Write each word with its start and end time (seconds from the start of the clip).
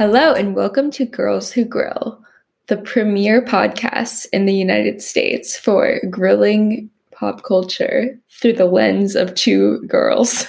Hello, 0.00 0.32
and 0.32 0.56
welcome 0.56 0.90
to 0.92 1.04
Girls 1.04 1.52
Who 1.52 1.62
Grill, 1.62 2.24
the 2.68 2.78
premier 2.78 3.42
podcast 3.42 4.24
in 4.32 4.46
the 4.46 4.54
United 4.54 5.02
States 5.02 5.58
for 5.58 6.00
grilling 6.08 6.88
pop 7.12 7.42
culture 7.42 8.18
through 8.40 8.54
the 8.54 8.64
lens 8.64 9.14
of 9.14 9.34
two 9.34 9.82
girls. 9.86 10.46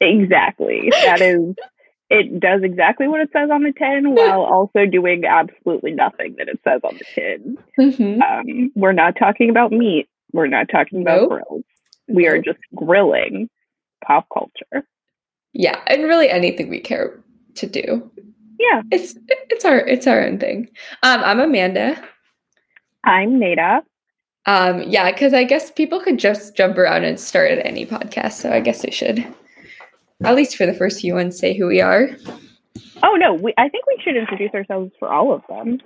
Exactly. 0.00 0.90
That 1.04 1.20
is, 1.20 1.54
it 2.10 2.40
does 2.40 2.62
exactly 2.64 3.06
what 3.06 3.20
it 3.20 3.30
says 3.32 3.48
on 3.52 3.62
the 3.62 3.72
tin 3.72 4.12
while 4.16 4.40
also 4.40 4.86
doing 4.86 5.24
absolutely 5.24 5.92
nothing 5.92 6.34
that 6.38 6.48
it 6.48 6.58
says 6.64 6.80
on 6.82 6.98
the 6.98 7.04
tin. 7.14 7.58
Mhm. 7.78 8.20
Um, 8.22 8.72
we're 8.74 8.90
not 8.90 9.14
talking 9.16 9.50
about 9.50 9.70
meat. 9.70 10.08
We're 10.32 10.48
not 10.48 10.68
talking 10.68 11.02
about 11.02 11.20
Nope. 11.20 11.28
grills. 11.28 11.64
We 12.08 12.26
are 12.26 12.42
just 12.42 12.58
grilling 12.74 13.50
pop 14.04 14.26
culture. 14.34 14.84
Yeah, 15.52 15.80
and 15.86 16.02
really 16.02 16.28
anything 16.28 16.68
we 16.68 16.80
care 16.80 17.20
to 17.54 17.68
do. 17.68 18.10
Yeah. 18.60 18.82
It's 18.92 19.14
it's 19.48 19.64
our 19.64 19.78
it's 19.78 20.06
our 20.06 20.22
own 20.22 20.38
thing. 20.38 20.68
Um, 21.02 21.22
I'm 21.24 21.40
Amanda. 21.40 21.96
I'm 23.04 23.40
Neida. 23.40 23.80
Um, 24.46 24.82
yeah, 24.82 25.10
because 25.10 25.32
I 25.32 25.44
guess 25.44 25.70
people 25.70 26.00
could 26.00 26.18
just 26.18 26.54
jump 26.56 26.76
around 26.76 27.04
and 27.04 27.18
start 27.18 27.50
at 27.50 27.64
any 27.64 27.86
podcast, 27.86 28.32
so 28.32 28.52
I 28.52 28.60
guess 28.60 28.82
they 28.82 28.90
should, 28.90 29.24
at 30.24 30.34
least 30.34 30.56
for 30.56 30.66
the 30.66 30.74
first 30.74 31.00
few 31.00 31.14
ones, 31.14 31.38
say 31.38 31.56
who 31.56 31.66
we 31.66 31.80
are. 31.80 32.08
Oh 33.02 33.14
no, 33.16 33.32
we, 33.34 33.54
I 33.58 33.68
think 33.68 33.86
we 33.86 33.98
should 34.04 34.16
introduce 34.16 34.52
ourselves 34.54 34.92
for 34.98 35.10
all 35.12 35.32
of 35.32 35.42
them, 35.48 35.78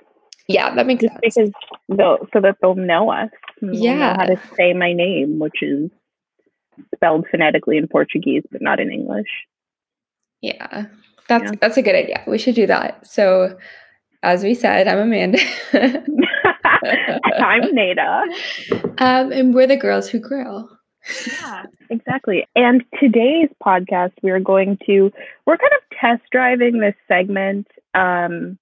Yeah, 0.48 0.74
that 0.74 0.86
makes 0.86 1.02
just 1.02 1.12
sense. 1.14 1.20
because 1.22 1.50
they'll, 1.96 2.18
so 2.32 2.40
that 2.40 2.56
they'll 2.62 2.74
know 2.76 3.10
us. 3.10 3.30
they'll 3.60 3.70
know 3.72 3.78
Yeah. 3.80 4.16
how 4.16 4.26
to 4.26 4.40
say 4.56 4.72
my 4.72 4.92
name, 4.92 5.38
which 5.38 5.62
is 5.62 5.90
spelled 6.94 7.26
phonetically 7.30 7.76
in 7.76 7.86
Portuguese 7.88 8.42
but 8.50 8.62
not 8.62 8.80
in 8.80 8.90
English. 8.90 9.28
Yeah, 10.40 10.86
that's 11.28 11.44
Yeah. 11.44 11.58
that's 11.60 11.76
a 11.76 11.82
good 11.82 11.94
idea. 11.94 12.22
We 12.26 12.38
should 12.38 12.54
do 12.54 12.66
that. 12.66 13.06
So, 13.06 13.56
as 14.22 14.42
we 14.42 14.54
said, 14.54 14.88
I'm 14.88 14.98
Amanda, 14.98 15.38
I'm 15.72 17.62
Neida. 17.74 18.22
um, 18.98 19.32
and 19.32 19.54
we're 19.54 19.66
the 19.66 19.76
girls 19.76 20.08
who 20.08 20.18
grill. 20.18 20.70
Yeah, 21.42 21.64
exactly. 21.90 22.46
And 22.56 22.82
today's 22.98 23.50
podcast, 23.64 24.12
we're 24.22 24.40
going 24.40 24.78
to 24.86 25.12
we're 25.46 25.58
kind 25.58 25.72
of 25.74 25.98
test 26.00 26.22
driving 26.32 26.78
this 26.80 26.94
segment 27.06 27.66
um, 27.94 28.58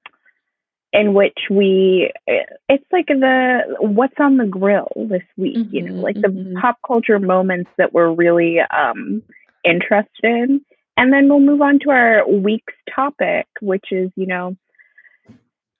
in 0.92 1.14
which 1.14 1.38
we 1.50 2.10
it's 2.26 2.84
like 2.92 3.06
the 3.06 3.60
what's 3.80 4.18
on 4.18 4.38
the 4.38 4.46
grill 4.46 4.88
this 5.08 5.22
week. 5.36 5.68
You 5.70 5.82
know, 5.82 5.92
Mhm, 5.94 6.02
like 6.02 6.16
the 6.16 6.28
mhm. 6.28 6.60
pop 6.60 6.78
culture 6.86 7.18
moments 7.20 7.70
that 7.78 7.92
we're 7.92 8.12
really 8.12 8.58
um, 8.60 9.22
interested 9.64 10.24
in, 10.24 10.60
and 10.96 11.12
then 11.12 11.28
we'll 11.28 11.40
move 11.40 11.60
on 11.62 11.78
to 11.80 11.90
our 11.90 12.28
week's 12.28 12.74
topic, 12.94 13.46
which 13.60 13.86
is 13.90 14.10
you 14.16 14.26
know 14.26 14.56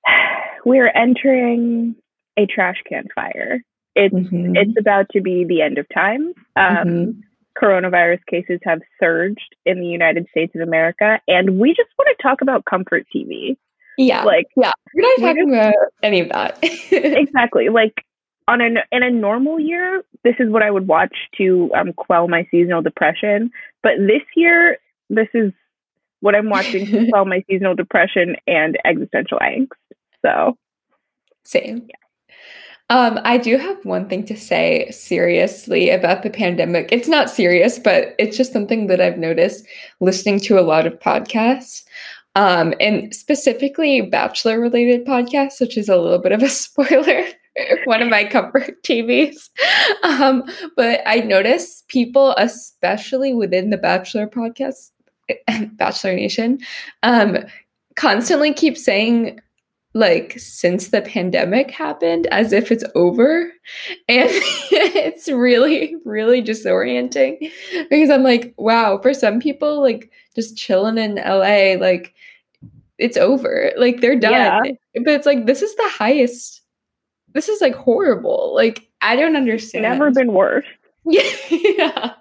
we're 0.64 0.88
entering 0.88 1.94
a 2.36 2.46
trash 2.46 2.82
can 2.88 3.05
fire. 3.14 3.60
It's 3.94 4.14
Mhm. 4.14 4.56
it's 4.56 4.78
about 4.78 5.06
to 5.10 5.20
be 5.20 5.44
the 5.44 5.60
end 5.62 5.78
of 5.78 5.86
time. 5.94 6.33
Um, 6.56 6.64
Mhm. 6.88 7.22
Coronavirus 7.60 8.24
cases 8.27 8.60
have 8.64 8.80
surged 8.98 9.55
in 9.66 9.78
the 9.80 9.86
United 9.86 10.27
States 10.30 10.55
of 10.55 10.62
America, 10.62 11.20
and 11.28 11.58
we 11.58 11.74
just 11.74 11.90
want 11.98 12.16
to 12.16 12.22
talk 12.22 12.40
about 12.40 12.64
comfort 12.64 13.06
TV. 13.14 13.58
Yeah, 13.98 14.24
Like 14.24 14.46
yeah, 14.56 14.72
we're 14.94 15.02
not 15.02 15.18
we're 15.20 15.27
talking 15.28 15.55
about 15.55 15.74
any 16.02 16.20
of 16.20 16.30
that. 16.30 16.58
exactly, 16.90 17.68
like 17.68 18.06
on 18.48 18.62
an 18.62 18.78
in 18.90 19.02
a 19.02 19.10
normal 19.10 19.60
year, 19.60 20.02
this 20.24 20.34
is 20.38 20.48
what 20.48 20.62
I 20.62 20.70
would 20.70 20.88
watch 20.88 21.14
to 21.36 21.70
um, 21.74 21.92
quell 21.92 22.27
my 22.27 22.46
seasonal 22.50 22.80
depression. 22.80 23.50
But 23.83 23.98
this 23.98 24.22
year, 24.34 24.78
this 25.16 25.28
is 25.34 25.52
what 26.20 26.34
I'm 26.34 26.48
watching 26.48 26.86
to 26.86 27.06
quell 27.10 27.24
my 27.24 27.44
seasonal 27.48 27.74
depression 27.74 28.36
and 28.46 28.78
existential 28.84 29.39
angst. 29.39 29.68
So 30.24 30.56
Same. 31.45 31.89
Um, 32.90 33.18
I 33.24 33.39
do 33.39 33.56
have 33.56 33.83
one 33.84 34.08
thing 34.08 34.27
to 34.27 34.36
say 34.36 34.90
seriously 34.90 35.89
about 35.89 36.23
the 36.23 36.30
pandemic. 36.30 36.90
It's 36.92 37.08
not 37.08 37.30
serious, 37.30 37.78
but 37.78 38.14
it's 38.18 38.36
just 38.36 38.52
something 38.52 38.86
that 38.89 39.00
I've 39.00 39.17
noticed 39.17 39.67
listening 40.00 40.40
to 40.40 40.58
a 40.58 40.61
lot 40.61 40.86
of 40.86 40.98
podcasts, 40.98 41.84
um, 42.34 42.74
and 42.80 43.14
specifically 43.14 44.02
Bachelor 44.02 44.61
related 44.61 45.06
podcasts, 45.06 45.61
which 45.61 45.79
is 45.79 45.89
a 45.89 45.96
little 45.96 46.18
bit 46.18 46.33
of 46.33 46.42
a 46.42 46.48
spoiler. 46.50 47.24
One 47.84 48.02
of 48.02 48.08
my 48.08 48.24
comfort 48.24 48.83
TVs. 48.83 49.50
Um, 50.02 50.44
but 50.77 51.00
I 51.06 51.17
notice 51.17 51.84
people, 51.89 52.34
especially 52.39 53.34
within 53.34 53.70
the 53.70 53.77
Bachelor 53.77 54.27
podcast, 54.27 54.90
Bachelor 55.72 56.14
Nation, 56.14 56.58
um, 57.02 57.38
constantly 57.96 58.52
keep 58.52 58.76
saying 58.76 59.40
like 59.94 60.38
since 60.38 60.88
the 60.88 61.02
pandemic 61.02 61.70
happened 61.70 62.26
as 62.28 62.52
if 62.52 62.72
it's 62.72 62.84
over. 62.94 63.52
And 64.08 64.30
it's 64.70 65.28
really 65.28 65.96
really 66.04 66.42
disorienting 66.42 67.50
because 67.90 68.10
i'm 68.10 68.22
like 68.22 68.54
wow 68.56 68.98
for 68.98 69.12
some 69.12 69.38
people 69.38 69.80
like 69.82 70.10
just 70.34 70.56
chilling 70.56 70.98
in 70.98 71.16
la 71.16 71.78
like 71.78 72.14
it's 72.98 73.16
over. 73.16 73.72
Like 73.76 74.00
they're 74.00 74.18
done. 74.18 74.32
Yeah. 74.32 74.60
but 74.94 75.08
it's 75.14 75.26
like 75.26 75.46
this 75.46 75.60
is 75.60 75.74
the 75.74 75.88
highest 75.88 76.62
this 77.34 77.48
is 77.48 77.60
like 77.60 77.74
horrible. 77.74 78.52
Like 78.54 78.88
i 79.00 79.16
don't 79.16 79.36
understand 79.36 79.82
never 79.82 80.10
been 80.10 80.32
worse. 80.32 80.66
yeah. 81.51 82.13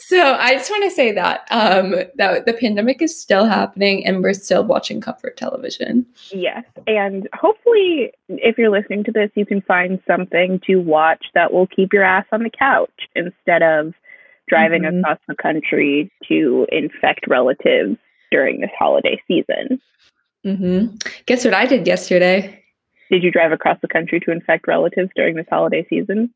so 0.00 0.34
I 0.34 0.54
just 0.54 0.70
want 0.70 0.84
to 0.84 0.90
say 0.90 1.12
that 1.12 1.46
um 1.50 1.94
that 2.16 2.44
the 2.44 2.52
pandemic 2.52 3.00
is 3.00 3.18
still 3.18 3.46
happening 3.46 4.04
and 4.06 4.22
we're 4.22 4.34
still 4.34 4.64
watching 4.64 5.00
comfort 5.00 5.36
television. 5.36 6.04
Yes. 6.30 6.64
And 6.86 7.28
hopefully, 7.32 8.12
if 8.28 8.58
you're 8.58 8.70
listening 8.70 9.04
to 9.04 9.12
this, 9.12 9.30
you 9.34 9.46
can 9.46 9.62
find 9.62 10.00
something 10.06 10.60
to 10.66 10.76
watch 10.76 11.26
that 11.34 11.52
will 11.52 11.66
keep 11.66 11.92
your 11.92 12.04
ass 12.04 12.26
on 12.32 12.42
the 12.42 12.50
couch 12.50 13.08
instead 13.14 13.62
of 13.62 13.94
driving 14.48 14.82
Mhm. 14.82 15.00
across 15.00 15.18
the 15.28 15.34
country 15.34 16.10
to 16.28 16.66
infect 16.72 17.26
relatives 17.26 17.96
during 18.30 18.60
this 18.60 18.70
holiday 18.78 19.20
season. 19.28 19.80
Mm-hmm. 20.44 20.96
Guess 21.26 21.44
what 21.44 21.54
I 21.54 21.66
did 21.66 21.86
yesterday? 21.86 22.62
Did 23.10 23.22
you 23.22 23.30
drive 23.30 23.52
across 23.52 23.78
the 23.80 23.88
country 23.88 24.20
to 24.20 24.30
infect 24.30 24.68
relatives 24.68 25.10
during 25.16 25.36
this 25.36 25.46
holiday 25.48 25.86
season? 25.88 26.32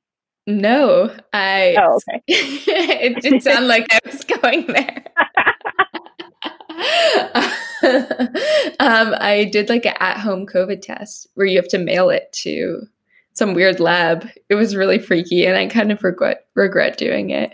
No, 0.47 1.15
I. 1.33 1.77
Oh, 1.79 1.97
okay. 1.97 2.23
it 2.27 3.23
did 3.23 3.43
sound 3.43 3.69
like 3.69 3.87
I 3.93 4.01
was 4.05 4.25
going 4.25 4.67
there. 4.67 5.05
um, 8.81 9.15
I 9.21 9.49
did 9.53 9.69
like 9.69 9.87
an 9.87 9.95
at-home 10.01 10.47
COVID 10.47 10.83
test 10.83 11.29
where 11.35 11.47
you 11.47 11.57
have 11.57 11.69
to 11.69 11.79
mail 11.79 12.11
it 12.11 12.33
to 12.43 12.89
some 13.35 13.55
weird 13.55 13.79
lab. 13.79 14.29
It 14.49 14.57
was 14.57 14.75
really 14.75 14.99
freaky, 14.99 15.47
and 15.47 15.57
I 15.57 15.67
kind 15.67 15.93
of 15.93 16.03
regret 16.03 16.47
regret 16.55 16.99
doing 16.99 17.31
it. 17.31 17.53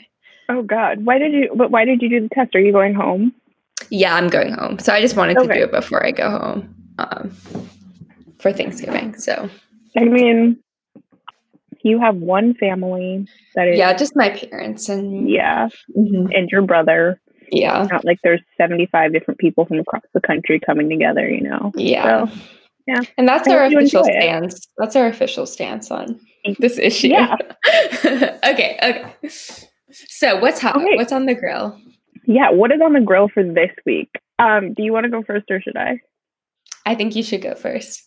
Oh 0.48 0.62
God, 0.62 1.04
why 1.04 1.18
did 1.18 1.32
you? 1.32 1.50
But 1.54 1.70
why 1.70 1.84
did 1.84 2.00
you 2.00 2.08
do 2.08 2.20
the 2.20 2.28
test? 2.34 2.54
Are 2.54 2.60
you 2.60 2.72
going 2.72 2.94
home? 2.94 3.34
Yeah, 3.90 4.14
I'm 4.14 4.28
going 4.28 4.52
home. 4.52 4.78
So 4.78 4.92
I 4.92 5.00
just 5.00 5.16
wanted 5.16 5.38
to 5.38 5.46
do 5.46 5.62
it 5.64 5.70
before 5.70 6.04
I 6.04 6.10
go 6.10 6.30
home 6.30 6.74
um, 6.98 7.30
for 8.38 8.52
Thanksgiving. 8.52 9.16
So 9.16 9.48
I 9.96 10.04
mean, 10.04 10.58
you 11.82 12.00
have 12.00 12.16
one 12.16 12.54
family 12.54 13.26
that 13.54 13.68
is 13.68 13.78
yeah, 13.78 13.92
just 13.94 14.14
my 14.16 14.30
parents 14.30 14.88
and 14.88 15.28
yeah, 15.28 15.68
Mhm. 15.96 16.30
and 16.36 16.48
your 16.50 16.62
brother. 16.62 17.20
yeah, 17.50 17.86
Not 17.90 18.04
like 18.04 18.18
there's 18.22 18.42
75 18.58 19.12
different 19.12 19.38
people 19.40 19.64
from 19.64 19.78
across 19.78 20.02
the 20.14 20.20
country 20.20 20.60
coming 20.60 20.88
together. 20.88 21.28
You 21.28 21.42
know. 21.42 21.72
yeah, 21.76 22.26
So, 22.26 22.32
yeah. 22.86 23.00
And 23.16 23.26
that's 23.28 23.48
I 23.48 23.52
our 23.54 23.64
official 23.64 23.80
enjoy 24.04 24.10
it. 24.12 24.22
stance. 24.22 24.68
That's 24.78 24.96
our 24.96 25.06
official 25.06 25.46
stance 25.46 25.90
on 25.90 26.20
this 26.58 26.78
issue. 26.78 27.08
Yeah. 27.08 27.36
okay, 28.04 28.78
okay. 28.82 29.12
So 29.90 30.38
what's 30.40 30.60
hot? 30.60 30.76
Okay. 30.76 30.96
What's 30.96 31.12
on 31.12 31.26
the 31.26 31.34
grill? 31.34 31.78
Yeah, 32.26 32.50
what 32.50 32.70
is 32.72 32.80
on 32.82 32.92
the 32.92 33.00
grill 33.00 33.28
for 33.28 33.42
this 33.42 33.70
week? 33.86 34.10
Um, 34.38 34.74
do 34.74 34.82
you 34.82 34.92
want 34.92 35.04
to 35.04 35.10
go 35.10 35.22
first 35.22 35.46
or 35.50 35.60
should 35.62 35.76
I? 35.76 36.00
I 36.84 36.94
think 36.94 37.16
you 37.16 37.22
should 37.22 37.42
go 37.42 37.54
first. 37.54 38.02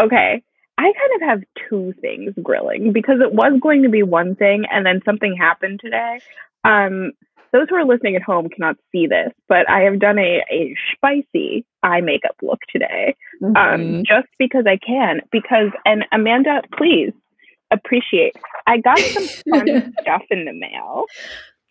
Okay. 0.00 0.42
I 0.80 0.92
kind 0.92 1.14
of 1.16 1.28
have 1.28 1.42
two 1.68 1.92
things 2.00 2.32
grilling 2.42 2.92
because 2.92 3.20
it 3.20 3.34
was 3.34 3.58
going 3.60 3.82
to 3.82 3.90
be 3.90 4.02
one 4.02 4.34
thing 4.34 4.64
and 4.72 4.86
then 4.86 5.02
something 5.04 5.36
happened 5.36 5.80
today. 5.80 6.20
Um, 6.64 7.12
those 7.52 7.66
who 7.68 7.76
are 7.76 7.84
listening 7.84 8.16
at 8.16 8.22
home 8.22 8.48
cannot 8.48 8.76
see 8.92 9.06
this, 9.06 9.32
but 9.48 9.68
I 9.68 9.80
have 9.80 9.98
done 10.00 10.18
a, 10.18 10.42
a 10.50 10.74
spicy 10.94 11.66
eye 11.82 12.00
makeup 12.00 12.36
look 12.42 12.60
today. 12.72 13.14
Um, 13.56 13.98
Mhm. 13.98 14.06
just 14.06 14.28
because 14.38 14.64
I 14.66 14.78
can. 14.78 15.20
Because 15.32 15.70
and 15.84 16.04
Amanda, 16.12 16.62
please 16.78 17.12
appreciate. 17.70 18.34
I 18.66 18.78
got 18.78 19.04
some 19.14 19.28
fun 19.50 19.66
stuff 20.00 20.22
in 20.30 20.44
the 20.46 20.52
mail. 20.52 21.06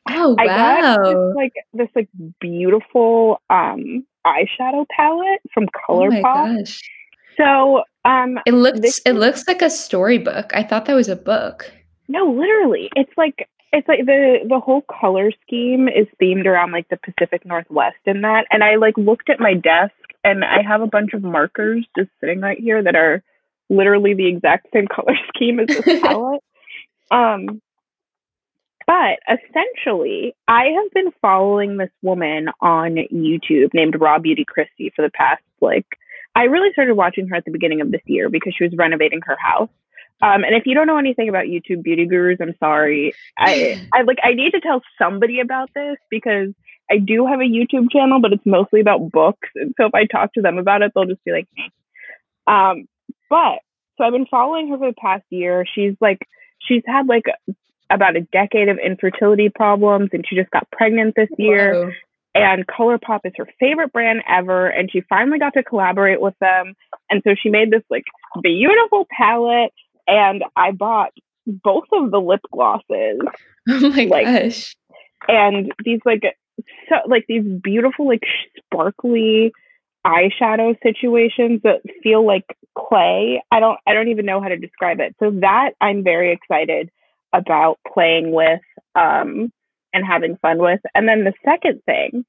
oh 0.09 0.35
I 0.37 0.47
got 0.49 0.85
this 1.03 1.19
like 1.33 1.53
this 1.73 1.89
like 1.95 2.09
beautiful 2.39 3.41
um 3.49 4.05
eyeshadow 4.25 4.85
palette 4.89 5.41
from 5.53 5.65
Oh 5.89 6.05
my 6.05 6.23
ColourPop. 6.23 6.59
gosh! 6.61 6.81
So 7.39 7.83
um 8.05 8.39
It 8.45 8.53
looks 8.53 8.79
This 8.79 9.01
it 9.05 9.13
looks 9.13 9.47
like 9.47 9.61
a 9.61 9.69
storybook. 9.69 10.51
I 10.53 10.63
thought 10.63 10.85
that 10.85 10.95
was 10.95 11.07
a 11.09 11.15
book. 11.15 11.71
no, 12.07 12.25
literally, 12.31 12.89
it's 12.95 13.11
like 13.17 13.47
it's 13.71 13.87
like 13.87 14.05
the 14.05 14.39
the 14.47 14.59
whole 14.59 14.81
color 14.81 15.31
scheme 15.45 15.87
is 15.87 16.07
themed 16.21 16.45
around 16.47 16.71
like 16.71 16.87
the 16.89 16.97
Pacific 16.97 17.45
Northwest 17.45 17.97
in 18.05 18.21
that. 18.21 18.45
And 18.51 18.63
I 18.63 18.75
like 18.75 18.97
looked 18.97 19.29
at 19.29 19.39
my 19.39 19.53
desk 19.53 19.93
and 20.23 20.43
I 20.43 20.61
have 20.67 20.81
a 20.81 20.87
bunch 20.87 21.13
of 21.13 21.23
markers 21.23 21.85
just 21.97 22.09
sitting 22.19 22.41
right 22.41 22.57
here 22.59 22.81
that 22.83 22.95
are 22.95 23.23
literally 23.69 24.13
the 24.15 24.27
exact 24.27 24.67
same 24.73 24.87
color 24.95 25.15
scheme 25.33 25.59
as 25.59 25.67
this 25.67 26.01
palette. 26.01 26.41
um 27.11 27.61
but 28.87 29.19
essentially, 29.29 30.33
I 30.47 30.63
have 30.75 30.91
been 30.95 31.11
following 31.21 31.77
this 31.77 31.91
woman 32.01 32.49
on 32.59 32.95
YouTube 33.13 33.71
named 33.71 34.01
Raw 34.01 34.17
Beauty 34.17 34.43
Kristi 34.43 34.91
for 34.95 35.03
the 35.03 35.11
past 35.11 35.43
like 35.61 35.85
I 36.35 36.43
really 36.43 36.71
started 36.71 36.95
watching 36.95 37.27
her 37.27 37.35
at 37.35 37.45
the 37.45 37.51
beginning 37.51 37.81
of 37.81 37.91
this 37.91 38.01
year 38.05 38.29
because 38.29 38.53
she 38.57 38.63
was 38.63 38.73
renovating 38.77 39.21
her 39.25 39.37
house. 39.39 39.69
Um, 40.21 40.43
and 40.43 40.53
if 40.55 40.63
you 40.65 40.75
don't 40.75 40.87
know 40.87 40.97
anything 40.97 41.29
about 41.29 41.45
YouTube 41.45 41.81
beauty 41.83 42.05
gurus, 42.05 42.39
I'm 42.41 42.55
sorry. 42.59 43.13
I, 43.37 43.87
I 43.93 44.01
like 44.01 44.17
I 44.23 44.33
need 44.33 44.51
to 44.51 44.59
tell 44.59 44.81
somebody 44.97 45.39
about 45.39 45.69
this 45.73 45.97
because 46.09 46.53
I 46.91 46.97
do 46.97 47.25
have 47.25 47.39
a 47.39 47.43
YouTube 47.43 47.91
channel, 47.91 48.19
but 48.21 48.33
it's 48.33 48.45
mostly 48.45 48.81
about 48.81 49.11
books. 49.11 49.47
And 49.55 49.73
so 49.77 49.85
if 49.85 49.93
I 49.93 50.05
talk 50.05 50.33
to 50.33 50.41
them 50.41 50.57
about 50.57 50.81
it, 50.81 50.91
they'll 50.93 51.05
just 51.05 51.23
be 51.23 51.31
like, 51.31 51.47
um, 52.47 52.87
but 53.29 53.59
so 53.97 54.03
I've 54.03 54.13
been 54.13 54.25
following 54.25 54.69
her 54.69 54.77
for 54.77 54.89
the 54.89 54.95
past 54.95 55.23
year. 55.29 55.65
She's 55.73 55.93
like, 56.01 56.19
she's 56.59 56.83
had 56.85 57.07
like 57.07 57.25
about 57.89 58.15
a 58.15 58.21
decade 58.21 58.69
of 58.69 58.77
infertility 58.77 59.49
problems 59.49 60.09
and 60.13 60.25
she 60.27 60.35
just 60.35 60.51
got 60.51 60.69
pregnant 60.71 61.15
this 61.15 61.29
year. 61.37 61.73
Whoa. 61.73 61.91
And 62.35 62.65
ColourPop 62.67 63.21
is 63.25 63.33
her 63.37 63.47
favorite 63.59 63.91
brand 63.91 64.21
ever. 64.27 64.67
And 64.67 64.91
she 64.91 65.01
finally 65.09 65.39
got 65.39 65.53
to 65.53 65.63
collaborate 65.63 66.21
with 66.21 66.35
them. 66.39 66.75
And 67.09 67.21
so 67.23 67.35
she 67.41 67.49
made 67.49 67.71
this 67.71 67.83
like 67.89 68.05
beautiful 68.41 69.07
palette 69.11 69.71
and 70.07 70.43
I 70.55 70.71
bought 70.71 71.11
both 71.45 71.85
of 71.91 72.11
the 72.11 72.19
lip 72.19 72.41
glosses. 72.51 73.19
Oh 73.71 73.89
my 73.89 74.05
like, 74.05 74.25
gosh. 74.25 74.75
And 75.27 75.71
these 75.85 75.99
like 76.03 76.23
so 76.87 76.95
like 77.05 77.25
these 77.27 77.43
beautiful 77.43 78.07
like 78.07 78.23
sparkly 78.57 79.51
eyeshadow 80.07 80.75
situations 80.81 81.61
that 81.63 81.81
feel 82.01 82.25
like 82.25 82.45
clay. 82.75 83.43
I 83.51 83.59
don't 83.59 83.77
I 83.85 83.93
don't 83.93 84.07
even 84.07 84.25
know 84.25 84.41
how 84.41 84.47
to 84.47 84.57
describe 84.57 84.99
it. 84.99 85.15
So 85.19 85.29
that 85.41 85.71
I'm 85.79 86.03
very 86.03 86.31
excited 86.33 86.89
about 87.31 87.77
playing 87.93 88.31
with 88.31 88.61
um 88.95 89.51
and 89.93 90.05
having 90.05 90.37
fun 90.37 90.59
with. 90.59 90.81
And 90.95 91.07
then 91.07 91.23
the 91.23 91.33
second 91.43 91.81
thing 91.85 92.25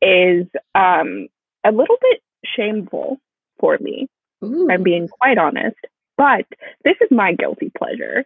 is 0.00 0.46
um 0.74 1.28
a 1.64 1.72
little 1.72 1.96
bit 2.00 2.22
shameful 2.44 3.18
for 3.58 3.78
me. 3.80 4.08
Ooh. 4.44 4.68
I'm 4.70 4.82
being 4.82 5.08
quite 5.08 5.38
honest. 5.38 5.76
But 6.16 6.46
this 6.84 6.96
is 7.00 7.08
my 7.10 7.32
guilty 7.32 7.70
pleasure. 7.76 8.24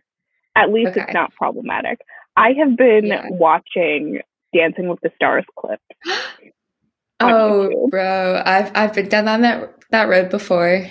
At 0.57 0.73
least 0.73 0.93
okay. 0.93 1.03
it's 1.03 1.15
not 1.15 1.35
problematic. 1.35 2.01
I 2.37 2.53
have 2.59 2.77
been 2.77 3.07
yeah. 3.07 3.27
watching 3.31 4.21
Dancing 4.55 4.89
with 4.89 5.01
the 5.03 5.11
Stars 5.15 5.45
clips. 5.57 5.83
oh, 7.21 7.71
YouTube. 7.71 7.91
bro, 7.91 8.43
I've 8.45 8.71
I've 8.75 8.95
been 8.95 9.09
down 9.09 9.29
on 9.29 9.43
that 9.43 9.75
that 9.91 10.09
road 10.09 10.31
before. 10.31 10.87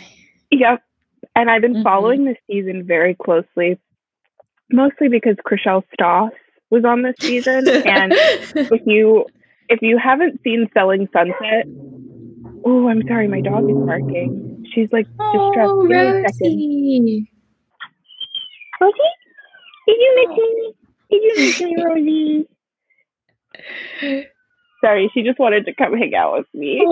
Yep, 0.52 0.84
and 1.36 1.50
I've 1.50 1.62
been 1.62 1.74
mm-hmm. 1.74 1.84
following 1.84 2.26
this 2.26 2.38
season 2.50 2.86
very 2.86 3.16
closely, 3.16 3.80
mostly 4.72 5.08
because 5.10 5.36
Chrishell 5.46 5.84
Stause 5.94 6.32
was 6.72 6.84
on 6.86 7.04
this 7.04 7.16
season, 7.20 7.68
and 7.68 8.14
if 8.56 8.82
you 8.86 9.26
if 9.70 9.82
you 9.82 9.98
haven't 9.98 10.42
seen 10.44 10.70
Selling 10.74 11.08
Sunset, 11.14 11.66
oh, 12.66 12.88
I'm 12.88 13.04
sorry, 13.08 13.28
my 13.28 13.42
dog 13.42 13.70
is 13.70 13.78
barking. 13.86 14.66
She's 14.74 14.90
like 14.92 15.06
distressed. 15.06 15.70
Oh, 15.70 15.88
Rosie. 15.88 17.30
Rosie? 18.80 18.98
Did 19.88 19.98
you 20.00 20.16
miss 20.16 20.38
me? 20.38 20.74
Did 21.12 21.24
you 21.24 21.34
miss 21.38 21.62
me, 21.62 21.76
Rosie? 21.84 22.48
Sorry, 24.84 25.12
she 25.14 25.22
just 25.24 25.40
wanted 25.40 25.66
to 25.66 25.76
come 25.76 25.96
hang 25.98 26.16
out 26.16 26.38
with 26.38 26.48
me. 26.54 26.86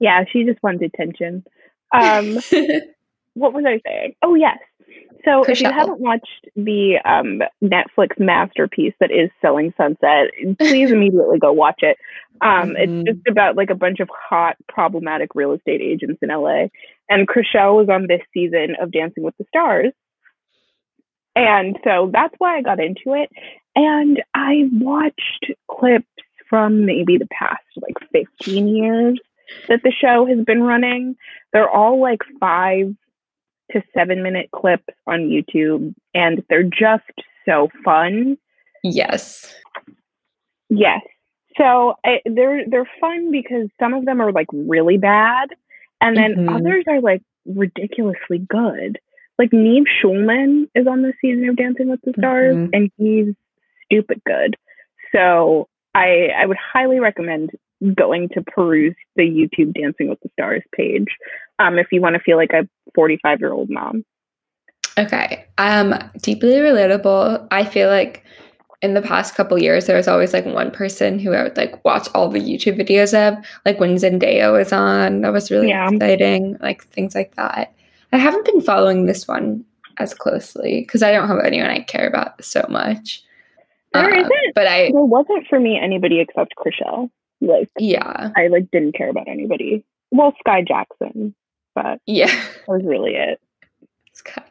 Yeah, 0.00 0.24
she 0.32 0.44
just 0.44 0.62
wanted 0.62 0.92
attention. 0.94 1.44
Um, 1.92 2.38
what 3.34 3.52
was 3.52 3.64
I 3.66 3.80
saying? 3.84 4.14
Oh, 4.22 4.34
yes. 4.34 4.58
So 5.24 5.42
if 5.44 5.60
you 5.60 5.70
haven't 5.70 6.00
watched 6.00 6.46
the 6.56 6.98
um, 7.04 7.40
Netflix 7.62 8.18
masterpiece 8.18 8.94
that 9.00 9.10
is 9.10 9.30
Selling 9.40 9.72
Sunset, 9.76 10.30
please 10.58 10.90
immediately 10.92 11.38
go 11.38 11.52
watch 11.52 11.80
it. 11.82 11.96
Um, 12.40 12.70
mm-hmm. 12.70 12.76
It's 12.76 13.08
just 13.08 13.26
about 13.28 13.56
like 13.56 13.70
a 13.70 13.74
bunch 13.74 14.00
of 14.00 14.08
hot, 14.12 14.56
problematic 14.68 15.34
real 15.34 15.52
estate 15.52 15.80
agents 15.80 16.18
in 16.22 16.28
LA. 16.28 16.66
And 17.08 17.26
Chrishell 17.26 17.76
was 17.76 17.88
on 17.88 18.06
this 18.06 18.22
season 18.32 18.76
of 18.80 18.92
Dancing 18.92 19.24
with 19.24 19.36
the 19.38 19.44
Stars. 19.48 19.92
And 21.34 21.78
so 21.84 22.10
that's 22.12 22.34
why 22.38 22.56
I 22.56 22.62
got 22.62 22.80
into 22.80 23.14
it. 23.14 23.30
And 23.76 24.22
I 24.34 24.68
watched 24.72 25.52
clips 25.70 26.06
from 26.48 26.84
maybe 26.84 27.18
the 27.18 27.28
past 27.30 27.62
like 27.76 27.96
15 28.12 28.68
years 28.68 29.20
that 29.68 29.82
the 29.82 29.92
show 29.92 30.26
has 30.26 30.44
been 30.44 30.62
running. 30.62 31.16
They're 31.52 31.70
all 31.70 32.00
like 32.00 32.20
five 32.40 32.94
to 33.72 33.82
seven 33.94 34.22
minute 34.22 34.50
clips 34.50 34.94
on 35.06 35.28
YouTube, 35.28 35.94
and 36.14 36.42
they're 36.48 36.62
just 36.62 37.04
so 37.44 37.68
fun. 37.84 38.38
Yes. 38.82 39.54
Yes. 40.68 41.00
So 41.56 41.94
I, 42.04 42.20
they're 42.24 42.64
they're 42.68 42.90
fun 43.00 43.30
because 43.30 43.68
some 43.80 43.94
of 43.94 44.04
them 44.04 44.20
are 44.20 44.32
like 44.32 44.46
really 44.52 44.96
bad, 44.96 45.48
and 46.00 46.16
then 46.16 46.34
mm-hmm. 46.34 46.48
others 46.48 46.84
are 46.86 47.00
like 47.00 47.22
ridiculously 47.46 48.38
good. 48.38 48.98
Like 49.38 49.52
Nev 49.52 49.84
Schulman 50.02 50.68
is 50.74 50.86
on 50.86 51.02
the 51.02 51.12
season 51.20 51.48
of 51.48 51.56
Dancing 51.56 51.88
with 51.88 52.00
the 52.02 52.12
Stars, 52.18 52.56
mm-hmm. 52.56 52.70
and 52.72 52.90
he's 52.96 53.34
stupid 53.84 54.22
good. 54.24 54.56
So 55.12 55.68
I 55.94 56.28
I 56.36 56.46
would 56.46 56.56
highly 56.56 57.00
recommend 57.00 57.50
going 57.94 58.28
to 58.30 58.42
peruse 58.42 58.96
the 59.16 59.22
YouTube 59.22 59.74
Dancing 59.74 60.08
with 60.08 60.20
the 60.20 60.30
Stars 60.32 60.62
page 60.74 61.08
um, 61.58 61.78
if 61.78 61.88
you 61.92 62.00
want 62.00 62.14
to 62.14 62.20
feel 62.20 62.36
like 62.36 62.52
a 62.52 62.68
45 62.94 63.40
year 63.40 63.52
old 63.52 63.70
mom. 63.70 64.04
Okay. 64.98 65.46
Um, 65.58 65.94
deeply 66.20 66.54
relatable. 66.54 67.46
I 67.50 67.64
feel 67.64 67.88
like 67.88 68.24
in 68.82 68.94
the 68.94 69.02
past 69.02 69.34
couple 69.34 69.60
years, 69.60 69.86
there 69.86 69.96
was 69.96 70.08
always 70.08 70.32
like 70.32 70.44
one 70.44 70.70
person 70.70 71.18
who 71.18 71.32
I 71.32 71.42
would 71.42 71.56
like 71.56 71.84
watch 71.84 72.08
all 72.14 72.28
the 72.28 72.40
YouTube 72.40 72.80
videos 72.80 73.12
of, 73.12 73.44
like 73.64 73.78
when 73.80 73.96
Zendaya 73.96 74.52
was 74.52 74.72
on. 74.72 75.20
That 75.20 75.32
was 75.32 75.50
really 75.50 75.68
yeah. 75.68 75.88
exciting. 75.90 76.56
Like 76.60 76.84
things 76.84 77.14
like 77.14 77.34
that. 77.36 77.74
I 78.12 78.18
haven't 78.18 78.46
been 78.46 78.60
following 78.60 79.06
this 79.06 79.28
one 79.28 79.64
as 79.98 80.14
closely 80.14 80.80
because 80.80 81.02
I 81.02 81.12
don't 81.12 81.28
have 81.28 81.38
anyone 81.44 81.70
I 81.70 81.80
care 81.80 82.06
about 82.06 82.42
so 82.44 82.64
much. 82.68 83.22
There 83.92 84.04
uh, 84.04 84.22
not 84.22 84.30
but 84.54 84.66
I 84.66 84.90
there 84.92 85.02
wasn't 85.02 85.46
for 85.48 85.58
me 85.58 85.78
anybody 85.82 86.20
except 86.20 86.54
Chrishell. 86.56 87.10
Like 87.40 87.70
yeah, 87.78 88.30
I 88.36 88.48
like 88.48 88.70
didn't 88.70 88.92
care 88.92 89.10
about 89.10 89.28
anybody. 89.28 89.84
Well, 90.10 90.34
Skai 90.46 90.66
Jackson, 90.66 91.34
but 91.74 92.00
yeah, 92.06 92.26
that 92.66 92.68
was 92.68 92.82
really 92.84 93.14
it. 93.14 93.40
Skai. 94.14 94.44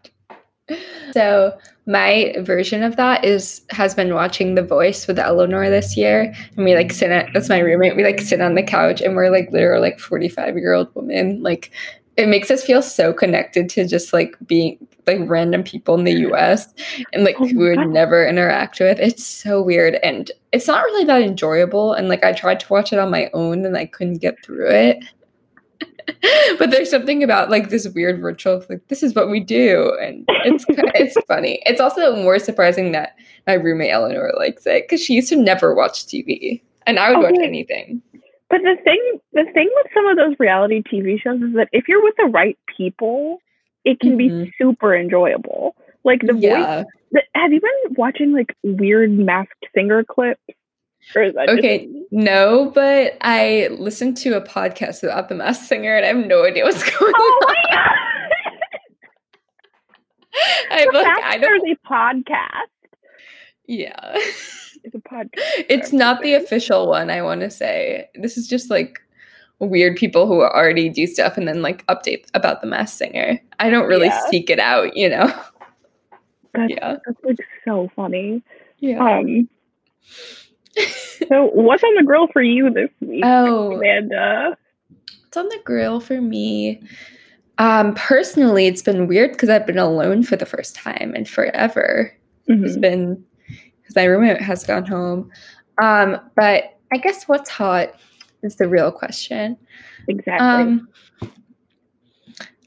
So 1.14 1.58
my 1.86 2.36
version 2.40 2.84
of 2.84 2.98
that 2.98 3.24
is 3.24 3.62
has 3.70 3.96
been 3.96 4.14
watching 4.14 4.56
The 4.56 4.64
Voice 4.64 5.08
with 5.08 5.18
Eleanor 5.18 5.70
this 5.70 5.96
year, 5.96 6.34
and 6.56 6.66
we 6.66 6.76
like 6.76 6.92
sit 6.92 7.12
at 7.12 7.30
that's 7.34 7.50
my 7.50 7.60
roommate. 7.60 7.96
We 7.96 8.04
like 8.04 8.20
sit 8.20 8.42
on 8.42 8.56
the 8.56 8.64
couch, 8.64 9.02
and 9.02 9.16
we're 9.16 9.30
like 9.32 9.52
literal 9.52 9.82
like 9.82 10.00
forty 10.00 10.28
five 10.28 10.58
year 10.58 10.74
old 10.74 10.94
women. 10.94 11.42
Like 11.42 11.72
it 12.18 12.28
makes 12.28 12.50
us 12.50 12.64
feel 12.64 12.82
so 12.82 13.14
connected 13.14 13.70
to 13.70 13.88
just 13.88 14.12
like 14.12 14.36
being 14.46 14.86
like 15.06 15.20
random 15.22 15.64
people 15.64 15.96
in 15.96 16.04
the 16.04 16.16
mm. 16.16 16.34
US 16.34 16.74
and 17.14 17.24
like 17.24 17.40
oh 17.40 17.46
we 17.46 17.54
would 17.54 17.88
never 17.88 18.28
interact 18.28 18.80
with. 18.80 19.00
It's 19.00 19.24
so 19.24 19.62
weird 19.62 19.96
and 20.04 20.30
it's 20.52 20.68
not 20.68 20.84
really 20.84 21.06
that 21.06 21.22
enjoyable. 21.22 21.94
And 21.94 22.10
like 22.10 22.24
I 22.24 22.34
tried 22.34 22.60
to 22.62 22.74
watch 22.74 22.92
it 22.92 23.00
on 23.00 23.12
my 23.12 23.30
own 23.34 23.66
and 23.66 23.78
I 23.78 23.86
couldn't 23.86 24.18
get 24.18 24.44
through 24.44 24.70
it. 24.70 25.04
but 26.58 26.72
there's 26.72 26.90
something 26.90 27.22
about 27.22 27.50
like 27.50 27.70
this 27.70 27.88
weird 27.90 28.22
virtual 28.22 28.64
like 28.70 28.88
this 28.88 29.04
is 29.04 29.14
what 29.14 29.30
we 29.30 29.42
do 29.42 29.96
and 30.02 30.24
it's 30.46 30.66
it's 30.70 31.18
funny 31.28 31.62
it's 31.66 31.82
also 31.82 32.16
more 32.16 32.40
surprising 32.40 32.94
that 32.94 33.16
my 33.46 33.54
roommate 33.54 33.92
eleanor 33.92 34.32
likes 34.38 34.66
it 34.66 34.86
because 34.86 35.04
she 35.04 35.14
used 35.14 35.28
to 35.28 35.36
never 35.36 35.76
watch 35.76 36.06
tv 36.06 36.62
and 36.86 36.98
i 36.98 37.10
would 37.10 37.18
okay. 37.18 37.34
watch 37.34 37.46
anything 37.46 38.02
but 38.50 38.62
the 38.62 38.78
thing 38.84 39.20
the 39.34 39.46
thing 39.54 39.70
with 39.76 39.88
some 39.94 40.08
of 40.08 40.18
those 40.18 40.36
reality 40.40 40.82
tv 40.84 41.22
shows 41.22 41.42
is 41.42 41.54
that 41.56 41.70
if 41.72 41.88
you're 41.88 42.04
with 42.04 42.16
the 42.18 42.26
right 42.26 42.58
people 42.76 43.40
it 43.86 44.00
can 44.00 44.18
mm-hmm. 44.18 44.44
be 44.44 44.54
super 44.58 44.96
enjoyable 44.96 45.76
like 46.04 46.22
the 46.22 46.36
yeah. 46.36 46.78
voice 46.78 46.86
the, 47.12 47.22
have 47.36 47.52
you 47.52 47.62
been 47.62 47.96
watching 47.96 48.34
like 48.34 48.56
weird 48.64 49.12
masked 49.12 49.66
singer 49.74 50.04
clips 50.04 50.42
okay, 51.16 51.86
just- 51.86 52.12
no, 52.12 52.72
but 52.74 53.18
I 53.22 53.70
listened 53.72 54.18
to 54.18 54.36
a 54.36 54.42
podcast 54.42 55.04
about 55.04 55.30
the 55.30 55.36
Masked 55.36 55.66
Singer, 55.66 55.96
and 55.96 56.06
I 56.06 56.10
have 56.10 56.28
no 56.28 56.46
idea 56.46 56.64
what's 56.64 56.84
going 57.00 57.14
oh 57.16 57.40
on. 57.48 57.54
My 57.54 57.64
God. 57.72 57.94
I 60.72 60.86
the 60.86 60.98
like, 60.98 61.24
I 61.24 61.38
don't. 61.38 61.70
A 61.70 61.76
podcast. 61.88 62.68
Yeah, 63.66 64.20
it's 64.88 64.96
a 64.96 65.00
podcast. 65.10 65.66
It's 65.70 65.92
not 65.94 66.22
the 66.22 66.34
official 66.34 66.88
one. 66.88 67.10
I 67.10 67.22
want 67.22 67.42
to 67.42 67.50
say 67.50 68.10
this 68.16 68.38
is 68.38 68.48
just 68.48 68.70
like 68.70 69.00
weird 69.60 69.96
people 69.98 70.28
who 70.28 70.42
already 70.42 70.88
do 70.90 71.06
stuff 71.08 71.38
and 71.38 71.48
then 71.48 71.62
like 71.62 71.86
update 71.88 72.26
about 72.34 72.62
the 72.62 72.68
Masked 72.68 72.98
Singer. 72.98 73.40
I 73.60 73.70
don't 73.70 73.88
really 73.88 74.08
yeah. 74.08 74.30
seek 74.30 74.50
it 74.50 74.60
out, 74.60 74.96
you 74.96 75.10
know. 75.10 75.28
That's, 76.54 76.72
Yeah. 76.74 76.96
that's 77.06 77.24
like 77.24 77.38
so 77.66 77.92
funny. 77.96 78.42
Yeah. 78.80 78.98
Um, 79.20 79.48
so 81.28 81.46
what's 81.54 81.84
on 81.84 81.96
the 81.96 82.04
grill 82.04 82.28
for 82.28 82.42
you 82.42 82.70
this 82.72 82.90
week, 83.02 83.24
oh, 83.26 83.74
Amanda? 83.74 84.58
What's 85.22 85.38
on 85.38 85.50
the 85.50 85.60
grill 85.66 86.00
for 86.00 86.20
me? 86.22 86.82
Um, 87.60 87.94
personally, 87.96 88.66
it's 88.68 88.82
been 88.82 89.06
weird 89.08 89.32
because 89.34 89.50
I've 89.50 89.68
been 89.68 89.78
alone 89.78 90.24
for 90.24 90.36
the 90.36 90.46
first 90.48 90.76
time 90.76 91.14
in 91.16 91.26
forever. 91.26 92.12
It's 92.48 92.78
Mhm. 92.78 92.82
been 92.82 93.26
because 93.88 93.96
my 93.96 94.04
roommate 94.04 94.42
has 94.42 94.66
gone 94.66 94.86
home. 94.86 95.32
Um, 95.82 96.20
but 96.36 96.78
I 96.92 96.98
guess 96.98 97.28
what's 97.28 97.50
hot 97.50 97.94
is 98.44 98.56
the 98.58 98.68
real 98.68 98.92
question. 98.92 99.58
Exactly. 100.08 100.48
Um, 100.48 100.90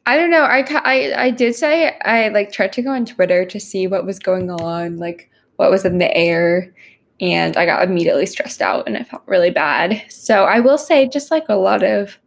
I 0.06 0.16
don't 0.16 0.30
know. 0.30 0.42
I, 0.42 0.64
I 0.84 1.24
I 1.24 1.30
did 1.30 1.54
say 1.54 1.96
I 2.04 2.28
like 2.28 2.52
tried 2.52 2.72
to 2.74 2.82
go 2.82 2.90
on 2.90 3.04
Twitter 3.04 3.44
to 3.44 3.60
see 3.60 3.86
what 3.86 4.06
was 4.06 4.18
going 4.18 4.50
on, 4.50 4.96
like 4.96 5.30
what 5.56 5.70
was 5.70 5.84
in 5.84 5.98
the 5.98 6.14
air, 6.16 6.74
and 7.20 7.56
I 7.56 7.66
got 7.66 7.82
immediately 7.82 8.26
stressed 8.26 8.62
out 8.62 8.86
and 8.86 8.96
I 8.96 9.04
felt 9.04 9.22
really 9.26 9.50
bad. 9.50 10.02
So 10.08 10.44
I 10.44 10.60
will 10.60 10.78
say, 10.78 11.06
just 11.06 11.30
like 11.30 11.44
a 11.48 11.54
lot 11.54 11.82
of 11.82 12.18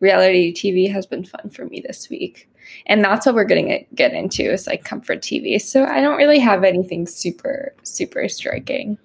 reality 0.00 0.52
TV 0.52 0.92
has 0.92 1.06
been 1.06 1.24
fun 1.24 1.50
for 1.50 1.66
me 1.66 1.82
this 1.86 2.10
week, 2.10 2.49
and 2.86 3.04
that's 3.04 3.26
what 3.26 3.34
we're 3.34 3.44
getting 3.44 3.68
to 3.68 3.84
get 3.94 4.12
into 4.12 4.42
is 4.42 4.66
like 4.66 4.84
comfort 4.84 5.20
TV. 5.20 5.60
So 5.60 5.84
I 5.84 6.00
don't 6.00 6.16
really 6.16 6.38
have 6.38 6.64
anything 6.64 7.06
super 7.06 7.74
super 7.82 8.28
striking. 8.28 8.98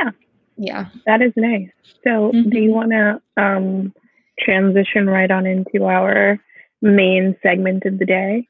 Yeah. 0.00 0.10
Yeah. 0.56 0.86
that 1.06 1.20
is 1.20 1.32
nice. 1.36 1.68
So 2.04 2.30
do 2.32 2.42
Mhm. 2.44 2.62
you 2.62 2.70
want 2.70 2.90
to 2.92 3.20
um, 3.42 3.92
transition 4.38 5.08
right 5.08 5.30
on 5.30 5.46
into 5.46 5.84
our 5.86 6.38
main 6.82 7.36
segment 7.42 7.84
of 7.86 7.98
the 7.98 8.06
day? 8.06 8.46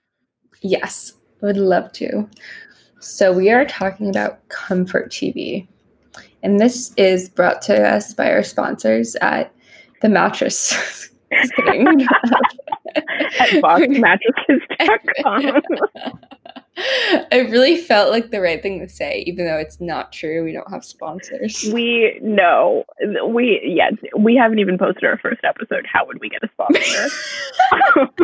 Yes, 0.61 1.13
would 1.41 1.57
love 1.57 1.93
to. 1.95 2.29
So 3.01 3.33
we 3.33 3.51
are 3.51 3.65
talking 3.65 4.09
about 4.09 4.47
Comfort 4.49 5.11
TV. 5.11 5.67
And 6.43 6.59
this 6.59 6.93
is 6.97 7.29
brought 7.29 7.63
to 7.63 7.75
us 7.89 8.13
by 8.15 8.31
our 8.31 8.43
sponsors 8.43 9.15
at 9.17 9.53
the 10.03 10.09
mattress. 10.09 11.11
At 13.39 13.51
boxmattresses.com. 13.63 15.63
it 16.77 17.51
really 17.51 17.77
felt 17.77 18.11
like 18.11 18.31
the 18.31 18.41
right 18.41 18.63
thing 18.63 18.81
to 18.81 18.89
say, 18.89 19.23
even 19.27 19.45
though 19.47 19.57
it's 19.59 19.81
not 19.81 20.13
true. 20.13 20.45
We 20.45 20.53
don't 20.53 20.71
have 20.71 20.85
sponsors. 20.85 21.65
we 21.73 22.19
know 22.23 22.85
we 23.29 23.61
yes 23.65 23.93
we 24.19 24.35
haven't 24.37 24.59
even 24.59 24.79
posted 24.79 25.05
our 25.05 25.19
first 25.19 25.41
episode. 25.45 25.87
How 25.91 26.07
would 26.07 26.21
we 26.21 26.29
get 26.29 26.43
a 26.43 26.49
sponsor? 26.53 27.09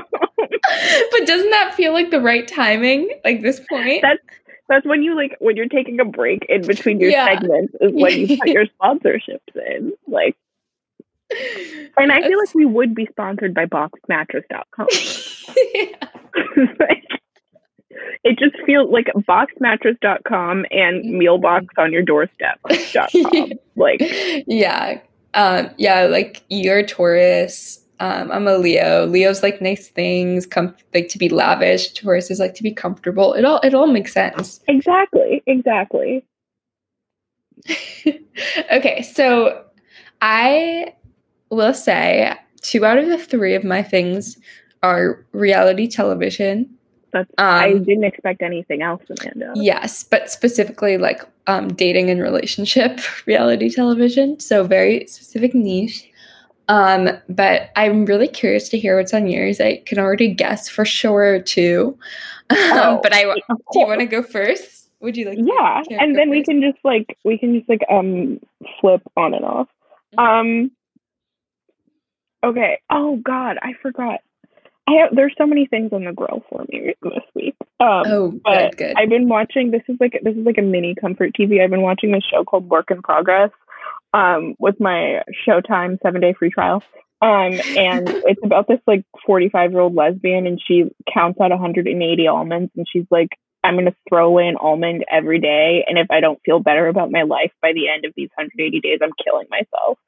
but 1.13 1.27
doesn't 1.27 1.51
that 1.51 1.75
feel 1.77 1.93
like 1.93 2.11
the 2.11 2.21
right 2.21 2.47
timing? 2.47 3.09
Like 3.25 3.43
this 3.43 3.61
point? 3.69 4.03
That's 4.03 4.21
that's 4.69 4.87
when 4.87 5.03
you 5.03 5.17
like 5.17 5.37
when 5.41 5.57
you're 5.57 5.69
taking 5.69 6.01
a 6.01 6.05
break 6.05 6.45
in 6.49 6.67
between 6.67 7.01
your 7.01 7.11
Yeah. 7.11 7.27
segments 7.27 7.75
is 7.81 7.93
when 7.93 8.19
you 8.19 8.39
put 8.39 8.49
your 8.49 8.67
sponsorships 8.81 9.57
in. 9.77 9.93
Like 10.07 10.37
and 11.97 12.13
I 12.13 12.27
feel 12.27 12.39
like 12.39 12.55
we 12.55 12.65
would 12.65 12.95
be 12.95 13.07
sponsored 13.11 13.55
by 13.55 13.67
boxmattress.com. 13.67 14.87
like, 16.79 17.05
it 18.25 18.39
just 18.39 18.57
feels 18.67 18.91
like 18.91 19.07
boxmattress.com 19.17 20.67
and 20.71 21.05
mealbox 21.05 21.67
on 21.79 21.93
your 21.93 22.03
doorstep.com. 22.03 23.53
Like 23.77 24.01
yeah. 24.47 25.01
Um, 25.33 25.71
yeah, 25.79 26.03
like 26.03 26.43
you're 26.51 26.79
a 26.79 26.87
Taurus. 26.87 27.81
Um, 27.99 28.31
I'm 28.31 28.47
a 28.47 28.59
Leo. 28.59 29.07
Leo's 29.07 29.43
like 29.43 29.63
nice 29.63 29.89
things, 29.89 30.45
com- 30.45 30.75
like 30.93 31.09
to 31.09 31.19
be 31.19 31.29
lavish. 31.31 31.93
Taurus 31.93 32.31
is 32.31 32.41
like 32.41 32.55
to 32.55 32.63
be 32.63 32.73
comfortable. 32.73 33.33
It 33.33 33.45
all 33.45 33.61
it 33.61 33.75
all 33.75 33.87
makes 33.87 34.13
sense. 34.13 34.61
exactly, 34.69 35.43
exactly. 35.47 36.27
okay, 38.73 39.03
so 39.03 39.65
I 40.21 40.95
will 41.51 41.75
say 41.75 42.35
two 42.63 42.85
out 42.85 42.99
of 42.99 43.09
the 43.09 43.19
three 43.19 43.55
of 43.55 43.65
my 43.65 43.83
things 43.83 44.39
are 44.83 45.25
reality 45.33 45.87
television. 45.89 46.69
That's 47.13 47.31
I 47.39 47.73
Um, 47.73 47.83
didn't 47.85 48.05
expect 48.05 48.41
anything 48.41 48.83
else, 48.83 49.03
Amanda. 49.11 49.53
Yes, 49.57 50.05
but 50.05 50.31
specifically 50.31 50.97
like 50.97 51.23
um, 51.49 51.69
dating 51.75 52.09
and 52.09 52.23
relationship 52.23 53.01
reality 53.27 53.69
television. 53.69 54.39
So 54.39 54.63
very 54.65 55.07
specific 55.07 55.55
niche. 55.55 56.07
Um, 56.69 57.11
but 57.29 57.71
I'm 57.75 58.05
really 58.07 58.29
curious 58.29 58.69
to 58.69 58.79
hear 58.79 58.97
what's 58.97 59.13
on 59.13 59.27
yours. 59.27 59.61
I 59.61 59.83
can 59.87 59.99
already 59.99 60.29
guess 60.33 60.69
for 60.69 60.85
sure 60.85 61.41
too. 61.43 61.99
Oh, 62.51 62.93
um, 62.95 63.01
but 63.03 63.13
I 63.13 63.23
do 63.25 63.79
you 63.81 63.87
want 63.89 64.01
to 64.01 64.07
go 64.07 64.23
first? 64.23 64.89
Would 65.01 65.17
you 65.17 65.29
like? 65.31 65.39
yeah 65.41 65.83
and 65.99 66.15
then 66.17 66.29
we 66.29 66.45
can 66.45 66.61
just 66.61 66.77
like 66.85 67.17
we 67.25 67.39
can 67.39 67.55
just 67.59 67.69
like 67.71 67.81
um 67.91 68.39
flip 68.81 69.01
on 69.17 69.33
and 69.35 69.45
off 69.47 69.67
Mhm. 70.17 70.23
um 70.67 70.71
okay. 72.45 72.81
Oh 72.91 73.17
god 73.25 73.59
i 73.63 73.73
forgot. 73.83 74.21
I 74.89 74.93
have 75.03 75.15
there's 75.15 75.35
so 75.39 75.47
many 75.47 75.67
things 75.67 75.93
on 75.93 76.05
the 76.05 76.13
grill 76.13 76.43
for 76.49 76.65
me 76.69 76.95
this 77.03 77.25
week. 77.35 77.55
Um 77.79 78.03
Oh, 78.07 78.41
but 78.45 78.77
good, 78.77 78.77
good. 78.77 78.95
i've 78.97 79.09
been 79.09 79.29
watching 79.29 79.71
this 79.71 79.83
is 79.89 79.97
like 80.01 80.19
this 80.23 80.35
is 80.37 80.45
like 80.45 80.59
a 80.59 80.63
mini 80.63 80.95
comfort 80.95 81.33
tv 81.39 81.63
i've 81.63 81.71
been 81.71 81.83
watching 81.83 82.13
this 82.13 82.25
show 82.31 82.45
called 82.45 82.69
work 82.69 82.91
in 82.91 83.03
progress 83.03 83.51
um 84.13 84.55
with 84.59 84.81
my 84.81 85.23
showtime 85.47 85.99
seven 86.03 86.21
day 86.21 86.35
free 86.39 86.51
trial. 86.51 86.83
Um 87.23 87.53
and 87.77 88.09
it's 88.31 88.41
about 88.43 88.67
this 88.67 88.81
like 88.87 89.05
45 89.27 89.71
year 89.73 89.81
old 89.81 89.95
lesbian 89.95 90.47
and 90.47 90.61
she 90.67 90.85
counts 91.13 91.41
out 91.41 91.51
180 91.51 92.27
almonds 92.27 92.73
and 92.77 92.87
she's 92.91 93.07
like 93.11 93.29
i'm 93.63 93.75
going 93.75 93.85
to 93.85 93.95
throw 94.09 94.27
away 94.27 94.49
an 94.49 94.57
almond 94.57 95.05
every 95.11 95.39
day 95.39 95.85
and 95.87 95.99
if 95.99 96.11
i 96.11 96.21
don't 96.21 96.41
feel 96.45 96.59
better 96.61 96.89
about 96.89 97.11
my 97.13 97.23
life 97.23 97.53
by 97.63 97.73
the 97.75 97.89
end 97.89 98.05
of 98.07 98.13
these 98.17 98.31
180 98.35 98.81
days 98.81 98.99
i'm 99.03 99.13
killing 99.23 99.47
myself. 99.51 99.99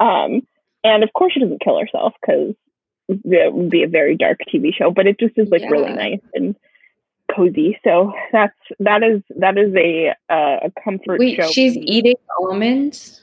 Um 0.00 0.46
and 0.84 1.02
of 1.02 1.12
course 1.12 1.32
she 1.32 1.40
doesn't 1.40 1.60
kill 1.60 1.78
herself 1.78 2.14
because 2.20 2.54
it 3.08 3.52
would 3.52 3.70
be 3.70 3.82
a 3.82 3.88
very 3.88 4.16
dark 4.16 4.38
tv 4.52 4.74
show 4.74 4.90
but 4.90 5.06
it 5.06 5.18
just 5.18 5.36
is 5.36 5.48
like 5.50 5.62
really 5.70 5.92
nice 5.92 6.20
and 6.34 6.56
cozy 7.34 7.78
so 7.84 8.12
that's 8.32 8.54
that 8.80 9.02
is 9.02 9.22
that 9.36 9.58
is 9.58 9.74
a 9.74 10.10
uh, 10.32 10.66
a 10.66 10.72
comfort 10.82 11.18
Wait, 11.18 11.36
show 11.36 11.50
she's 11.50 11.76
eating 11.76 12.16
almonds. 12.38 13.22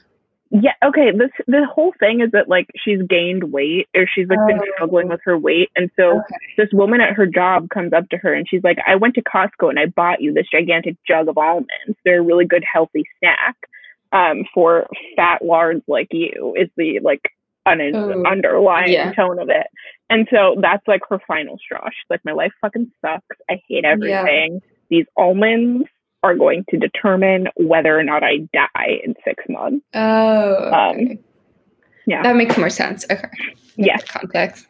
Yeah, 0.50 0.74
okay. 0.84 1.10
This 1.10 1.30
the 1.48 1.66
whole 1.66 1.92
thing 1.98 2.20
is 2.20 2.30
that 2.30 2.48
like 2.48 2.68
she's 2.76 3.02
gained 3.08 3.50
weight 3.50 3.88
or 3.96 4.06
she's 4.06 4.28
like 4.28 4.38
been 4.46 4.60
Oh. 4.60 4.72
struggling 4.76 5.08
with 5.08 5.20
her 5.24 5.36
weight. 5.36 5.70
And 5.74 5.90
so 5.96 6.18
Okay. 6.18 6.36
this 6.56 6.68
woman 6.72 7.00
at 7.00 7.14
her 7.14 7.26
job 7.26 7.70
comes 7.70 7.92
up 7.92 8.08
to 8.10 8.18
her 8.18 8.32
and 8.32 8.46
she's 8.48 8.62
like, 8.62 8.78
I 8.86 8.94
went 8.94 9.14
to 9.16 9.22
Costco 9.22 9.68
and 9.70 9.80
I 9.80 9.86
bought 9.86 10.20
you 10.20 10.32
this 10.32 10.46
gigantic 10.52 10.96
jug 11.08 11.26
of 11.28 11.38
almonds. 11.38 11.68
They're 12.04 12.20
a 12.20 12.22
really 12.22 12.44
good 12.44 12.62
healthy 12.70 13.04
snack 13.18 13.56
um 14.12 14.44
for 14.54 14.86
fat 15.16 15.44
lards 15.44 15.82
like 15.88 16.08
you 16.12 16.54
is 16.56 16.68
the 16.76 17.00
like 17.00 17.22
un- 17.66 17.80
Oh, 17.94 18.22
underlying 18.26 18.92
yeah. 18.92 19.12
tone 19.12 19.38
of 19.38 19.48
it. 19.48 19.66
And 20.10 20.28
so 20.30 20.56
that's 20.60 20.86
like 20.86 21.02
her 21.08 21.18
final 21.26 21.58
straw. 21.58 21.84
She's 21.86 22.10
like, 22.10 22.20
My 22.24 22.32
life 22.32 22.52
fucking 22.60 22.90
sucks. 23.00 23.24
I 23.50 23.60
hate 23.68 23.84
everything. 23.84 24.60
These 24.90 25.06
almonds 25.16 25.86
are 26.22 26.34
going 26.34 26.64
to 26.70 26.78
determine 26.78 27.48
whether 27.56 27.98
or 27.98 28.02
not 28.02 28.22
I 28.22 28.38
die 28.52 29.00
in 29.04 29.14
six 29.24 29.44
months. 29.48 29.84
Oh, 29.94 30.70
Um, 30.72 30.96
okay. 30.96 31.18
yeah. 32.06 32.22
That 32.22 32.36
makes 32.36 32.56
more 32.56 32.70
sense. 32.70 33.04
Okay. 33.10 33.28
Yes. 33.76 34.04
Context. 34.04 34.66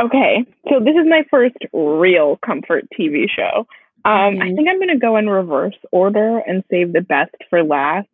Okay, 0.00 0.44
so 0.68 0.80
this 0.80 0.96
is 0.96 1.06
my 1.06 1.22
first 1.30 1.54
real 1.72 2.36
comfort 2.44 2.84
TV 2.98 3.28
show. 3.30 3.64
Um, 4.04 4.40
I 4.40 4.48
Mhm. 4.50 4.56
think 4.56 4.68
I'm 4.68 4.78
going 4.78 4.88
to 4.88 4.96
go 4.98 5.16
in 5.16 5.28
reverse 5.30 5.76
order 5.92 6.38
and 6.38 6.64
save 6.68 6.92
the 6.92 7.00
best 7.00 7.34
for 7.48 7.62
last. 7.62 8.08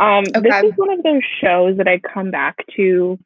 Um, 0.00 0.24
This 0.24 0.64
is 0.64 0.72
one 0.76 0.90
of 0.90 1.02
those 1.02 1.22
shows 1.42 1.76
that 1.76 1.88
I 1.88 1.98
come 1.98 2.30
back 2.30 2.56
to 2.76 3.18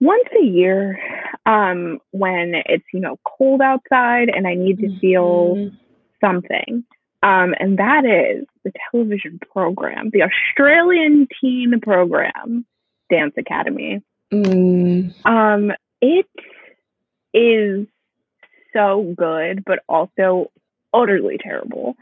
once 0.00 0.28
a 0.40 0.44
year 0.44 0.98
um, 1.46 1.98
when 2.10 2.54
it's 2.66 2.84
you 2.92 3.00
know 3.00 3.18
cold 3.24 3.60
outside 3.60 4.28
and 4.28 4.46
I 4.46 4.54
need 4.54 4.78
to 4.80 4.98
feel 4.98 5.56
Mhm. 5.56 5.76
something. 6.20 6.84
Um, 7.22 7.54
and 7.58 7.78
that 7.78 8.04
is 8.04 8.46
the 8.64 8.72
television 8.90 9.40
program, 9.52 10.10
the 10.10 10.22
Australian 10.22 11.26
teen 11.40 11.80
program, 11.80 12.66
Dance 13.10 13.34
Academy. 13.36 14.02
Mm. 14.32 15.12
Um, 15.26 15.72
it 16.00 16.26
is 17.32 17.86
so 18.72 19.14
good, 19.16 19.64
but 19.64 19.80
also 19.88 20.50
utterly 20.92 21.38
terrible. 21.38 21.96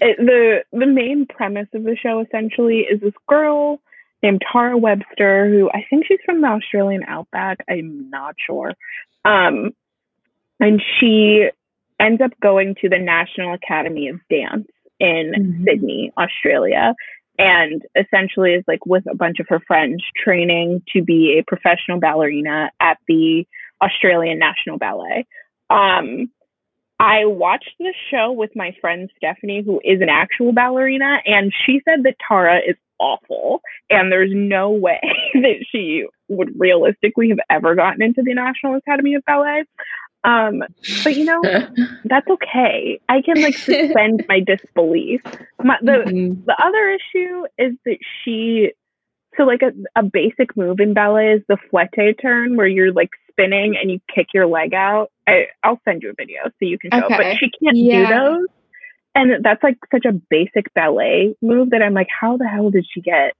It, 0.00 0.16
the 0.18 0.64
The 0.78 0.86
main 0.86 1.26
premise 1.26 1.68
of 1.74 1.82
the 1.82 1.96
show 1.96 2.20
essentially 2.20 2.80
is 2.80 3.00
this 3.00 3.14
girl 3.26 3.80
named 4.22 4.42
Tara 4.50 4.76
Webster, 4.76 5.48
who 5.48 5.70
I 5.70 5.84
think 5.88 6.06
she's 6.06 6.18
from 6.24 6.40
the 6.40 6.48
Australian 6.48 7.04
outback. 7.06 7.58
I'm 7.68 8.10
not 8.10 8.34
sure. 8.44 8.74
Um, 9.24 9.72
and 10.60 10.82
she 10.98 11.48
ends 12.00 12.20
up 12.20 12.32
going 12.40 12.74
to 12.80 12.88
the 12.88 12.98
National 12.98 13.54
Academy 13.54 14.08
of 14.08 14.20
Dance 14.28 14.68
in 15.00 15.32
Mhm. 15.32 15.64
Sydney, 15.64 16.12
Australia, 16.16 16.94
and 17.38 17.82
essentially 17.96 18.54
is 18.54 18.64
like 18.66 18.84
with 18.84 19.06
a 19.06 19.14
bunch 19.14 19.38
of 19.38 19.46
her 19.48 19.60
friends 19.60 20.02
training 20.16 20.82
to 20.92 21.02
be 21.02 21.38
a 21.38 21.44
professional 21.44 22.00
ballerina 22.00 22.70
at 22.80 22.98
the 23.06 23.46
Australian 23.80 24.38
National 24.38 24.78
Ballet. 24.78 25.26
Um, 25.70 26.30
I 26.98 27.26
watched 27.26 27.74
the 27.78 27.94
show 28.10 28.32
with 28.32 28.56
my 28.56 28.72
friend 28.80 29.08
Stephanie, 29.16 29.62
who 29.62 29.80
is 29.84 30.00
an 30.00 30.08
actual 30.08 30.52
ballerina, 30.52 31.22
and 31.24 31.52
she 31.64 31.80
said 31.84 32.02
that 32.02 32.16
Tara 32.26 32.58
is 32.58 32.74
awful, 32.98 33.60
and 33.90 34.10
there's 34.10 34.30
no 34.32 34.70
way 34.70 35.00
that 35.34 35.64
she 35.70 36.06
would 36.28 36.58
realistically 36.58 37.30
have 37.30 37.38
ever 37.50 37.74
gotten 37.74 38.02
into 38.02 38.22
the 38.22 38.34
National 38.34 38.76
Academy 38.76 39.14
of 39.14 39.24
Ballet. 39.24 39.64
Um, 40.24 40.62
but 41.04 41.16
you 41.16 41.24
know, 41.24 41.40
that's 42.04 42.28
okay. 42.28 43.00
I 43.08 43.22
can 43.22 43.40
like 43.40 43.56
suspend 43.56 44.24
my 44.28 44.40
disbelief. 44.40 45.22
My, 45.62 45.78
the 45.80 46.04
mm-hmm. 46.06 46.44
the 46.44 46.56
other 46.62 46.90
issue 46.90 47.44
is 47.56 47.76
that 47.84 47.98
she 48.22 48.72
so 49.36 49.44
like 49.44 49.62
a, 49.62 49.72
a 49.98 50.02
basic 50.02 50.56
move 50.56 50.80
in 50.80 50.94
ballet 50.94 51.34
is 51.34 51.42
the 51.48 51.56
fouette 51.70 52.18
turn 52.20 52.56
where 52.56 52.66
you're 52.66 52.92
like 52.92 53.10
spinning 53.30 53.76
and 53.80 53.90
you 53.90 54.00
kick 54.12 54.28
your 54.34 54.46
leg 54.46 54.74
out. 54.74 55.10
I, 55.26 55.46
I'll 55.62 55.80
send 55.84 56.02
you 56.02 56.10
a 56.10 56.14
video 56.14 56.40
so 56.44 56.52
you 56.60 56.78
can 56.78 56.90
show. 56.90 57.06
Okay. 57.06 57.16
But 57.16 57.36
she 57.38 57.50
can't 57.62 57.76
yeah. 57.76 58.08
do 58.08 58.14
those. 58.14 58.46
And 59.18 59.44
that's 59.44 59.64
like 59.64 59.78
such 59.90 60.04
a 60.04 60.12
basic 60.12 60.72
ballet 60.74 61.34
move 61.42 61.70
that 61.70 61.82
I'm 61.82 61.92
like, 61.92 62.06
how 62.08 62.36
the 62.36 62.46
hell 62.46 62.70
did 62.70 62.86
she 62.88 63.00
get 63.00 63.32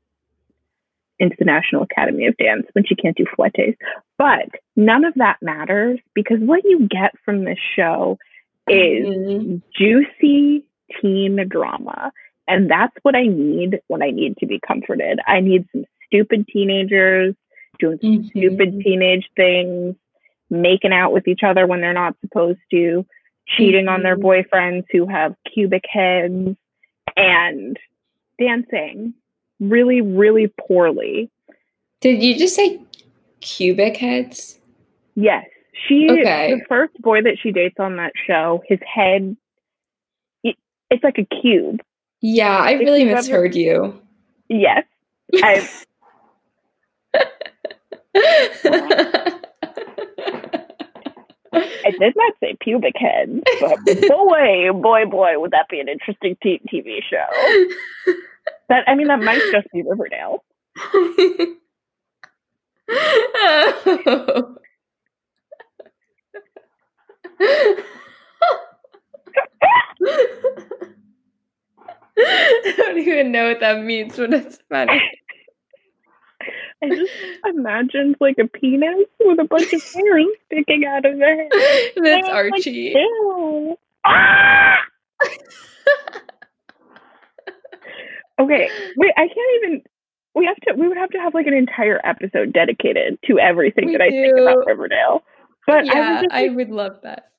into 1.20 1.36
the 1.38 1.44
National 1.44 1.84
Academy 1.84 2.26
of 2.26 2.36
Dance 2.36 2.66
when 2.72 2.84
she 2.84 2.96
can't 2.96 3.16
do 3.16 3.24
fouettes? 3.38 3.76
But 4.18 4.50
none 4.74 5.04
of 5.04 5.14
that 5.14 5.36
matters 5.40 6.00
because 6.16 6.38
what 6.40 6.64
you 6.64 6.88
get 6.88 7.12
from 7.24 7.44
this 7.44 7.60
show 7.76 8.18
is 8.66 9.06
mm-hmm. 9.06 9.56
juicy 9.72 10.64
teen 11.00 11.48
drama. 11.48 12.10
And 12.48 12.68
that's 12.68 12.96
what 13.02 13.14
I 13.14 13.28
need 13.28 13.80
when 13.86 14.02
I 14.02 14.10
need 14.10 14.36
to 14.38 14.46
be 14.46 14.58
comforted. 14.58 15.20
I 15.28 15.38
need 15.38 15.68
some 15.70 15.84
stupid 16.06 16.48
teenagers 16.52 17.36
doing 17.78 17.98
mm-hmm. 17.98 18.26
stupid 18.36 18.80
teenage 18.80 19.28
things, 19.36 19.94
making 20.50 20.92
out 20.92 21.12
with 21.12 21.28
each 21.28 21.44
other 21.44 21.68
when 21.68 21.80
they're 21.80 21.92
not 21.92 22.16
supposed 22.20 22.58
to, 22.72 23.06
cheating 23.56 23.88
on 23.88 24.02
their 24.02 24.16
mm-hmm. 24.16 24.26
boyfriends 24.26 24.84
who 24.90 25.06
have 25.06 25.34
cubic 25.52 25.84
heads, 25.88 26.56
and 27.16 27.76
dancing 28.38 29.14
really, 29.60 30.00
really 30.00 30.52
poorly. 30.60 31.30
Did 32.00 32.22
you 32.22 32.38
just 32.38 32.54
say 32.54 32.80
cubic 33.40 33.96
heads? 33.96 34.58
Yes. 35.14 35.46
She 35.88 36.08
okay. 36.10 36.54
the 36.54 36.60
first 36.68 36.94
boy 37.00 37.22
that 37.22 37.38
she 37.42 37.52
dates 37.52 37.76
on 37.78 37.96
that 37.96 38.12
show, 38.26 38.62
his 38.68 38.78
head 38.82 39.36
it's 40.90 41.04
like 41.04 41.18
a 41.18 41.26
cube. 41.40 41.80
Yeah, 42.20 42.56
I 42.56 42.72
really 42.72 43.04
misheard 43.04 43.52
ever, 43.52 43.58
you. 43.58 44.00
Yes. 44.48 44.84
I 45.34 45.68
I 51.84 51.90
did 51.90 52.14
not 52.16 52.34
say 52.40 52.56
pubic 52.60 52.94
head, 52.96 53.42
but 53.60 53.84
boy, 54.08 54.72
boy, 54.72 55.04
boy, 55.06 55.38
would 55.38 55.50
that 55.52 55.68
be 55.68 55.80
an 55.80 55.88
interesting 55.88 56.36
t- 56.42 56.60
TV 56.72 57.00
show. 57.08 57.26
That 58.68 58.84
I 58.86 58.94
mean, 58.94 59.08
that 59.08 59.20
might 59.20 59.40
just 59.52 59.68
be 59.72 59.82
Riverdale. 59.82 60.44
I 72.20 72.74
don't 72.76 72.98
even 72.98 73.32
know 73.32 73.48
what 73.48 73.60
that 73.60 73.82
means, 73.82 74.16
but 74.16 74.32
it's 74.32 74.58
funny. 74.68 75.00
I 76.82 76.88
just 76.90 77.10
imagined 77.44 78.16
like 78.20 78.38
a 78.38 78.46
penis 78.46 79.06
with 79.20 79.38
a 79.40 79.44
bunch 79.44 79.72
of 79.72 79.82
hairs 79.82 80.26
sticking 80.46 80.84
out 80.84 81.04
of 81.04 81.14
it. 81.16 81.94
That's 82.02 82.28
Archie. 82.28 82.94
Like, 82.94 83.78
ah! 84.04 84.76
okay, 88.40 88.70
wait. 88.96 89.12
I 89.16 89.26
can't 89.26 89.64
even. 89.64 89.82
We 90.34 90.46
have 90.46 90.56
to. 90.56 90.74
We 90.80 90.86
would 90.86 90.96
have 90.96 91.10
to 91.10 91.18
have 91.18 91.34
like 91.34 91.46
an 91.46 91.54
entire 91.54 92.00
episode 92.04 92.52
dedicated 92.52 93.18
to 93.26 93.40
everything 93.40 93.86
we 93.86 93.92
that 93.92 94.00
I 94.00 94.10
think 94.10 94.38
about 94.38 94.66
Riverdale. 94.66 95.24
But 95.66 95.86
yeah, 95.86 95.92
I, 95.92 96.22
just, 96.22 96.32
like, 96.32 96.32
I 96.32 96.48
would 96.54 96.70
love 96.70 97.00
that. 97.02 97.30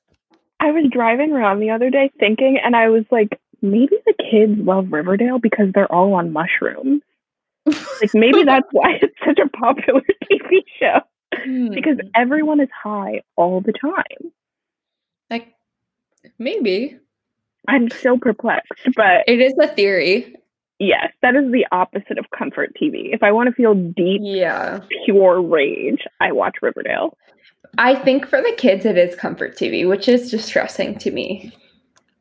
I 0.60 0.70
was 0.72 0.84
driving 0.92 1.32
around 1.32 1.60
the 1.60 1.70
other 1.70 1.88
day 1.88 2.10
thinking, 2.20 2.58
and 2.62 2.76
I 2.76 2.90
was 2.90 3.04
like, 3.10 3.40
maybe 3.62 3.96
the 4.04 4.14
kids 4.30 4.60
love 4.60 4.92
Riverdale 4.92 5.38
because 5.38 5.68
they're 5.74 5.90
all 5.90 6.12
on 6.12 6.32
mushrooms. 6.32 7.02
Like 7.66 8.14
maybe 8.14 8.44
that's 8.44 8.68
why 8.72 8.98
it's 9.02 9.14
such 9.24 9.38
a 9.38 9.48
popular 9.48 10.02
TV 10.24 10.62
show 10.78 11.00
hmm. 11.34 11.74
because 11.74 11.98
everyone 12.14 12.60
is 12.60 12.68
high 12.82 13.22
all 13.36 13.60
the 13.60 13.72
time. 13.72 14.32
Like 15.28 15.54
maybe. 16.38 16.98
I'm 17.68 17.90
so 17.90 18.18
perplexed, 18.18 18.72
but 18.96 19.24
it 19.26 19.40
is 19.40 19.52
a 19.60 19.68
theory. 19.68 20.34
Yes, 20.78 21.12
that 21.20 21.36
is 21.36 21.52
the 21.52 21.66
opposite 21.72 22.18
of 22.18 22.24
comfort 22.36 22.72
TV. 22.80 23.12
If 23.12 23.22
I 23.22 23.32
want 23.32 23.48
to 23.48 23.54
feel 23.54 23.74
deep, 23.74 24.22
yeah, 24.24 24.80
pure 25.04 25.42
rage, 25.42 26.06
I 26.20 26.32
watch 26.32 26.56
Riverdale. 26.62 27.16
I 27.76 27.94
think 27.94 28.26
for 28.26 28.40
the 28.40 28.54
kids 28.56 28.86
it 28.86 28.96
is 28.96 29.14
comfort 29.14 29.56
TV, 29.56 29.86
which 29.86 30.08
is 30.08 30.30
distressing 30.30 30.98
to 30.98 31.10
me. 31.10 31.52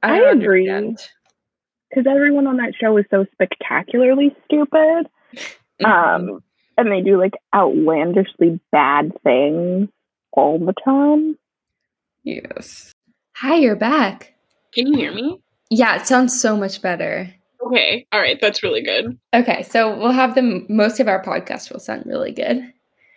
I, 0.03 0.21
I 0.21 0.31
agree. 0.31 0.67
Because 0.69 2.05
everyone 2.05 2.47
on 2.47 2.57
that 2.57 2.73
show 2.79 2.97
is 2.97 3.05
so 3.09 3.25
spectacularly 3.31 4.35
stupid. 4.45 5.07
Um, 5.81 6.43
and 6.77 6.91
they 6.91 6.99
do 6.99 7.17
like 7.17 7.35
outlandishly 7.55 8.59
bad 8.69 9.13
things 9.23 9.87
all 10.33 10.59
the 10.59 10.73
time. 10.83 11.37
Yes. 12.23 12.93
Hi, 13.37 13.55
you're 13.55 13.77
back. 13.77 14.33
Can 14.73 14.87
you 14.87 14.97
hear 14.97 15.13
me? 15.13 15.39
Yeah, 15.69 15.95
it 15.95 16.05
sounds 16.05 16.39
so 16.39 16.57
much 16.57 16.81
better. 16.81 17.33
Okay. 17.65 18.05
All 18.11 18.19
right. 18.19 18.39
That's 18.41 18.63
really 18.63 18.81
good. 18.81 19.17
Okay. 19.33 19.63
So 19.63 19.97
we'll 19.97 20.11
have 20.11 20.35
the 20.35 20.65
most 20.69 20.99
of 20.99 21.07
our 21.07 21.23
podcast 21.23 21.71
will 21.71 21.79
sound 21.79 22.03
really 22.05 22.31
good. 22.31 22.73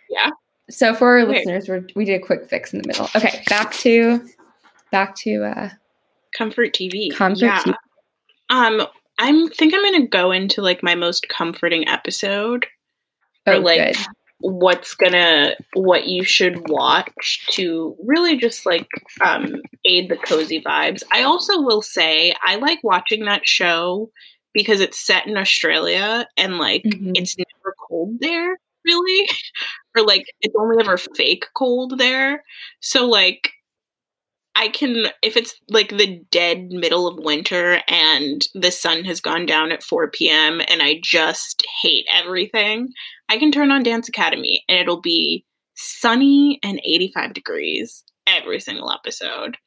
Yeah. 0.09 0.29
So 0.69 0.93
for 0.93 1.17
our 1.17 1.19
okay. 1.19 1.39
listeners, 1.39 1.67
we 1.67 1.81
we 1.95 2.05
did 2.05 2.21
a 2.21 2.25
quick 2.25 2.49
fix 2.49 2.73
in 2.73 2.81
the 2.81 2.87
middle. 2.87 3.09
Okay. 3.15 3.43
Back 3.47 3.73
to, 3.73 4.25
back 4.91 5.15
to, 5.17 5.43
uh, 5.43 5.69
comfort 6.37 6.73
TV. 6.73 7.13
Comfort 7.13 7.45
yeah. 7.45 7.59
TV. 7.59 7.75
Um, 8.49 8.87
I'm 9.23 9.49
think 9.49 9.73
I'm 9.73 9.81
gonna 9.81 10.07
go 10.07 10.31
into 10.33 10.61
like 10.61 10.83
my 10.83 10.95
most 10.95 11.29
comforting 11.29 11.87
episode, 11.87 12.67
or 13.45 13.53
oh, 13.53 13.59
like 13.59 13.95
good. 13.95 14.05
what's 14.39 14.95
gonna 14.95 15.55
what 15.75 16.07
you 16.07 16.25
should 16.25 16.67
watch 16.67 17.47
to 17.51 17.95
really 18.05 18.35
just 18.35 18.65
like 18.65 18.89
um, 19.21 19.61
aid 19.85 20.09
the 20.09 20.17
cozy 20.17 20.61
vibes. 20.61 21.03
I 21.13 21.23
also 21.23 21.61
will 21.61 21.81
say 21.81 22.35
I 22.45 22.57
like 22.57 22.79
watching 22.83 23.23
that 23.23 23.47
show 23.47 24.09
because 24.53 24.81
it's 24.81 24.99
set 24.99 25.25
in 25.25 25.37
Australia 25.37 26.27
and 26.35 26.57
like 26.57 26.83
mm-hmm. 26.83 27.11
it's 27.15 27.37
never 27.37 27.75
cold 27.87 28.17
there 28.19 28.57
really 28.83 29.29
or 29.97 30.05
like 30.05 30.25
it's 30.41 30.55
only 30.59 30.75
ever 30.81 30.97
fake 30.97 31.45
cold 31.55 31.97
there 31.97 32.43
so 32.81 33.07
like 33.07 33.53
I 34.55 34.67
can, 34.67 35.07
if 35.21 35.35
it's 35.35 35.55
like 35.69 35.89
the 35.89 36.21
dead 36.29 36.67
middle 36.69 37.07
of 37.07 37.17
winter 37.17 37.81
and 37.87 38.45
the 38.53 38.71
sun 38.71 39.03
has 39.05 39.19
gone 39.19 39.45
down 39.45 39.71
at 39.71 39.83
4 39.83 40.11
p.m. 40.11 40.61
and 40.67 40.81
I 40.81 40.99
just 41.03 41.65
hate 41.81 42.05
everything, 42.13 42.89
I 43.29 43.37
can 43.37 43.51
turn 43.51 43.71
on 43.71 43.83
Dance 43.83 44.07
Academy 44.07 44.63
and 44.69 44.77
it'll 44.77 45.01
be 45.01 45.45
sunny 45.73 46.59
and 46.63 46.79
85 46.85 47.33
degrees 47.33 48.03
every 48.27 48.59
single 48.59 48.91
episode. 48.91 49.57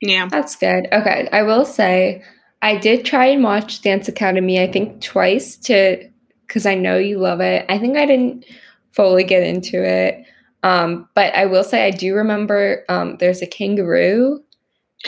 Yeah. 0.00 0.28
That's 0.28 0.56
good. 0.56 0.88
Okay. 0.92 1.28
I 1.30 1.42
will 1.42 1.64
say, 1.64 2.24
I 2.62 2.76
did 2.76 3.04
try 3.04 3.26
and 3.26 3.44
watch 3.44 3.82
Dance 3.82 4.08
Academy, 4.08 4.60
I 4.60 4.70
think 4.70 5.00
twice 5.00 5.56
to, 5.58 6.10
because 6.46 6.66
I 6.66 6.74
know 6.74 6.98
you 6.98 7.18
love 7.18 7.40
it. 7.40 7.64
I 7.68 7.78
think 7.78 7.96
I 7.96 8.06
didn't 8.06 8.44
fully 8.92 9.24
get 9.24 9.42
into 9.42 9.82
it. 9.82 10.24
Um, 10.62 11.08
but 11.14 11.34
I 11.34 11.46
will 11.46 11.64
say 11.64 11.86
I 11.86 11.90
do 11.90 12.14
remember 12.14 12.84
um, 12.88 13.16
there's 13.18 13.42
a 13.42 13.46
kangaroo, 13.46 14.42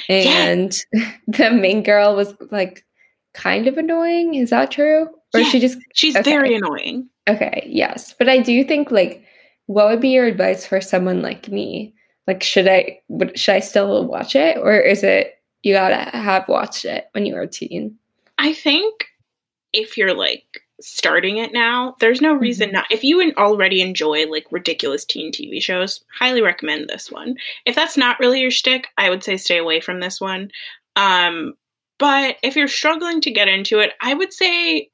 and 0.09 0.77
yeah. 0.93 1.13
the 1.27 1.51
main 1.51 1.83
girl 1.83 2.17
was 2.17 2.35
like 2.51 2.85
kind 3.35 3.67
of 3.67 3.79
annoying. 3.79 4.35
Is 4.35 4.51
that 4.51 4.71
true? 4.71 5.09
Or 5.35 5.41
yeah, 5.41 5.49
she 5.49 5.61
just 5.61 5.79
she's 5.95 6.17
okay. 6.17 6.31
very 6.31 6.55
annoying. 6.55 7.09
Okay, 7.29 7.67
yes, 7.67 8.15
but 8.19 8.29
I 8.29 8.39
do 8.39 8.65
think 8.65 8.91
like, 8.91 9.25
what 9.67 9.89
would 9.89 10.01
be 10.01 10.11
your 10.11 10.27
advice 10.27 10.67
for 10.67 10.81
someone 10.81 11.23
like 11.23 11.49
me? 11.49 11.95
Like, 12.27 12.43
should 12.43 12.69
I 12.69 13.01
would, 13.09 13.39
should 13.39 13.55
I 13.55 13.61
still 13.61 14.07
watch 14.07 14.35
it, 14.35 14.57
or 14.59 14.79
is 14.79 15.03
it 15.03 15.35
you 15.63 15.75
gotta 15.75 16.17
have 16.17 16.49
watched 16.49 16.85
it 16.85 17.09
when 17.13 17.27
you 17.27 17.35
were 17.35 17.43
a 17.43 17.49
teen? 17.49 17.97
I 18.39 18.55
think 18.55 19.05
if 19.73 19.97
you're 19.97 20.15
like 20.15 20.62
starting 20.83 21.39
it 21.39 21.53
now, 21.53 21.97
there's 22.01 22.21
no 22.21 22.35
reason 22.35 22.69
mm-hmm. 22.69 22.77
not. 22.77 22.87
If 22.91 23.05
you 23.05 23.33
already 23.37 23.81
enjoy 23.81 24.27
like 24.27 24.47
ridiculous 24.51 25.05
teen 25.05 25.33
TV 25.33 25.63
shows, 25.63 26.05
highly 26.19 26.43
recommend 26.43 26.89
this 26.89 27.11
one. 27.11 27.37
If 27.65 27.75
that's 27.75 27.97
not 27.97 28.21
really 28.21 28.41
your 28.41 28.51
shtick, 28.51 28.89
I 28.99 29.11
would 29.11 29.25
say 29.25 29.37
stay 29.37 29.59
away 29.59 29.81
from 29.81 30.01
this 30.01 30.21
one. 30.21 30.51
Um, 30.97 31.55
but 31.99 32.37
if 32.43 32.57
you're 32.57 32.69
struggling 32.69 33.21
to 33.23 33.31
get 33.31 33.49
into 33.49 33.79
it, 33.79 33.93
I 34.01 34.15
would 34.15 34.33
say 34.33 34.91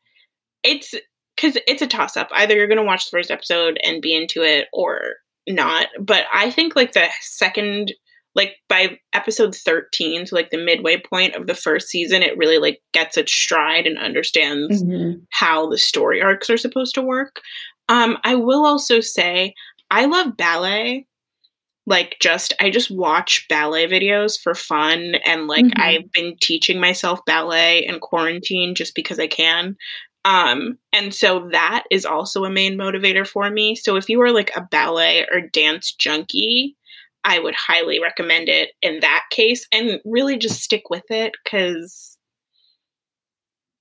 it's 0.62 0.94
because 1.34 1.56
it's 1.66 1.82
a 1.82 1.86
toss 1.86 2.16
up. 2.16 2.28
Either 2.32 2.54
you're 2.54 2.66
going 2.66 2.78
to 2.78 2.84
watch 2.84 3.06
the 3.10 3.16
first 3.16 3.30
episode 3.30 3.78
and 3.82 4.02
be 4.02 4.14
into 4.14 4.42
it 4.42 4.66
or 4.72 5.14
not. 5.48 5.86
But 6.00 6.26
I 6.32 6.50
think 6.50 6.76
like 6.76 6.92
the 6.92 7.06
second 7.20 7.94
like 8.38 8.54
by 8.68 8.96
episode 9.12 9.54
13 9.54 10.24
so 10.24 10.36
like 10.36 10.50
the 10.50 10.64
midway 10.64 10.96
point 10.98 11.34
of 11.34 11.46
the 11.46 11.54
first 11.54 11.88
season 11.88 12.22
it 12.22 12.38
really 12.38 12.58
like 12.58 12.80
gets 12.92 13.18
its 13.18 13.32
stride 13.32 13.86
and 13.86 13.98
understands 13.98 14.82
mm-hmm. 14.82 15.18
how 15.30 15.68
the 15.68 15.76
story 15.76 16.22
arcs 16.22 16.48
are 16.48 16.56
supposed 16.56 16.94
to 16.94 17.02
work 17.02 17.40
um 17.88 18.16
i 18.24 18.34
will 18.34 18.64
also 18.64 19.00
say 19.00 19.52
i 19.90 20.06
love 20.06 20.36
ballet 20.36 21.04
like 21.84 22.16
just 22.20 22.54
i 22.60 22.70
just 22.70 22.90
watch 22.90 23.44
ballet 23.48 23.88
videos 23.88 24.40
for 24.40 24.54
fun 24.54 25.16
and 25.26 25.48
like 25.48 25.66
mm-hmm. 25.66 25.82
i've 25.82 26.12
been 26.12 26.36
teaching 26.40 26.80
myself 26.80 27.18
ballet 27.26 27.84
in 27.84 27.98
quarantine 27.98 28.74
just 28.74 28.94
because 28.94 29.18
i 29.18 29.26
can 29.26 29.76
um 30.24 30.78
and 30.92 31.12
so 31.12 31.48
that 31.50 31.84
is 31.90 32.04
also 32.06 32.44
a 32.44 32.50
main 32.50 32.78
motivator 32.78 33.26
for 33.26 33.50
me 33.50 33.74
so 33.74 33.96
if 33.96 34.08
you 34.08 34.22
are 34.22 34.30
like 34.30 34.52
a 34.54 34.60
ballet 34.70 35.26
or 35.32 35.40
dance 35.40 35.92
junkie 35.92 36.76
i 37.28 37.38
would 37.38 37.54
highly 37.54 38.00
recommend 38.00 38.48
it 38.48 38.70
in 38.82 39.00
that 39.00 39.24
case 39.30 39.66
and 39.72 40.00
really 40.04 40.36
just 40.36 40.62
stick 40.62 40.90
with 40.90 41.04
it 41.10 41.34
because 41.44 42.18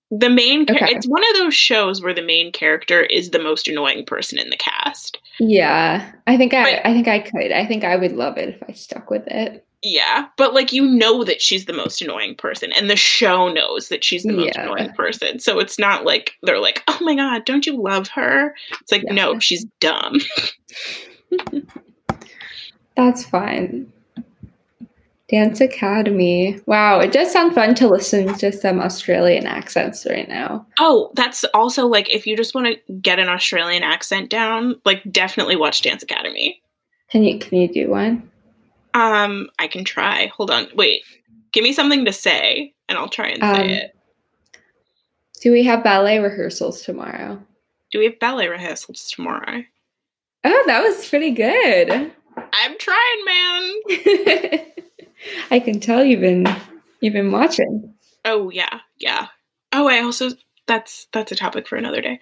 the 0.09 0.29
main 0.29 0.61
okay. 0.61 0.87
it's 0.89 1.07
one 1.07 1.23
of 1.29 1.35
those 1.35 1.53
shows 1.53 2.01
where 2.01 2.13
the 2.13 2.21
main 2.21 2.51
character 2.51 3.01
is 3.01 3.31
the 3.31 3.43
most 3.43 3.67
annoying 3.67 4.05
person 4.05 4.37
in 4.37 4.49
the 4.49 4.57
cast 4.57 5.19
yeah 5.39 6.11
i 6.27 6.37
think 6.37 6.53
i 6.53 6.75
but, 6.75 6.85
i 6.85 6.93
think 6.93 7.07
i 7.07 7.19
could 7.19 7.51
i 7.51 7.65
think 7.65 7.83
i 7.83 7.95
would 7.95 8.13
love 8.13 8.37
it 8.37 8.49
if 8.49 8.63
i 8.69 8.71
stuck 8.71 9.09
with 9.09 9.25
it 9.27 9.65
yeah 9.83 10.25
but 10.37 10.53
like 10.53 10.71
you 10.71 10.85
know 10.85 11.23
that 11.23 11.41
she's 11.41 11.65
the 11.65 11.73
most 11.73 12.01
annoying 12.01 12.35
person 12.35 12.71
and 12.73 12.89
the 12.89 12.95
show 12.95 13.51
knows 13.51 13.89
that 13.89 14.03
she's 14.03 14.23
the 14.23 14.33
most 14.33 14.55
yeah. 14.55 14.63
annoying 14.63 14.91
person 14.93 15.39
so 15.39 15.59
it's 15.59 15.77
not 15.77 16.05
like 16.05 16.33
they're 16.43 16.59
like 16.59 16.83
oh 16.87 16.97
my 17.01 17.13
god 17.13 17.43
don't 17.45 17.65
you 17.65 17.79
love 17.79 18.07
her 18.07 18.55
it's 18.81 18.91
like 18.91 19.03
yeah. 19.03 19.13
no 19.13 19.39
she's 19.39 19.65
dumb 19.79 20.19
that's 22.97 23.25
fine 23.25 23.91
Dance 25.29 25.59
Academy. 25.59 26.57
Wow, 26.67 27.01
it 27.01 27.11
does 27.11 27.31
sound 27.33 27.53
fun 27.53 27.75
to 27.75 27.87
listen 27.89 28.33
to 28.35 28.51
some 28.51 28.79
Australian 28.79 29.45
accents 29.45 30.07
right 30.09 30.27
now. 30.27 30.65
Oh, 30.79 31.11
that's 31.15 31.43
also 31.53 31.85
like 31.85 32.09
if 32.09 32.25
you 32.25 32.37
just 32.37 32.55
want 32.55 32.67
to 32.67 32.93
get 32.93 33.19
an 33.19 33.27
Australian 33.27 33.83
accent 33.83 34.29
down, 34.29 34.79
like 34.85 35.01
definitely 35.11 35.57
watch 35.57 35.81
Dance 35.81 36.01
Academy. 36.01 36.61
Can 37.09 37.23
you 37.23 37.39
can 37.39 37.57
you 37.57 37.67
do 37.67 37.89
one? 37.89 38.29
Um, 38.93 39.49
I 39.59 39.67
can 39.67 39.83
try. 39.83 40.27
Hold 40.27 40.49
on. 40.49 40.67
Wait. 40.75 41.03
Give 41.51 41.63
me 41.63 41.73
something 41.73 42.05
to 42.05 42.13
say 42.13 42.73
and 42.87 42.97
I'll 42.97 43.09
try 43.09 43.29
and 43.29 43.43
um, 43.43 43.55
say 43.55 43.73
it. 43.73 43.95
Do 45.41 45.51
we 45.51 45.63
have 45.63 45.83
ballet 45.83 46.19
rehearsals 46.19 46.81
tomorrow? 46.81 47.41
Do 47.91 47.99
we 47.99 48.05
have 48.05 48.19
ballet 48.19 48.47
rehearsals 48.47 49.11
tomorrow? 49.11 49.63
Oh, 50.43 50.63
that 50.67 50.83
was 50.83 51.07
pretty 51.07 51.31
good. 51.31 52.11
I'm 52.57 52.77
trying, 52.79 53.25
man. 53.25 54.61
I 55.51 55.59
can 55.59 55.79
tell 55.79 56.03
you've 56.03 56.21
been 56.21 56.47
you've 57.01 57.13
been 57.13 57.31
watching. 57.31 57.93
Oh 58.25 58.49
yeah, 58.49 58.79
yeah. 58.97 59.27
Oh, 59.73 59.87
I 59.87 60.01
also 60.01 60.31
that's 60.65 61.07
that's 61.13 61.31
a 61.31 61.35
topic 61.35 61.67
for 61.67 61.75
another 61.75 62.01
day. 62.01 62.19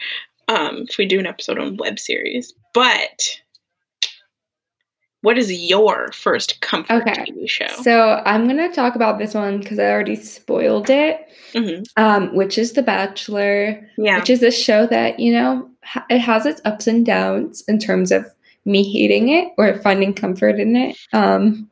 Um, 0.47 0.85
if 0.89 0.97
we 0.97 1.05
do 1.05 1.19
an 1.19 1.25
episode 1.25 1.57
on 1.57 1.77
web 1.77 1.99
series, 1.99 2.53
but 2.73 3.41
what 5.21 5.37
is 5.37 5.51
your 5.51 6.11
first 6.11 6.61
comfort 6.61 7.01
okay. 7.01 7.23
TV 7.23 7.49
show? 7.49 7.67
So 7.81 8.21
I'm 8.25 8.45
gonna 8.45 8.71
talk 8.73 8.95
about 8.95 9.17
this 9.17 9.33
one 9.33 9.59
because 9.59 9.79
I 9.79 9.89
already 9.89 10.17
spoiled 10.17 10.89
it, 10.89 11.19
mm-hmm. 11.53 11.83
um, 11.95 12.35
which 12.35 12.57
is 12.57 12.73
The 12.73 12.83
Bachelor. 12.83 13.89
Yeah, 13.97 14.19
which 14.19 14.29
is 14.29 14.43
a 14.43 14.51
show 14.51 14.85
that 14.87 15.19
you 15.19 15.31
know 15.31 15.69
it 16.09 16.19
has 16.19 16.45
its 16.45 16.61
ups 16.65 16.87
and 16.87 17.05
downs 17.05 17.63
in 17.69 17.79
terms 17.79 18.11
of 18.11 18.25
me 18.65 18.83
hating 18.83 19.29
it 19.29 19.53
or 19.57 19.75
finding 19.75 20.13
comfort 20.13 20.59
in 20.59 20.75
it. 20.75 20.97
Um, 21.13 21.69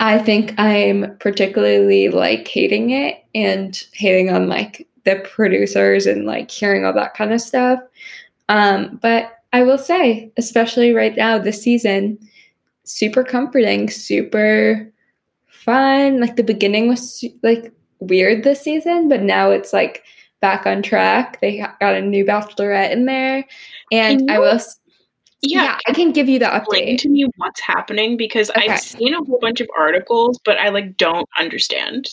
I 0.00 0.18
think 0.18 0.54
I'm 0.58 1.16
particularly 1.18 2.08
like 2.08 2.46
hating 2.48 2.90
it 2.90 3.24
and 3.34 3.80
hating 3.92 4.30
on 4.30 4.48
like 4.48 4.86
the 5.04 5.16
producers 5.16 6.06
and 6.06 6.24
like 6.24 6.50
hearing 6.50 6.84
all 6.84 6.92
that 6.94 7.14
kind 7.14 7.32
of 7.32 7.40
stuff. 7.40 7.80
Um, 8.48 8.98
but 9.02 9.38
I 9.52 9.62
will 9.62 9.78
say, 9.78 10.32
especially 10.36 10.92
right 10.92 11.16
now, 11.16 11.38
this 11.38 11.62
season, 11.62 12.18
super 12.84 13.24
comforting, 13.24 13.88
super 13.88 14.92
fun. 15.46 16.20
Like 16.20 16.36
the 16.36 16.42
beginning 16.42 16.88
was 16.88 17.24
like 17.42 17.72
weird 18.00 18.44
this 18.44 18.60
season, 18.60 19.08
but 19.08 19.22
now 19.22 19.50
it's 19.50 19.72
like 19.72 20.02
back 20.40 20.66
on 20.66 20.82
track. 20.82 21.40
They 21.40 21.58
got 21.58 21.94
a 21.94 22.02
new 22.02 22.24
bachelorette 22.24 22.90
in 22.90 23.06
there, 23.06 23.46
and 23.90 24.30
I 24.30 24.38
will 24.38 24.60
yeah, 25.44 25.62
yeah, 25.64 25.78
I 25.86 25.92
can 25.92 26.12
give 26.12 26.28
you 26.28 26.38
the 26.38 26.46
update. 26.46 26.98
to 26.98 27.08
me 27.08 27.26
what's 27.36 27.60
happening 27.60 28.16
because 28.16 28.50
okay. 28.50 28.68
I've 28.68 28.80
seen 28.80 29.14
a 29.14 29.18
whole 29.24 29.38
bunch 29.40 29.60
of 29.60 29.68
articles, 29.78 30.38
but 30.44 30.58
I 30.58 30.68
like 30.70 30.96
don't 30.96 31.28
understand. 31.38 32.08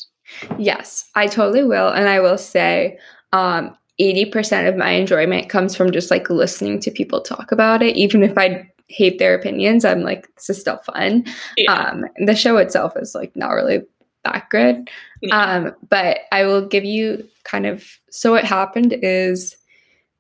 Yes, 0.58 1.10
I 1.16 1.28
totally 1.28 1.64
will, 1.64 1.90
and 1.90 2.08
I 2.08 2.20
will 2.20 2.38
say, 2.38 2.98
um, 3.34 3.76
80% 4.00 4.68
of 4.68 4.76
my 4.76 4.92
enjoyment 4.92 5.50
comes 5.50 5.76
from 5.76 5.92
just 5.92 6.10
like 6.10 6.30
listening 6.30 6.80
to 6.80 6.92
people 6.92 7.22
talk 7.22 7.52
about 7.52 7.84
it. 7.84 7.96
Even 7.96 8.24
if 8.24 8.38
I 8.38 8.68
hate 8.88 9.20
their 9.20 9.36
opinions, 9.36 9.86
I'm 9.86 10.02
like, 10.02 10.28
this 10.36 10.50
is 10.50 10.60
still 10.60 10.80
fun. 10.80 11.26
Yeah. 11.58 11.72
Um, 11.74 12.06
the 12.26 12.36
show 12.36 12.58
itself 12.58 12.94
is 12.96 13.14
like 13.14 13.36
not 13.36 13.52
really 13.52 13.82
that 14.24 14.50
good. 14.50 14.90
Yeah. 15.22 15.40
Um, 15.40 15.76
but 15.90 16.22
I 16.32 16.46
will 16.46 16.66
give 16.66 16.84
you 16.84 17.28
kind 17.44 17.66
of 17.66 17.86
so 18.10 18.32
what 18.32 18.44
happened 18.44 18.94
is 19.02 19.56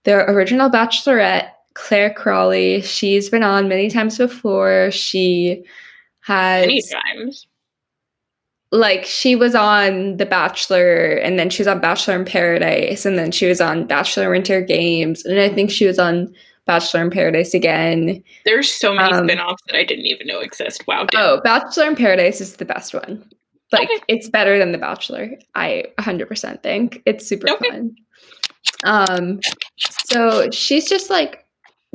the 0.03 0.15
original 0.29 0.69
Bachelorette 0.69 1.49
Clare 1.73 2.13
Crawley. 2.13 2.81
She's 2.81 3.29
been 3.29 3.43
on 3.43 3.67
many 3.67 3.89
times 3.89 4.17
before. 4.17 4.91
She 4.91 5.63
has 6.21 6.67
many 6.67 6.81
times. 6.81 7.47
Like 8.73 9.03
she 9.03 9.35
was 9.35 9.53
on 9.53 10.17
The 10.17 10.25
Bachelor, 10.25 11.15
and 11.15 11.37
then 11.37 11.49
she 11.49 11.61
was 11.61 11.67
on 11.67 11.81
Bachelor 11.81 12.15
in 12.15 12.25
Paradise, 12.25 13.05
and 13.05 13.17
then 13.17 13.31
she 13.31 13.47
was 13.47 13.59
on 13.59 13.85
Bachelor 13.85 14.29
Winter 14.29 14.61
Games, 14.61 15.25
and 15.25 15.39
I 15.39 15.49
think 15.49 15.69
she 15.69 15.85
was 15.85 15.99
on 15.99 16.33
Bachelor 16.65 17.01
in 17.01 17.09
Paradise 17.09 17.53
again. 17.53 18.23
There's 18.45 18.71
so 18.71 18.93
many 18.93 19.13
um, 19.13 19.27
spin-offs 19.27 19.61
that 19.67 19.75
I 19.75 19.83
didn't 19.83 20.05
even 20.05 20.27
know 20.27 20.39
exist. 20.39 20.85
Wow. 20.87 21.05
Damn. 21.05 21.21
Oh, 21.21 21.41
Bachelor 21.43 21.87
in 21.87 21.95
Paradise 21.95 22.39
is 22.39 22.55
the 22.55 22.65
best 22.65 22.93
one. 22.93 23.29
Like 23.71 23.89
okay. 23.89 24.03
it's 24.07 24.29
better 24.29 24.57
than 24.57 24.71
The 24.71 24.77
Bachelor. 24.77 25.31
I 25.55 25.85
100% 25.99 26.61
think 26.61 27.01
it's 27.05 27.25
super 27.25 27.49
okay. 27.49 27.69
fun. 27.69 27.95
Um, 28.83 29.39
so 29.77 30.49
she's 30.51 30.87
just 30.87 31.09
like 31.09 31.45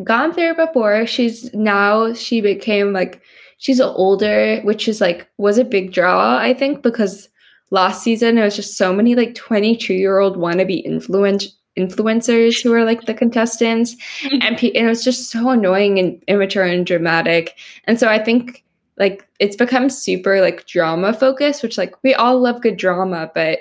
gone 0.05 0.33
through 0.33 0.51
it 0.51 0.57
before. 0.57 1.07
She's 1.07 1.53
now 1.55 2.13
she 2.15 2.41
became 2.41 2.93
like 2.93 3.21
she's 3.59 3.81
older, 3.81 4.61
which 4.63 4.89
is 4.89 5.01
like 5.01 5.29
was 5.39 5.59
a 5.59 5.65
big 5.65 5.93
draw, 5.93 6.39
I 6.39 6.55
think, 6.55 6.83
because 6.83 7.29
last 7.71 8.03
season 8.03 8.39
it 8.39 8.45
was 8.45 8.57
just 8.57 8.77
so 8.77 8.93
many 8.93 9.15
like 9.15 9.35
22 9.35 9.95
year 9.95 10.19
old 10.19 10.37
wannabe 10.37 10.85
influence 10.85 11.49
influencers 11.77 12.63
who 12.63 12.71
were 12.71 12.85
like 12.85 13.03
the 13.03 13.13
contestants 13.13 13.97
mm-hmm. 14.23 14.39
and, 14.41 14.57
pe- 14.57 14.73
and 14.73 14.87
it 14.87 14.89
was 14.89 15.05
just 15.05 15.31
so 15.31 15.51
annoying 15.51 15.99
and 15.99 16.23
immature 16.27 16.65
and 16.65 16.87
dramatic 16.87 17.55
and 17.85 18.01
so 18.01 18.09
i 18.09 18.19
think 18.19 18.65
like 18.97 19.29
it's 19.41 19.57
become 19.57 19.91
super 19.91 20.41
like 20.41 20.65
drama 20.67 21.13
focused 21.13 21.63
which 21.63 21.77
like 21.77 21.95
we 22.03 22.15
all 22.15 22.41
love 22.41 22.63
good 22.63 22.79
drama 22.79 23.31
but 23.35 23.59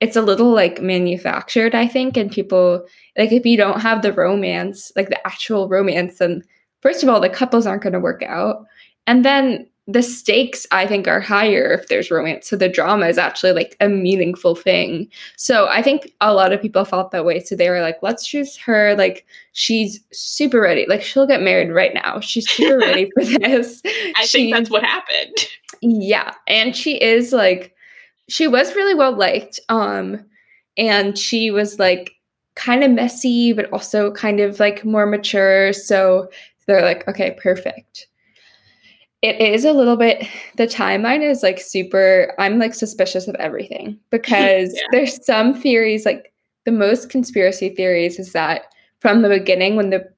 it's 0.00 0.16
a 0.16 0.22
little 0.22 0.52
like 0.52 0.82
manufactured, 0.82 1.74
I 1.74 1.86
think, 1.86 2.16
and 2.16 2.30
people 2.30 2.86
like 3.16 3.32
if 3.32 3.46
you 3.46 3.56
don't 3.56 3.80
have 3.80 4.02
the 4.02 4.12
romance, 4.12 4.92
like 4.96 5.08
the 5.08 5.26
actual 5.26 5.68
romance, 5.68 6.18
then 6.18 6.42
first 6.82 7.02
of 7.02 7.08
all, 7.08 7.20
the 7.20 7.28
couples 7.28 7.66
aren't 7.66 7.82
going 7.82 7.92
to 7.94 8.00
work 8.00 8.22
out, 8.22 8.66
and 9.06 9.24
then 9.24 9.66
the 9.88 10.02
stakes 10.02 10.66
I 10.72 10.86
think 10.86 11.06
are 11.06 11.20
higher 11.20 11.72
if 11.72 11.86
there's 11.86 12.10
romance. 12.10 12.48
So 12.48 12.56
the 12.56 12.68
drama 12.68 13.06
is 13.06 13.18
actually 13.18 13.52
like 13.52 13.76
a 13.80 13.88
meaningful 13.88 14.56
thing. 14.56 15.08
So 15.36 15.68
I 15.68 15.80
think 15.80 16.12
a 16.20 16.34
lot 16.34 16.52
of 16.52 16.60
people 16.60 16.84
felt 16.84 17.12
that 17.12 17.24
way. 17.24 17.38
So 17.38 17.54
they 17.54 17.70
were 17.70 17.80
like, 17.80 17.98
let's 18.02 18.26
choose 18.26 18.56
her. 18.58 18.96
Like 18.96 19.24
she's 19.52 20.00
super 20.12 20.60
ready. 20.60 20.86
Like 20.88 21.02
she'll 21.02 21.26
get 21.26 21.40
married 21.40 21.70
right 21.70 21.94
now. 21.94 22.18
She's 22.18 22.50
super 22.50 22.78
ready 22.78 23.10
for 23.14 23.24
this. 23.24 23.80
I 24.16 24.24
she, 24.24 24.38
think 24.38 24.54
that's 24.54 24.70
what 24.70 24.82
happened. 24.82 25.36
Yeah. 25.80 26.34
And 26.48 26.74
she 26.74 27.00
is 27.00 27.32
like 27.32 27.75
she 28.28 28.48
was 28.48 28.74
really 28.74 28.94
well 28.94 29.16
liked. 29.16 29.60
Um, 29.68 30.24
and 30.76 31.16
she 31.16 31.50
was 31.50 31.78
like 31.78 32.12
kind 32.54 32.82
of 32.82 32.90
messy, 32.90 33.52
but 33.52 33.70
also 33.72 34.10
kind 34.12 34.40
of 34.40 34.60
like 34.60 34.84
more 34.84 35.06
mature. 35.06 35.72
So 35.72 36.28
they're 36.66 36.82
like, 36.82 37.06
okay, 37.08 37.36
perfect. 37.40 38.08
It 39.22 39.40
is 39.40 39.64
a 39.64 39.72
little 39.72 39.96
bit, 39.96 40.26
the 40.56 40.66
timeline 40.66 41.22
is 41.22 41.42
like 41.42 41.58
super, 41.58 42.34
I'm 42.38 42.58
like 42.58 42.74
suspicious 42.74 43.28
of 43.28 43.34
everything 43.36 43.98
because 44.10 44.74
yeah. 44.74 44.82
there's 44.92 45.24
some 45.24 45.54
theories, 45.54 46.04
like 46.04 46.32
the 46.64 46.72
most 46.72 47.10
conspiracy 47.10 47.70
theories 47.70 48.18
is 48.18 48.32
that 48.32 48.62
from 49.00 49.22
the 49.22 49.28
beginning, 49.28 49.76
when 49.76 49.90
the 49.90 50.08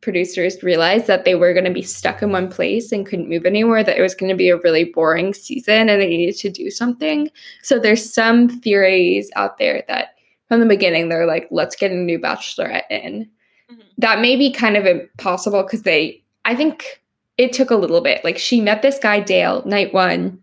producers 0.00 0.62
realized 0.62 1.06
that 1.06 1.24
they 1.24 1.34
were 1.34 1.52
going 1.52 1.64
to 1.64 1.72
be 1.72 1.82
stuck 1.82 2.22
in 2.22 2.30
one 2.32 2.48
place 2.48 2.92
and 2.92 3.06
couldn't 3.06 3.28
move 3.28 3.44
anywhere, 3.44 3.82
that 3.82 3.98
it 3.98 4.02
was 4.02 4.14
going 4.14 4.30
to 4.30 4.36
be 4.36 4.48
a 4.48 4.56
really 4.58 4.84
boring 4.84 5.34
season 5.34 5.88
and 5.88 6.00
they 6.00 6.06
needed 6.06 6.36
to 6.36 6.50
do 6.50 6.70
something. 6.70 7.30
So 7.62 7.78
there's 7.78 8.12
some 8.12 8.48
theories 8.48 9.30
out 9.36 9.58
there 9.58 9.84
that 9.88 10.14
from 10.46 10.60
the 10.60 10.66
beginning 10.66 11.08
they're 11.08 11.26
like, 11.26 11.48
let's 11.50 11.76
get 11.76 11.90
a 11.90 11.96
new 11.96 12.18
bachelorette 12.18 12.90
in. 12.90 13.28
Mm-hmm. 13.70 13.80
That 13.98 14.20
may 14.20 14.36
be 14.36 14.52
kind 14.52 14.76
of 14.76 14.86
impossible 14.86 15.62
because 15.62 15.82
they, 15.82 16.22
I 16.44 16.54
think 16.54 17.02
it 17.36 17.52
took 17.52 17.70
a 17.70 17.76
little 17.76 18.00
bit. 18.00 18.24
Like 18.24 18.38
she 18.38 18.60
met 18.60 18.82
this 18.82 18.98
guy, 18.98 19.20
Dale, 19.20 19.62
night 19.66 19.92
one. 19.92 20.42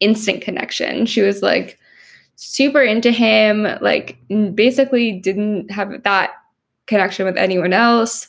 instant 0.00 0.42
connection. 0.42 1.06
She 1.06 1.22
was 1.22 1.42
like 1.42 1.78
super 2.36 2.82
into 2.82 3.10
him, 3.10 3.66
like 3.80 4.18
basically 4.54 5.12
didn't 5.12 5.70
have 5.70 6.02
that 6.02 6.32
connection 6.86 7.26
with 7.26 7.36
anyone 7.36 7.72
else. 7.72 8.28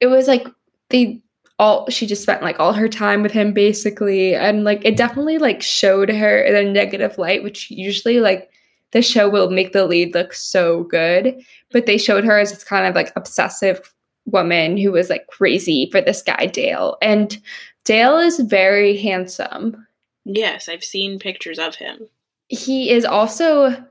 It 0.00 0.06
was 0.06 0.28
like 0.28 0.46
they 0.90 1.20
all 1.58 1.88
she 1.90 2.06
just 2.06 2.22
spent 2.22 2.42
like 2.42 2.60
all 2.60 2.72
her 2.72 2.88
time 2.88 3.22
with 3.22 3.32
him 3.32 3.52
basically. 3.52 4.34
And 4.34 4.64
like 4.64 4.84
it 4.84 4.96
definitely 4.96 5.38
like 5.38 5.62
showed 5.62 6.08
her 6.08 6.40
in 6.40 6.54
a 6.54 6.70
negative 6.70 7.18
light 7.18 7.42
which 7.42 7.70
usually 7.70 8.20
like 8.20 8.50
the 8.92 9.02
show 9.02 9.28
will 9.28 9.50
make 9.50 9.72
the 9.72 9.84
lead 9.84 10.14
look 10.14 10.32
so 10.32 10.84
good. 10.84 11.40
But 11.72 11.86
they 11.86 11.98
showed 11.98 12.24
her 12.24 12.38
as 12.38 12.52
this 12.52 12.64
kind 12.64 12.86
of 12.86 12.94
like 12.94 13.12
obsessive 13.16 13.92
woman 14.26 14.76
who 14.76 14.92
was 14.92 15.10
like 15.10 15.26
crazy 15.26 15.88
for 15.90 16.00
this 16.00 16.22
guy 16.22 16.46
Dale. 16.46 16.96
And 17.02 17.38
Dale 17.84 18.18
is 18.18 18.38
very 18.40 18.96
handsome. 18.96 19.86
Yes 20.24 20.68
i've 20.68 20.84
seen 20.84 21.18
pictures 21.18 21.58
of 21.58 21.74
him. 21.74 22.08
He 22.48 22.90
is 22.90 23.04
also 23.04 23.84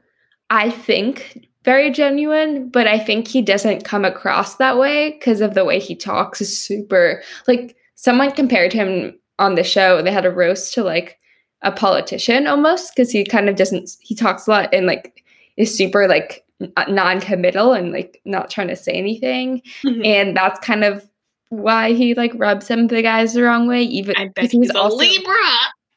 i 0.50 0.70
think 0.70 1.47
very 1.68 1.92
genuine, 1.92 2.70
but 2.70 2.88
I 2.88 2.98
think 2.98 3.28
he 3.28 3.42
doesn't 3.42 3.84
come 3.84 4.06
across 4.06 4.56
that 4.56 4.78
way 4.78 5.12
because 5.12 5.42
of 5.42 5.54
the 5.54 5.66
way 5.66 5.82
he 5.82 5.98
talks 5.98 6.40
is 6.40 6.58
super 6.58 7.22
like 7.46 7.76
someone 7.96 8.32
compared 8.32 8.72
him 8.72 9.20
on 9.38 9.56
the 9.56 9.66
show. 9.66 10.02
They 10.02 10.14
had 10.14 10.26
a 10.26 10.32
roast 10.32 10.74
to 10.76 10.84
like 10.86 11.20
a 11.64 11.74
politician 11.74 12.48
almost 12.48 12.96
because 12.96 13.12
he 13.12 13.26
kind 13.26 13.50
of 13.50 13.58
doesn't 13.58 13.98
he 14.00 14.16
talks 14.16 14.48
a 14.48 14.52
lot 14.52 14.74
and 14.74 14.86
like 14.86 15.26
is 15.58 15.76
super 15.76 16.08
like 16.08 16.46
non-committal 16.88 17.74
and 17.74 17.92
like 17.92 18.22
not 18.24 18.50
trying 18.50 18.70
to 18.70 18.76
say 18.78 18.94
anything. 18.94 19.62
Mm-hmm. 19.84 20.06
And 20.06 20.38
that's 20.38 20.66
kind 20.66 20.86
of 20.86 21.06
why 21.50 21.92
he 21.92 22.14
like 22.14 22.32
rubs 22.36 22.68
some 22.68 22.80
of 22.80 22.88
the 22.88 23.02
guys 23.02 23.34
the 23.34 23.44
wrong 23.44 23.68
way, 23.68 23.84
even 23.84 24.16
because 24.34 24.52
he's, 24.52 24.62
he's 24.62 24.72
a 24.72 24.80
also, 24.80 24.96
Libra. 24.96 25.36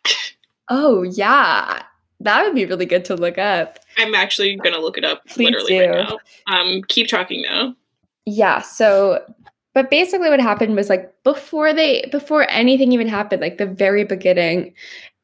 Oh 0.72 1.02
yeah. 1.02 1.82
That 2.20 2.44
would 2.44 2.54
be 2.54 2.66
really 2.66 2.86
good 2.86 3.04
to 3.06 3.16
look 3.16 3.38
up. 3.38 3.78
I'm 3.96 4.14
actually 4.14 4.56
gonna 4.56 4.78
look 4.78 4.98
it 4.98 5.04
up 5.04 5.26
Please 5.26 5.50
literally 5.50 5.78
do. 5.78 5.90
right 5.90 6.08
now. 6.08 6.18
Um, 6.54 6.82
keep 6.88 7.08
talking 7.08 7.42
though. 7.42 7.74
Yeah. 8.26 8.60
So, 8.60 9.24
but 9.74 9.90
basically, 9.90 10.28
what 10.28 10.40
happened 10.40 10.76
was 10.76 10.88
like 10.88 11.12
before 11.24 11.72
they 11.72 12.08
before 12.12 12.48
anything 12.50 12.92
even 12.92 13.08
happened, 13.08 13.40
like 13.40 13.58
the 13.58 13.66
very 13.66 14.04
beginning, 14.04 14.74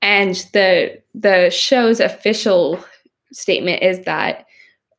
and 0.01 0.35
the 0.53 1.01
the 1.15 1.51
show's 1.51 2.01
official 2.01 2.83
statement 3.33 3.83
is 3.83 4.05
that 4.05 4.47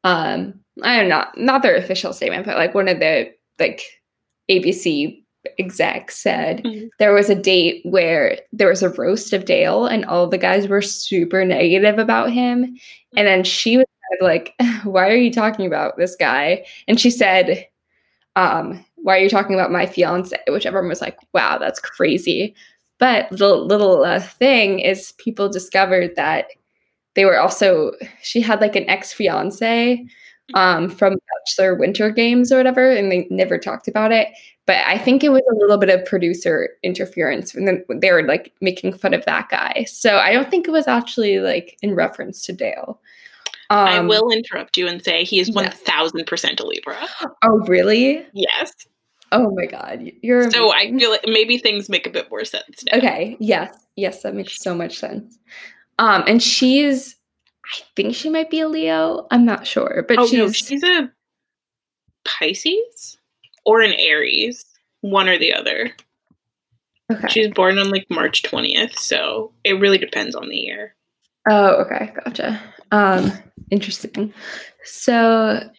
um 0.04 0.60
I 0.84 0.98
don't 0.98 1.10
know, 1.10 1.26
not 1.36 1.64
their 1.64 1.76
official 1.76 2.14
statement, 2.14 2.46
but 2.46 2.58
like 2.58 2.76
one 2.76 2.88
of 2.88 3.00
the 3.00 3.34
like 3.60 3.82
ABC 4.50 5.24
exec 5.60 6.12
said 6.12 6.64
mm-hmm. 6.64 6.88
there 7.00 7.14
was 7.14 7.30
a 7.30 7.36
date 7.36 7.82
where 7.86 8.38
there 8.52 8.70
was 8.70 8.84
a 8.84 8.90
roast 8.90 9.34
of 9.34 9.46
Dale 9.46 9.86
and 9.86 10.06
all 10.06 10.28
the 10.28 10.38
guys 10.38 10.68
were 10.68 10.82
super 10.82 11.44
negative 11.46 12.00
about 12.00 12.32
him. 12.32 12.78
And 13.16 13.28
then 13.28 13.44
she 13.44 13.78
was 13.78 13.86
like, 14.22 14.54
Why 14.84 15.10
are 15.10 15.16
you 15.16 15.32
talking 15.32 15.66
about 15.66 15.98
this 15.98 16.16
guy? 16.16 16.66
And 16.88 17.00
she 17.00 17.10
said, 17.10 17.68
um, 18.38 18.86
why 18.96 19.18
are 19.18 19.22
you 19.22 19.30
talking 19.30 19.56
about 19.56 19.72
my 19.72 19.86
fiance? 19.86 20.38
Which 20.48 20.66
everyone 20.66 20.90
was 20.90 21.02
like, 21.02 21.18
wow, 21.34 21.58
that's 21.58 21.80
crazy. 21.80 22.56
But 23.00 23.28
the 23.32 23.56
little 23.56 24.04
uh, 24.04 24.20
thing 24.20 24.80
is, 24.80 25.14
people 25.14 25.50
discovered 25.50 26.16
that 26.16 26.48
they 27.16 27.26
were 27.26 27.40
also, 27.40 27.94
she 28.22 28.42
had 28.42 28.62
like 28.62 28.76
an 28.76 28.90
ex 28.90 29.14
fiance 29.14 30.06
um, 30.54 30.90
from 30.90 31.16
Bachelor 31.46 31.76
Winter 31.76 32.12
Games 32.12 32.52
or 32.52 32.58
whatever, 32.58 32.90
and 32.90 33.12
they 33.12 33.28
never 33.30 33.58
talked 33.58 33.88
about 33.88 34.12
it. 34.12 34.30
But 34.68 34.86
I 34.86 34.98
think 34.98 35.24
it 35.24 35.30
was 35.30 35.42
a 35.50 35.56
little 35.56 35.78
bit 35.78 35.90
of 35.90 36.06
producer 36.06 36.70
interference, 36.84 37.56
and 37.56 37.68
then 37.68 37.84
they 37.90 38.12
were 38.12 38.24
like 38.24 38.54
making 38.62 38.94
fun 38.94 39.14
of 39.14 39.24
that 39.26 39.48
guy. 39.50 39.86
So 39.88 40.18
I 40.18 40.34
don't 40.34 40.52
think 40.52 40.68
it 40.68 40.72
was 40.72 40.88
actually 40.88 41.40
like 41.40 41.78
in 41.82 41.96
reference 41.96 42.44
to 42.44 42.54
Dale. 42.54 43.00
Um, 43.70 43.88
I 43.88 44.00
will 44.02 44.30
interrupt 44.30 44.78
you 44.78 44.88
and 44.88 45.04
say 45.04 45.24
he 45.24 45.40
is 45.40 45.52
one 45.52 45.72
thousand 45.72 46.26
percent 46.28 46.60
a 46.60 46.68
Libra. 46.68 46.98
Oh, 47.44 47.60
really? 47.68 48.26
Yes. 48.34 48.74
Oh 49.32 49.52
my 49.56 49.66
god, 49.66 50.12
you're 50.22 50.52
so. 50.52 50.72
I 50.74 50.92
feel 50.92 51.12
like 51.12 51.26
maybe 51.26 51.58
things 51.58 51.90
make 51.90 52.06
a 52.06 52.10
bit 52.10 52.30
more 52.30 52.46
sense. 52.46 52.84
Now. 52.92 52.98
Okay. 52.98 53.38
Yes. 53.40 53.74
Yes, 53.96 54.22
that 54.24 54.36
makes 54.36 54.62
so 54.62 54.76
much 54.76 55.00
sense. 55.00 55.40
Um, 55.98 56.24
and 56.28 56.44
she's 56.44 57.16
I 57.66 57.84
think 57.96 58.16
she 58.16 58.30
might 58.30 58.50
be 58.50 58.60
a 58.60 58.68
Leo. 58.68 59.28
I'm 59.32 59.46
not 59.46 59.66
sure, 59.66 60.06
but 60.08 60.20
oh, 60.20 60.28
she's 60.28 60.38
no, 60.38 60.52
she's 60.52 60.84
a 60.84 61.12
Pisces 62.26 63.18
or 63.68 63.82
an 63.82 63.94
Aries, 64.00 64.66
one 65.02 65.28
or 65.28 65.38
the 65.38 65.54
other. 65.54 65.92
Okay. 67.12 67.28
She's 67.28 67.54
born 67.54 67.78
on 67.78 67.92
like 67.92 68.08
March 68.10 68.42
20th, 68.44 68.98
so 68.98 69.52
it 69.64 69.74
really 69.74 69.98
depends 69.98 70.36
on 70.36 70.48
the 70.50 70.58
year. 70.58 70.96
Oh, 71.50 71.76
okay, 71.84 72.12
gotcha. 72.24 72.60
Um, 72.92 73.32
interesting. 73.70 74.34
So, 74.84 75.70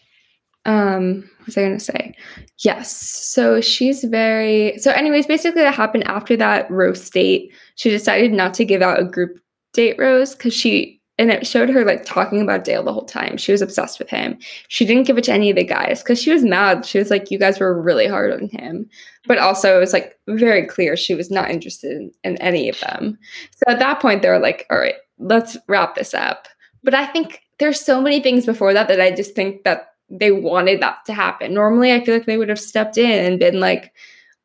um, 0.65 1.29
what 1.39 1.47
was 1.47 1.57
I 1.57 1.63
gonna 1.63 1.81
say? 1.81 2.15
Yes. 2.61 2.95
So 2.95 3.61
she's 3.61 4.05
very. 4.05 4.79
So, 4.79 4.91
anyways, 4.91 5.27
basically, 5.27 5.63
that 5.63 5.75
happened 5.75 6.07
after 6.07 6.37
that 6.37 6.71
roast 6.71 7.13
date. 7.13 7.53
She 7.77 7.91
decided 7.91 8.33
not 8.33 8.55
to 8.55 8.65
give 8.65 8.83
out 8.83 9.01
a 9.01 9.05
group 9.05 9.39
date 9.73 9.97
rose 9.99 10.35
because 10.35 10.55
she 10.55 10.98
and 11.19 11.31
it 11.31 11.47
showed 11.47 11.69
her 11.69 11.85
like 11.85 12.05
talking 12.05 12.41
about 12.41 12.65
Dale 12.65 12.85
the 12.85 12.93
whole 12.93 13.05
time. 13.05 13.37
She 13.37 13.53
was 13.53 13.61
obsessed 13.61 13.99
with 13.99 14.09
him. 14.09 14.39
She 14.69 14.87
didn't 14.87 15.07
give 15.07 15.19
it 15.19 15.25
to 15.25 15.33
any 15.33 15.51
of 15.51 15.57
the 15.57 15.65
guys 15.65 16.03
because 16.03 16.23
she 16.23 16.31
was 16.31 16.45
mad. 16.45 16.87
She 16.87 16.99
was 16.99 17.11
like, 17.11 17.31
"You 17.31 17.39
guys 17.39 17.59
were 17.59 17.81
really 17.81 18.07
hard 18.07 18.33
on 18.33 18.49
him," 18.49 18.89
but 19.27 19.39
also 19.39 19.77
it 19.77 19.81
was 19.81 19.93
like 19.93 20.19
very 20.29 20.67
clear 20.67 20.97
she 20.97 21.15
was 21.15 21.31
not 21.31 21.51
interested 21.51 21.93
in, 21.93 22.13
in 22.25 22.37
any 22.39 22.69
of 22.69 22.79
them. 22.81 23.19
So 23.57 23.73
at 23.73 23.81
that 23.81 24.01
point, 24.01 24.23
they 24.23 24.29
were 24.29 24.39
like, 24.39 24.67
"All 24.71 24.79
right, 24.79 24.97
let's 25.19 25.57
wrap 25.67 25.97
this 25.97 26.15
up." 26.15 26.49
But 26.85 26.95
I 26.95 27.07
think 27.07 27.43
there's 27.59 27.81
so 27.81 28.01
many 28.01 28.21
things 28.21 28.47
before 28.47 28.73
that 28.73 28.89
that 28.89 29.01
I 29.01 29.11
just 29.11 29.35
think 29.35 29.65
that 29.65 29.95
they 30.11 30.31
wanted 30.31 30.81
that 30.81 31.05
to 31.07 31.13
happen. 31.13 31.53
Normally, 31.53 31.93
I 31.93 32.05
feel 32.05 32.15
like 32.15 32.27
they 32.27 32.39
would 32.39 32.49
have 32.49 32.61
stepped 32.61 32.97
in 32.97 33.25
and 33.25 33.39
been 33.39 33.61
like, 33.61 33.93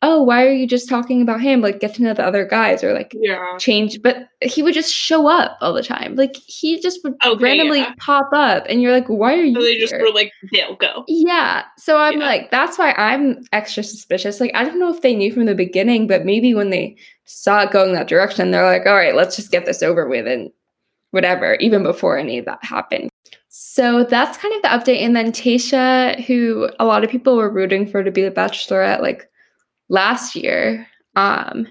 oh, 0.03 0.21
why 0.21 0.45
are 0.45 0.51
you 0.51 0.67
just 0.67 0.89
talking 0.89 1.21
about 1.21 1.39
him? 1.39 1.61
Like, 1.61 1.79
get 1.79 1.95
to 1.95 2.03
know 2.03 2.13
the 2.13 2.25
other 2.25 2.45
guys 2.45 2.83
or 2.83 2.93
like 2.93 3.15
yeah. 3.17 3.57
change. 3.57 4.01
But 4.01 4.27
he 4.41 4.61
would 4.61 4.73
just 4.73 4.93
show 4.93 5.27
up 5.27 5.57
all 5.61 5.73
the 5.73 5.81
time. 5.81 6.15
Like, 6.15 6.35
he 6.35 6.81
just 6.81 6.99
would 7.03 7.15
okay, 7.25 7.41
randomly 7.41 7.79
yeah. 7.79 7.93
pop 7.97 8.29
up 8.33 8.65
and 8.67 8.81
you're 8.81 8.91
like, 8.91 9.07
why 9.07 9.33
are 9.33 9.43
you? 9.43 9.55
So 9.55 9.61
they 9.61 9.75
here? 9.75 9.79
just 9.79 9.95
were 9.95 10.11
like, 10.11 10.33
they'll 10.51 10.75
go. 10.75 11.05
Yeah. 11.07 11.63
So 11.77 11.97
I'm 11.97 12.19
yeah. 12.19 12.25
like, 12.25 12.51
that's 12.51 12.77
why 12.77 12.91
I'm 12.97 13.45
extra 13.53 13.81
suspicious. 13.81 14.41
Like, 14.41 14.51
I 14.53 14.65
don't 14.65 14.79
know 14.79 14.93
if 14.93 15.01
they 15.01 15.15
knew 15.15 15.31
from 15.31 15.45
the 15.45 15.55
beginning, 15.55 16.05
but 16.05 16.25
maybe 16.25 16.53
when 16.53 16.69
they 16.69 16.97
saw 17.23 17.61
it 17.61 17.71
going 17.71 17.93
that 17.93 18.09
direction, 18.09 18.51
they're 18.51 18.65
like, 18.65 18.85
all 18.85 18.95
right, 18.95 19.15
let's 19.15 19.37
just 19.37 19.51
get 19.51 19.65
this 19.65 19.81
over 19.81 20.07
with 20.07 20.27
and 20.27 20.51
whatever, 21.11 21.55
even 21.55 21.81
before 21.81 22.17
any 22.17 22.37
of 22.39 22.45
that 22.45 22.59
happened. 22.61 23.09
So 23.47 24.03
that's 24.03 24.37
kind 24.37 24.53
of 24.55 24.61
the 24.63 24.67
update. 24.67 25.01
And 25.01 25.15
then 25.15 25.31
Tayshia, 25.31 26.21
who 26.25 26.69
a 26.79 26.85
lot 26.85 27.05
of 27.05 27.09
people 27.09 27.37
were 27.37 27.49
rooting 27.49 27.87
for 27.87 28.03
to 28.03 28.11
be 28.11 28.23
the 28.23 28.31
bachelorette, 28.31 29.01
like 29.01 29.29
last 29.89 30.35
year. 30.35 30.87
Um, 31.15 31.67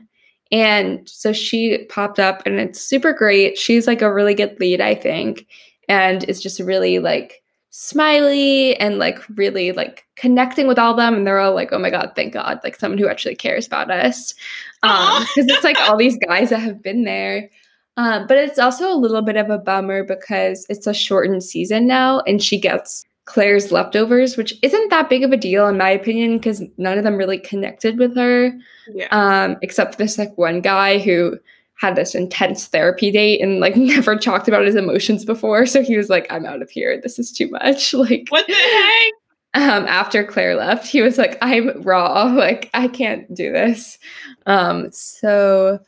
and 0.51 1.09
so 1.09 1.33
she 1.33 1.87
popped 1.89 2.19
up 2.19 2.43
and 2.45 2.61
it's 2.61 2.81
super 2.81 3.13
great. 3.13 3.57
She's 3.57 3.87
like 3.87 4.03
a 4.03 4.13
really 4.13 4.35
good 4.35 4.59
lead, 4.61 4.81
I 4.81 4.95
think. 4.95 5.47
And 5.89 6.25
it's 6.25 6.41
just 6.41 6.61
really 6.61 6.99
like 6.99 7.43
smiley 7.71 8.77
and 8.77 8.99
like 8.99 9.19
really 9.31 9.73
like 9.73 10.05
connecting 10.15 10.69
with 10.69 10.79
all 10.79 10.91
of 10.91 10.99
them. 10.99 11.15
And 11.15 11.27
they're 11.27 11.39
all 11.39 11.55
like, 11.55 11.73
oh 11.73 11.79
my 11.79 11.89
God, 11.89 12.13
thank 12.15 12.35
God, 12.35 12.61
like 12.63 12.77
someone 12.79 12.99
who 12.99 13.09
actually 13.09 13.35
cares 13.35 13.67
about 13.67 13.91
us. 13.91 14.35
Um, 14.83 15.23
because 15.35 15.49
it's 15.49 15.65
like 15.65 15.81
all 15.81 15.97
these 15.97 16.19
guys 16.19 16.51
that 16.51 16.61
have 16.61 16.83
been 16.83 17.05
there. 17.05 17.49
Um, 17.97 18.27
but 18.27 18.37
it's 18.37 18.59
also 18.59 18.93
a 18.93 18.97
little 18.97 19.23
bit 19.23 19.37
of 19.37 19.49
a 19.49 19.59
bummer 19.59 20.05
because 20.05 20.67
it's 20.69 20.87
a 20.87 20.95
shortened 20.95 21.45
season 21.45 21.87
now 21.87 22.21
and 22.21 22.43
she 22.43 22.59
gets 22.59 23.05
Clare's 23.25 23.71
leftovers, 23.71 24.37
which 24.37 24.55
isn't 24.63 24.91
that 24.91 25.09
big 25.09 25.23
of 25.23 25.33
a 25.33 25.37
deal 25.37 25.69
in 25.69 25.79
my 25.79 25.91
opinion, 25.91 26.39
because 26.39 26.63
none 26.77 26.99
of 26.99 27.05
them 27.05 27.17
really 27.17 27.39
connected 27.39 27.99
with 27.99 28.17
her. 28.17 28.53
Yeah. 28.93 29.09
Um, 29.11 29.57
except 29.63 29.99
this 29.99 30.19
like 30.19 30.37
one 30.37 30.61
guy 30.61 30.99
who 30.99 31.39
had 31.77 31.97
this 31.97 32.15
intense 32.15 32.67
therapy 32.67 33.11
date 33.11 33.41
and 33.41 33.61
like 33.61 33.77
never 33.77 34.17
talked 34.17 34.49
about 34.49 34.65
his 34.65 34.75
emotions 34.75 35.25
before. 35.25 35.67
So 35.67 35.83
he 35.83 35.97
was 35.97 36.09
like, 36.09 36.27
I'm 36.31 36.47
out 36.47 36.63
of 36.63 36.71
here. 36.71 37.01
This 37.01 37.19
is 37.19 37.33
too 37.33 37.51
much. 37.51 37.95
Like 38.03 38.27
what 38.29 38.47
the 38.47 38.55
heck? 38.55 39.13
Um, 39.55 39.87
after 39.87 40.25
Clare 40.25 40.57
left, 40.57 40.87
he 40.87 41.03
was 41.03 41.19
like, 41.19 41.37
I'm 41.43 41.83
raw. 41.83 42.25
Like, 42.25 42.71
I 42.73 42.89
can't 42.89 43.33
do 43.35 43.53
this. 43.53 43.99
Um, 44.47 44.91
so 44.91 45.79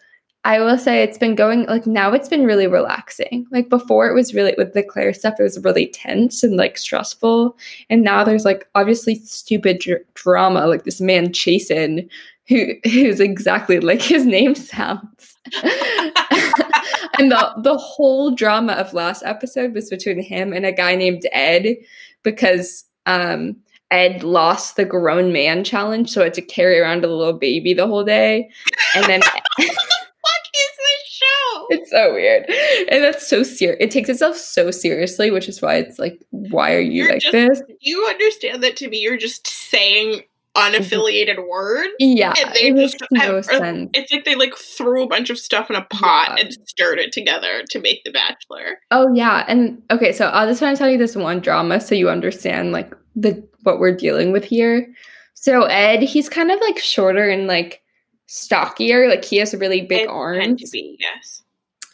I 0.45 0.61
will 0.61 0.77
say 0.77 1.03
it's 1.03 1.17
been 1.17 1.35
going 1.35 1.65
like 1.67 1.87
now 1.87 2.13
it's 2.13 2.29
been 2.29 2.45
really 2.45 2.67
relaxing. 2.67 3.47
Like 3.51 3.71
before 3.71 4.09
it 4.09 4.15
was 4.15 4.35
really 4.35 4.55
with 4.59 4.75
the 4.75 4.83
Clare 4.83 5.15
stuff, 5.15 5.37
it 5.39 5.43
was 5.43 5.59
really 5.65 5.87
tense 5.87 6.43
and 6.43 6.57
like 6.57 6.77
stressful. 6.77 7.57
And 7.89 8.03
now 8.03 8.25
there's 8.25 8.45
like 8.45 8.69
obviously 8.75 9.15
stupid 9.17 9.79
dr- 9.79 10.03
drama, 10.13 10.67
like 10.67 10.85
this 10.85 11.01
man 11.01 11.29
Chasen, 11.29 12.09
who 12.47 12.75
who's 12.85 13.21
exactly 13.21 13.81
like 13.81 14.03
his 14.03 14.27
name 14.27 14.55
sounds. 14.55 15.37
and 17.19 17.33
the 17.33 17.53
the 17.63 17.79
whole 17.79 18.31
drama 18.31 18.75
of 18.75 18.93
last 18.93 19.23
episode 19.25 19.73
was 19.73 19.89
between 19.89 20.21
him 20.21 20.53
and 20.53 20.67
a 20.67 20.73
guy 20.73 20.95
named 20.95 21.27
Ed 21.33 21.77
because 22.23 22.85
um 23.07 23.57
Ed 23.91 24.25
lost 24.25 24.77
the 24.77 24.85
grown 24.85 25.33
man 25.33 25.63
challenge, 25.65 26.11
so 26.11 26.21
I 26.21 26.25
had 26.25 26.35
to 26.35 26.43
carry 26.43 26.81
around 26.81 27.05
a 27.05 27.09
little 27.09 27.33
baby 27.33 27.75
the 27.75 27.87
whole 27.87 28.05
day. 28.05 28.51
And 28.95 29.05
then 29.05 29.21
It's 31.71 31.91
so 31.91 32.13
weird. 32.13 32.45
And 32.91 33.03
that's 33.03 33.27
so 33.27 33.43
serious. 33.43 33.77
It 33.81 33.91
takes 33.91 34.09
itself 34.09 34.37
so 34.37 34.71
seriously, 34.71 35.31
which 35.31 35.49
is 35.49 35.61
why 35.61 35.77
it's 35.77 35.99
like, 35.99 36.21
why 36.31 36.75
are 36.75 36.81
you 36.81 37.05
you're 37.05 37.13
like 37.13 37.21
just, 37.21 37.33
this? 37.33 37.63
You 37.81 38.05
understand 38.07 38.63
that 38.63 38.77
to 38.79 38.89
me, 38.89 38.99
you're 38.99 39.17
just 39.17 39.47
saying 39.47 40.23
unaffiliated 40.57 41.37
mm-hmm. 41.37 41.49
words. 41.49 41.95
Yeah. 41.99 42.33
And 42.39 42.55
they 42.55 42.71
just 42.73 43.03
no 43.11 43.41
sense. 43.41 43.91
It's 43.95 44.13
like 44.13 44.25
they 44.25 44.35
like 44.35 44.55
threw 44.55 45.03
a 45.03 45.09
bunch 45.09 45.31
of 45.31 45.39
stuff 45.39 45.69
in 45.71 45.77
a 45.77 45.85
pot 45.85 46.35
yeah. 46.37 46.45
and 46.45 46.55
stirred 46.67 46.99
it 46.99 47.13
together 47.13 47.65
to 47.71 47.81
make 47.81 48.05
The 48.05 48.13
Bachelor. 48.13 48.79
Oh 48.91 49.13
yeah. 49.15 49.45
And 49.49 49.83
okay, 49.91 50.13
so 50.13 50.27
I'll 50.27 50.47
just 50.47 50.63
want 50.63 50.77
to 50.77 50.79
tell 50.79 50.91
you 50.91 50.99
this 50.99 51.17
one 51.17 51.41
drama 51.41 51.81
so 51.81 51.95
you 51.95 52.09
understand 52.09 52.73
like 52.73 52.95
the 53.17 53.47
what 53.63 53.79
we're 53.79 53.97
dealing 53.97 54.33
with 54.33 54.45
here. 54.45 54.93
So 55.35 55.65
Ed, 55.65 56.03
he's 56.03 56.29
kind 56.29 56.51
of 56.51 56.61
like 56.61 56.79
shorter 56.79 57.29
and 57.29 57.47
like 57.47 57.83
stockier. 58.27 59.09
Like 59.09 59.25
he 59.25 59.37
has 59.39 59.55
a 59.55 59.59
really 59.59 59.83
big 59.83 60.03
it 60.03 60.09
arms. 60.09 60.63
To 60.63 60.71
be, 60.71 60.97
yes. 61.01 61.43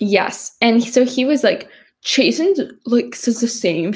Yes. 0.01 0.57
And 0.61 0.83
so 0.83 1.05
he 1.05 1.25
was 1.25 1.45
like, 1.45 1.69
Chasen 2.05 2.73
like 2.87 3.15
says 3.15 3.41
the 3.41 3.49
same 3.49 3.95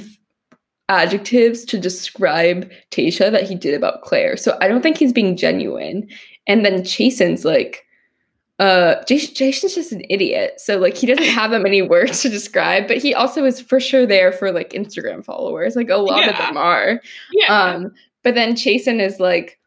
adjectives 0.88 1.64
to 1.64 1.79
describe 1.79 2.71
Tayshia 2.90 3.33
that 3.33 3.49
he 3.49 3.55
did 3.55 3.75
about 3.75 4.03
Clare. 4.03 4.37
So 4.37 4.57
I 4.61 4.69
don't 4.69 4.83
think 4.83 4.99
he's 4.99 5.12
being 5.12 5.37
genuine. 5.37 6.07
And 6.47 6.64
then 6.64 6.83
Chasen's 6.83 7.45
like, 7.45 7.85
uh, 8.59 9.03
Jason's 9.05 9.75
just 9.75 9.93
an 9.93 10.05
idiot. 10.11 10.61
So 10.61 10.79
like 10.79 10.97
he 10.97 11.07
doesn't 11.07 11.25
have 11.35 11.51
that 11.53 11.62
many 11.62 11.81
words 11.81 12.21
to 12.23 12.29
describe, 12.29 12.87
but 12.87 12.99
he 12.99 13.14
also 13.14 13.45
is 13.45 13.61
for 13.61 13.81
sure 13.81 14.07
there 14.07 14.31
for 14.31 14.53
like 14.53 14.71
Instagram 14.71 15.25
followers. 15.25 15.75
Like 15.75 15.88
a 15.88 15.97
lot 15.97 16.23
yeah. 16.23 16.31
of 16.31 16.37
them 16.37 16.57
are. 16.59 17.01
Yeah. 17.33 17.47
Um, 17.47 17.93
but 18.23 18.35
then 18.35 18.55
Chasen 18.55 19.01
is 19.01 19.19
like 19.19 19.59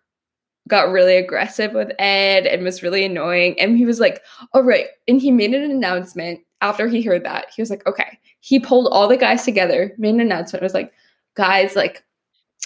got 0.68 0.92
really 0.92 1.16
aggressive 1.16 1.74
with 1.74 1.92
Ed 1.98 2.46
and 2.46 2.64
was 2.64 2.84
really 2.84 3.06
annoying. 3.06 3.60
And 3.60 3.78
he 3.78 3.86
was 3.86 4.00
like, 4.00 4.22
all 4.54 4.64
right. 4.64 4.88
And 5.08 5.22
he 5.22 5.32
made 5.32 5.54
an 5.54 5.72
announcement 5.72 6.42
after 6.62 6.88
he 6.88 7.02
heard 7.02 7.24
that. 7.24 7.48
He 7.56 7.62
was 7.62 7.70
like, 7.70 7.86
okay. 7.88 8.20
He 8.42 8.60
pulled 8.60 8.92
all 8.92 9.08
the 9.08 9.18
guys 9.18 9.44
together, 9.44 9.94
made 9.98 10.16
an 10.16 10.20
announcement, 10.20 10.64
was 10.64 10.74
like, 10.74 10.92
guys, 11.36 11.76
like, 11.76 12.04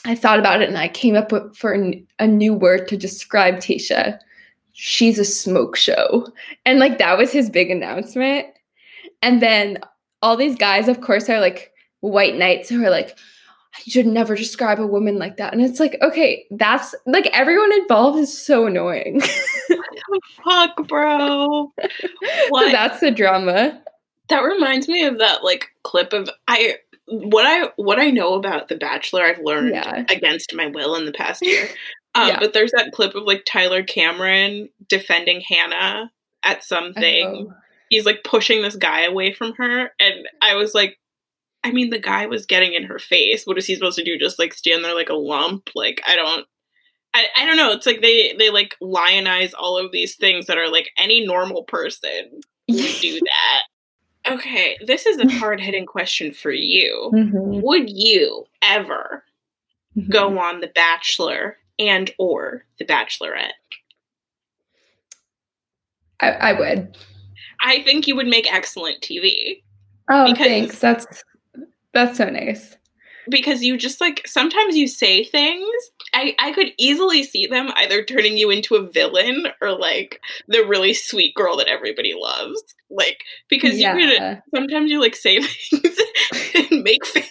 I 0.06 0.16
thought 0.16 0.40
about 0.40 0.62
it 0.62 0.70
and 0.70 0.78
I 0.78 0.88
came 0.88 1.16
up 1.16 1.32
with 1.32 1.56
for 1.56 1.74
a 2.20 2.28
new 2.28 2.54
word 2.54 2.88
to 2.88 2.98
describe 2.98 3.58
Tayshia. 3.58 4.18
She's 4.74 5.20
a 5.20 5.26
smoke 5.26 5.76
show. 5.76 6.28
And 6.66 6.80
like 6.80 6.98
that 6.98 7.18
was 7.18 7.32
his 7.32 7.50
big 7.50 7.70
announcement. 7.70 8.48
And 9.22 9.42
then 9.42 9.78
all 10.22 10.36
these 10.36 10.56
guys, 10.56 10.88
of 10.88 11.02
course, 11.02 11.30
are 11.30 11.40
like 11.40 11.72
white 12.00 12.36
knights 12.36 12.70
who 12.70 12.84
are 12.84 12.90
like, 12.90 13.18
you 13.86 13.92
should 13.92 14.08
never 14.08 14.36
describe 14.36 14.80
a 14.80 14.88
woman 14.88 15.18
like 15.18 15.38
that. 15.38 15.54
And 15.54 15.62
it's 15.62 15.80
like, 15.80 15.98
okay, 16.02 16.46
that's 16.52 16.94
like 17.06 17.28
everyone 17.28 17.74
involved 17.74 18.20
is 18.20 18.38
so 18.38 18.68
annoying. 18.68 19.22
fuck, 20.44 20.88
bro. 20.88 21.72
What? 22.50 22.66
So 22.66 22.72
that's 22.72 23.00
the 23.00 23.12
drama. 23.12 23.82
That 24.30 24.42
reminds 24.42 24.88
me 24.88 25.04
of 25.06 25.20
that 25.20 25.44
like 25.44 25.70
clip 25.84 26.14
of 26.14 26.30
I 26.48 26.78
what 27.08 27.46
I 27.46 27.70
what 27.76 28.00
I 28.00 28.10
know 28.10 28.36
about 28.36 28.68
The 28.68 28.78
Bachelor, 28.78 29.24
I've 29.24 29.42
learned 29.44 29.70
yeah. 29.70 30.04
against 30.10 30.54
my 30.56 30.68
will 30.68 30.96
in 30.96 31.06
the 31.06 31.14
past 31.14 31.42
year. 31.46 31.68
Um, 32.14 32.28
yeah. 32.28 32.40
But 32.42 32.52
there's 32.52 32.72
that 32.72 32.92
clip 32.92 33.16
of 33.16 33.24
like 33.24 33.46
Tyler 33.46 33.84
Cameron 33.84 34.68
defending 34.90 35.40
Hannah 35.40 36.12
at 36.44 36.62
something. 36.62 37.48
Oh. 37.50 37.54
He's 37.90 38.06
like 38.06 38.26
pushing 38.26 38.62
this 38.62 38.76
guy 38.76 39.06
away 39.06 39.32
from 39.32 39.54
her, 39.54 39.94
and 39.98 40.28
I 40.42 40.56
was 40.56 40.76
like, 40.76 41.00
I 41.63 41.71
mean, 41.71 41.89
the 41.89 42.00
guy 42.00 42.26
was 42.26 42.45
getting 42.45 42.74
in 42.74 42.84
her 42.84 43.00
face. 43.00 43.43
What 43.45 43.58
is 43.58 43.67
he 43.67 43.76
supposed 43.76 43.97
to 43.97 44.04
do? 44.04 44.17
Just 44.17 44.39
like 44.39 44.54
stand 44.54 44.84
there 44.84 44.95
like 44.95 45.10
a 45.10 45.15
lump? 45.15 45.69
Like 45.76 46.02
I 46.08 46.15
don't. 46.15 46.45
I, 47.13 47.26
I 47.36 47.45
don't 47.45 47.58
know. 47.58 47.71
It's 47.71 47.86
like 47.86 48.02
they 48.02 48.34
they 48.38 48.50
like 48.50 48.76
lionize 48.82 49.54
all 49.58 49.78
of 49.78 49.91
these 49.91 50.15
things 50.15 50.47
that 50.47 50.58
are 50.58 50.71
like 50.71 50.91
any 50.97 51.26
normal 51.26 51.63
person 51.63 52.41
would 52.67 52.95
do 53.02 53.19
that. 54.26 54.34
Okay, 54.34 54.78
this 54.86 55.06
is 55.06 55.17
a 55.17 55.32
hard 55.39 55.60
hitting 55.60 55.86
question 55.86 56.34
for 56.34 56.52
you. 56.52 57.12
Mm-hmm. 57.13 57.62
Would 57.62 57.89
you 57.89 58.45
ever 58.62 59.24
mm-hmm. 59.97 60.10
go 60.10 60.39
on 60.39 60.62
The 60.62 60.71
Bachelor 60.74 61.58
and 61.78 62.12
or 62.17 62.65
The 62.80 62.86
Bachelorette? 62.86 63.52
I, 66.19 66.32
I 66.32 66.54
would. 66.54 66.97
I 67.63 67.82
think 67.84 68.08
you 68.08 68.15
would 68.15 68.28
make 68.28 68.52
excellent 68.52 69.02
TV. 69.02 69.63
Oh, 70.10 70.26
because 70.26 70.47
thanks. 70.47 70.80
That's 70.80 71.24
that's 71.94 72.18
so 72.18 72.30
nice. 72.30 72.78
Because 73.30 73.64
you 73.64 73.78
just 73.78 74.02
like 74.02 74.28
sometimes 74.28 74.76
you 74.76 74.88
say 74.88 75.24
things. 75.24 75.70
I, 76.14 76.36
I 76.40 76.52
could 76.54 76.72
easily 76.78 77.24
see 77.24 77.46
them 77.46 77.70
either 77.76 78.04
turning 78.04 78.36
you 78.36 78.50
into 78.50 78.76
a 78.76 78.90
villain 78.90 79.48
or 79.62 79.72
like 79.72 80.20
the 80.48 80.66
really 80.66 80.94
sweet 80.94 81.36
girl 81.36 81.56
that 81.58 81.68
everybody 81.68 82.14
loves. 82.18 82.62
Like 82.90 83.20
because 83.48 83.78
yeah. 83.78 83.96
you 83.96 84.08
could 84.08 84.42
sometimes 84.54 84.92
you 84.92 85.00
like 85.00 85.16
say 85.16 85.40
things 85.70 85.98
and 86.56 86.84
make 86.84 87.06
faces 87.06 87.31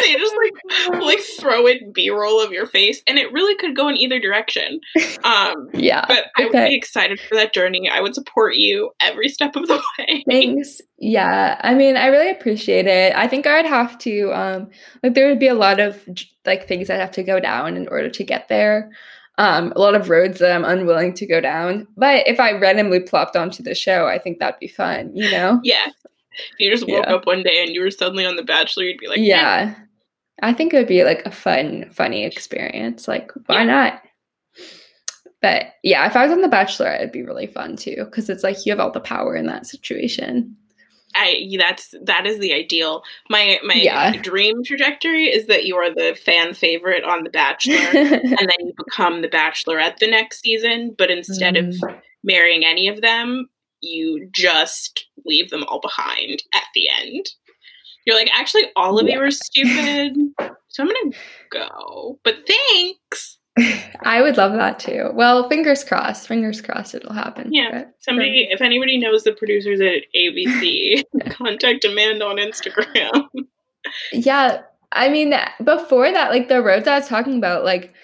they 0.06 0.14
just 0.14 0.34
like 0.36 1.02
like 1.02 1.20
throw 1.38 1.66
in 1.66 1.92
b-roll 1.92 2.40
of 2.42 2.52
your 2.52 2.66
face 2.66 3.02
and 3.06 3.18
it 3.18 3.32
really 3.32 3.54
could 3.56 3.76
go 3.76 3.88
in 3.88 3.96
either 3.96 4.20
direction. 4.20 4.80
Um 5.24 5.68
yeah 5.72 6.04
but 6.06 6.26
i 6.36 6.44
would 6.44 6.52
be 6.52 6.74
excited 6.74 7.20
for 7.20 7.34
that 7.34 7.54
journey. 7.54 7.88
I 7.88 8.00
would 8.00 8.14
support 8.14 8.56
you 8.56 8.90
every 9.00 9.28
step 9.28 9.56
of 9.56 9.66
the 9.66 9.82
way. 9.98 10.24
Thanks. 10.28 10.80
Yeah 10.98 11.60
i 11.62 11.74
mean 11.74 11.96
i 11.96 12.06
really 12.06 12.30
appreciate 12.30 12.86
it. 12.86 13.14
I 13.16 13.28
think 13.28 13.46
i'd 13.46 13.66
have 13.66 13.98
to 13.98 14.32
um 14.32 14.70
like 15.02 15.14
there 15.14 15.28
would 15.28 15.40
be 15.40 15.48
a 15.48 15.54
lot 15.54 15.80
of 15.80 16.08
like 16.46 16.66
things 16.66 16.90
i'd 16.90 17.00
have 17.00 17.12
to 17.12 17.22
go 17.22 17.40
down 17.40 17.76
in 17.76 17.88
order 17.88 18.10
to 18.10 18.24
get 18.24 18.48
there. 18.48 18.90
Um, 19.38 19.72
a 19.74 19.78
lot 19.78 19.94
of 19.94 20.10
roads 20.10 20.38
that 20.40 20.54
I'm 20.54 20.66
unwilling 20.66 21.14
to 21.14 21.26
go 21.26 21.40
down. 21.40 21.86
But 21.96 22.28
if 22.28 22.38
I 22.38 22.52
randomly 22.52 23.00
plopped 23.00 23.36
onto 23.36 23.62
the 23.62 23.74
show, 23.74 24.06
I 24.06 24.18
think 24.18 24.38
that'd 24.38 24.60
be 24.60 24.68
fun, 24.68 25.12
you 25.14 25.30
know? 25.30 25.60
Yeah, 25.62 25.86
if 26.32 26.54
you 26.58 26.70
just 26.70 26.88
woke 26.88 27.06
yeah. 27.06 27.14
up 27.14 27.26
one 27.26 27.42
day 27.42 27.62
and 27.62 27.74
you 27.74 27.80
were 27.80 27.90
suddenly 27.90 28.24
on 28.24 28.36
The 28.36 28.42
Bachelor, 28.42 28.84
you'd 28.84 28.98
be 28.98 29.08
like, 29.08 29.18
yeah. 29.20 29.74
I 30.42 30.52
think 30.52 30.72
it 30.72 30.78
would 30.78 30.88
be 30.88 31.04
like 31.04 31.24
a 31.26 31.30
fun, 31.30 31.90
funny 31.92 32.24
experience. 32.24 33.06
Like, 33.08 33.30
why 33.46 33.58
yeah. 33.58 33.64
not? 33.64 34.02
But 35.42 35.74
yeah, 35.82 36.06
if 36.06 36.16
I 36.16 36.24
was 36.24 36.32
on 36.32 36.42
The 36.42 36.48
Bachelor, 36.48 36.92
it'd 36.92 37.12
be 37.12 37.22
really 37.22 37.46
fun 37.46 37.76
too, 37.76 38.04
because 38.04 38.28
it's 38.28 38.42
like 38.42 38.64
you 38.66 38.72
have 38.72 38.80
all 38.80 38.92
the 38.92 39.00
power 39.00 39.34
in 39.34 39.46
that 39.46 39.66
situation. 39.66 40.56
I 41.16 41.48
that's 41.58 41.94
that 42.04 42.26
is 42.26 42.38
the 42.38 42.52
ideal. 42.52 43.02
My 43.28 43.58
my 43.64 43.74
yeah. 43.74 44.12
dream 44.16 44.62
trajectory 44.62 45.24
is 45.24 45.46
that 45.46 45.64
you 45.64 45.76
are 45.76 45.92
the 45.92 46.16
fan 46.24 46.54
favorite 46.54 47.04
on 47.04 47.24
The 47.24 47.30
Bachelor, 47.30 47.74
and 47.74 48.22
then 48.38 48.60
you 48.60 48.72
become 48.76 49.22
the 49.22 49.28
Bachelorette 49.28 49.98
the 49.98 50.10
next 50.10 50.40
season. 50.40 50.94
But 50.96 51.10
instead 51.10 51.54
mm. 51.54 51.68
of 51.68 51.94
marrying 52.22 52.64
any 52.64 52.86
of 52.86 53.00
them, 53.00 53.48
you 53.80 54.28
just 54.32 55.06
leave 55.24 55.50
them 55.50 55.64
all 55.68 55.80
behind 55.80 56.42
at 56.54 56.64
the 56.74 56.88
end. 57.02 57.30
You're 58.10 58.18
like, 58.18 58.30
actually, 58.36 58.64
all 58.74 58.98
of 58.98 59.06
yeah. 59.06 59.14
you 59.14 59.20
are 59.22 59.30
stupid, 59.30 60.16
so 60.68 60.82
I'm 60.82 60.88
gonna 60.88 61.16
go. 61.48 62.18
But 62.24 62.38
thanks. 62.44 63.38
I 64.04 64.20
would 64.20 64.36
love 64.36 64.52
that 64.54 64.80
too. 64.80 65.10
Well, 65.12 65.48
fingers 65.48 65.84
crossed. 65.84 66.26
Fingers 66.26 66.60
crossed 66.60 66.96
it'll 66.96 67.12
happen. 67.12 67.52
Yeah. 67.54 67.84
Somebody, 68.00 68.48
if 68.50 68.60
anybody 68.60 68.98
knows 68.98 69.22
the 69.22 69.32
producers 69.32 69.80
at 69.80 70.02
ABC, 70.16 71.04
contact 71.30 71.84
Amanda 71.84 72.24
on 72.24 72.38
Instagram. 72.38 73.28
yeah. 74.12 74.62
I 74.90 75.08
mean, 75.08 75.32
before 75.62 76.10
that, 76.10 76.30
like 76.30 76.48
the 76.48 76.62
roads 76.62 76.88
I 76.88 76.98
was 76.98 77.06
talking 77.06 77.36
about, 77.36 77.64
like 77.64 77.94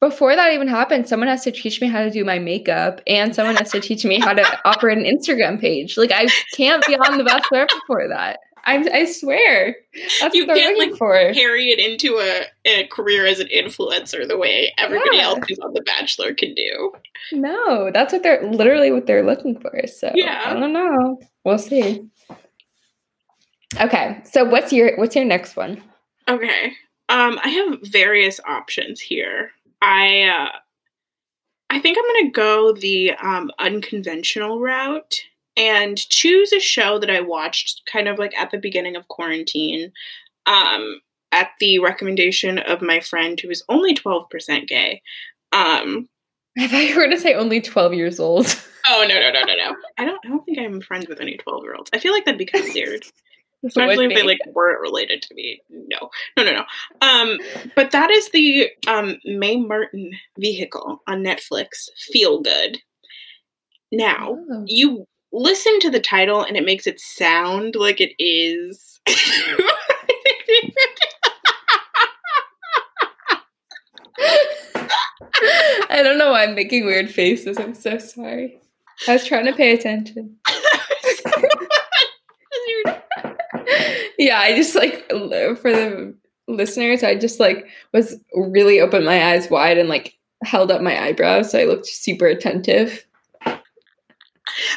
before 0.00 0.34
that 0.34 0.52
even 0.52 0.68
happened, 0.68 1.08
someone 1.08 1.28
has 1.28 1.44
to 1.44 1.52
teach 1.52 1.80
me 1.80 1.88
how 1.88 2.02
to 2.02 2.10
do 2.10 2.24
my 2.24 2.38
makeup 2.38 3.00
and 3.06 3.34
someone 3.34 3.56
has 3.56 3.70
to 3.72 3.80
teach 3.80 4.04
me 4.04 4.18
how 4.18 4.32
to 4.32 4.60
operate 4.64 4.98
an 4.98 5.04
Instagram 5.04 5.60
page. 5.60 5.96
Like 5.96 6.12
I 6.12 6.26
can't 6.54 6.84
be 6.86 6.94
on 6.94 7.18
the 7.18 7.24
Bachelor 7.24 7.66
before 7.66 8.08
that. 8.08 8.38
I, 8.64 8.88
I 8.92 9.04
swear. 9.04 9.76
That's 10.20 10.34
you 10.34 10.46
what 10.46 10.54
they're 10.54 10.72
looking 10.72 10.90
like, 10.90 10.98
for. 10.98 11.32
Carry 11.32 11.68
it 11.68 11.78
into 11.78 12.18
a, 12.18 12.46
a 12.64 12.86
career 12.88 13.26
as 13.26 13.40
an 13.40 13.48
influencer 13.48 14.26
the 14.26 14.38
way 14.38 14.72
everybody 14.78 15.18
yeah. 15.18 15.24
else 15.24 15.40
who's 15.46 15.58
on 15.58 15.74
The 15.74 15.82
Bachelor 15.82 16.34
can 16.34 16.54
do. 16.54 16.92
No, 17.32 17.90
that's 17.92 18.12
what 18.12 18.22
they're 18.22 18.42
literally 18.50 18.90
what 18.90 19.06
they're 19.06 19.24
looking 19.24 19.58
for. 19.58 19.86
So 19.86 20.10
yeah. 20.14 20.42
I 20.46 20.54
don't 20.54 20.72
know. 20.72 21.20
We'll 21.44 21.58
see. 21.58 22.08
Okay. 23.80 24.20
So 24.24 24.44
what's 24.44 24.72
your 24.72 24.96
what's 24.96 25.14
your 25.14 25.24
next 25.24 25.56
one? 25.56 25.82
Okay. 26.28 26.72
Um, 27.08 27.38
I 27.42 27.48
have 27.48 27.80
various 27.82 28.40
options 28.46 29.00
here. 29.00 29.50
I 29.82 30.22
uh, 30.22 30.58
I 31.68 31.80
think 31.80 31.98
I'm 31.98 32.04
going 32.04 32.26
to 32.26 32.30
go 32.30 32.72
the 32.72 33.12
um, 33.12 33.50
unconventional 33.58 34.60
route 34.60 35.22
and 35.56 35.96
choose 35.96 36.52
a 36.52 36.60
show 36.60 36.98
that 36.98 37.10
I 37.10 37.20
watched 37.20 37.82
kind 37.90 38.08
of 38.08 38.18
like 38.18 38.36
at 38.36 38.50
the 38.50 38.58
beginning 38.58 38.96
of 38.96 39.08
quarantine 39.08 39.92
um, 40.46 41.00
at 41.32 41.50
the 41.60 41.78
recommendation 41.78 42.58
of 42.58 42.82
my 42.82 43.00
friend 43.00 43.38
who 43.40 43.50
is 43.50 43.64
only 43.68 43.94
12% 43.94 44.68
gay. 44.68 45.02
Um, 45.52 46.08
I 46.58 46.68
thought 46.68 46.84
you 46.84 46.94
were 46.94 47.02
going 47.02 47.16
to 47.16 47.20
say 47.20 47.34
only 47.34 47.60
12 47.60 47.94
years 47.94 48.20
old. 48.20 48.46
Oh, 48.86 49.06
no, 49.08 49.14
no, 49.14 49.30
no, 49.30 49.40
no, 49.40 49.54
no. 49.56 49.76
I 49.96 50.04
don't, 50.04 50.20
I 50.26 50.28
don't 50.28 50.44
think 50.44 50.58
I'm 50.58 50.78
friends 50.82 51.08
with 51.08 51.18
any 51.18 51.38
12 51.38 51.62
year 51.62 51.74
olds. 51.74 51.88
I 51.94 51.98
feel 51.98 52.12
like 52.12 52.26
that'd 52.26 52.36
be 52.36 52.44
kind 52.44 52.66
of 52.66 52.74
weird. 52.74 53.02
Especially 53.64 54.04
if 54.04 54.14
they 54.14 54.22
like 54.22 54.40
weren't 54.52 54.82
related 54.82 55.22
to 55.22 55.34
me. 55.34 55.62
No, 55.70 56.10
no, 56.36 56.44
no, 56.44 56.52
no. 56.52 56.64
Um, 57.00 57.38
but 57.74 57.92
that 57.92 58.10
is 58.10 58.28
the 58.30 58.68
um 58.86 59.16
Mae 59.24 59.56
Martin 59.56 60.10
vehicle 60.38 61.00
on 61.06 61.22
Netflix. 61.22 61.88
Feel 61.96 62.42
good. 62.42 62.78
Now, 63.90 64.36
oh. 64.50 64.64
you 64.66 65.06
listen 65.34 65.80
to 65.80 65.90
the 65.90 66.00
title 66.00 66.42
and 66.42 66.56
it 66.56 66.64
makes 66.64 66.86
it 66.86 67.00
sound 67.00 67.74
like 67.74 68.00
it 68.00 68.14
is. 68.22 69.00
I 75.90 76.02
don't 76.02 76.18
know 76.18 76.30
why 76.30 76.44
I'm 76.44 76.54
making 76.54 76.86
weird 76.86 77.10
faces. 77.10 77.58
I'm 77.58 77.74
so 77.74 77.98
sorry. 77.98 78.60
I 79.08 79.14
was 79.14 79.26
trying 79.26 79.46
to 79.46 79.52
pay 79.52 79.72
attention. 79.72 80.36
yeah, 84.18 84.38
I 84.38 84.54
just 84.54 84.74
like 84.76 85.08
for 85.08 85.72
the 85.72 86.14
listeners, 86.46 87.02
I 87.02 87.16
just 87.16 87.40
like 87.40 87.66
was 87.92 88.16
really 88.34 88.80
opened 88.80 89.04
my 89.04 89.32
eyes 89.32 89.50
wide 89.50 89.78
and 89.78 89.88
like 89.88 90.16
held 90.44 90.70
up 90.70 90.80
my 90.80 91.02
eyebrows 91.02 91.50
so 91.50 91.58
I 91.58 91.64
looked 91.64 91.86
super 91.86 92.26
attentive. 92.26 93.04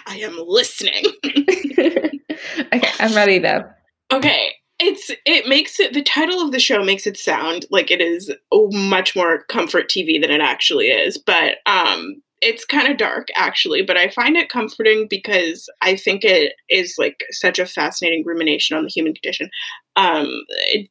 I 0.05 0.17
am 0.17 0.38
listening. 0.45 1.03
okay, 1.25 2.91
I'm 2.99 3.15
ready 3.15 3.39
though. 3.39 3.63
Okay. 4.11 4.53
It's 4.80 5.09
it 5.25 5.47
makes 5.47 5.80
it 5.80 5.93
the 5.93 6.03
title 6.03 6.39
of 6.39 6.51
the 6.51 6.59
show 6.59 6.84
makes 6.84 7.07
it 7.07 7.17
sound 7.17 7.65
like 7.71 7.89
it 7.89 7.99
is 7.99 8.32
much 8.53 9.15
more 9.15 9.43
comfort 9.45 9.89
TV 9.89 10.21
than 10.21 10.30
it 10.30 10.41
actually 10.41 10.88
is, 10.88 11.17
but 11.17 11.55
um 11.65 12.21
it's 12.41 12.65
kind 12.65 12.88
of 12.88 12.97
dark 12.97 13.28
actually, 13.36 13.82
but 13.82 13.97
I 13.97 14.09
find 14.09 14.38
it 14.38 14.49
comforting 14.49 15.07
because 15.09 15.67
I 15.82 15.95
think 15.95 16.23
it 16.23 16.53
is 16.69 16.95
like 16.97 17.23
such 17.32 17.57
a 17.57 17.65
fascinating 17.65 18.23
rumination 18.25 18.78
on 18.78 18.84
the 18.84 18.89
human 18.89 19.13
condition. 19.13 19.49
Um, 19.95 20.43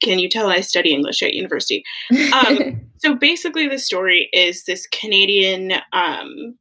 can 0.02 0.18
you 0.18 0.28
tell 0.28 0.48
I 0.48 0.60
study 0.60 0.92
English 0.92 1.22
at 1.22 1.34
university? 1.34 1.84
Um, 2.32 2.80
so 2.98 3.14
basically, 3.14 3.68
the 3.68 3.78
story 3.78 4.28
is 4.32 4.64
this 4.64 4.86
Canadian 4.88 5.72
um, 5.92 6.56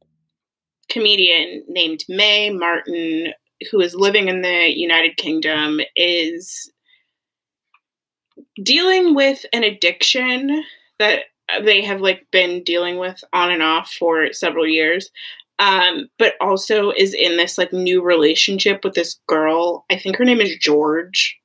comedian 0.88 1.62
named 1.68 2.04
Mae 2.08 2.50
Martin, 2.50 3.32
who 3.70 3.80
is 3.80 3.94
living 3.94 4.28
in 4.28 4.42
the 4.42 4.72
United 4.76 5.16
Kingdom, 5.16 5.80
is 5.94 6.70
dealing 8.62 9.14
with 9.14 9.44
an 9.52 9.64
addiction 9.64 10.62
that 10.98 11.24
they 11.62 11.82
have 11.82 12.00
like 12.00 12.26
been 12.32 12.62
dealing 12.64 12.98
with 12.98 13.22
on 13.32 13.50
and 13.50 13.62
off 13.62 13.92
for 13.92 14.32
several 14.32 14.66
years 14.66 15.10
um, 15.58 16.08
but 16.18 16.34
also 16.40 16.90
is 16.90 17.14
in 17.14 17.36
this 17.36 17.56
like 17.56 17.72
new 17.72 18.02
relationship 18.02 18.84
with 18.84 18.94
this 18.94 19.18
girl. 19.26 19.84
I 19.90 19.96
think 19.96 20.16
her 20.16 20.24
name 20.24 20.40
is 20.40 20.56
george. 20.56 21.38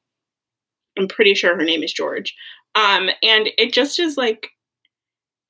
I'm 0.97 1.07
pretty 1.07 1.33
sure 1.33 1.55
her 1.55 1.63
name 1.63 1.83
is 1.83 1.93
george. 1.93 2.35
Um, 2.75 3.09
and 3.23 3.49
it 3.57 3.73
just 3.73 3.99
is 3.99 4.17
like 4.17 4.49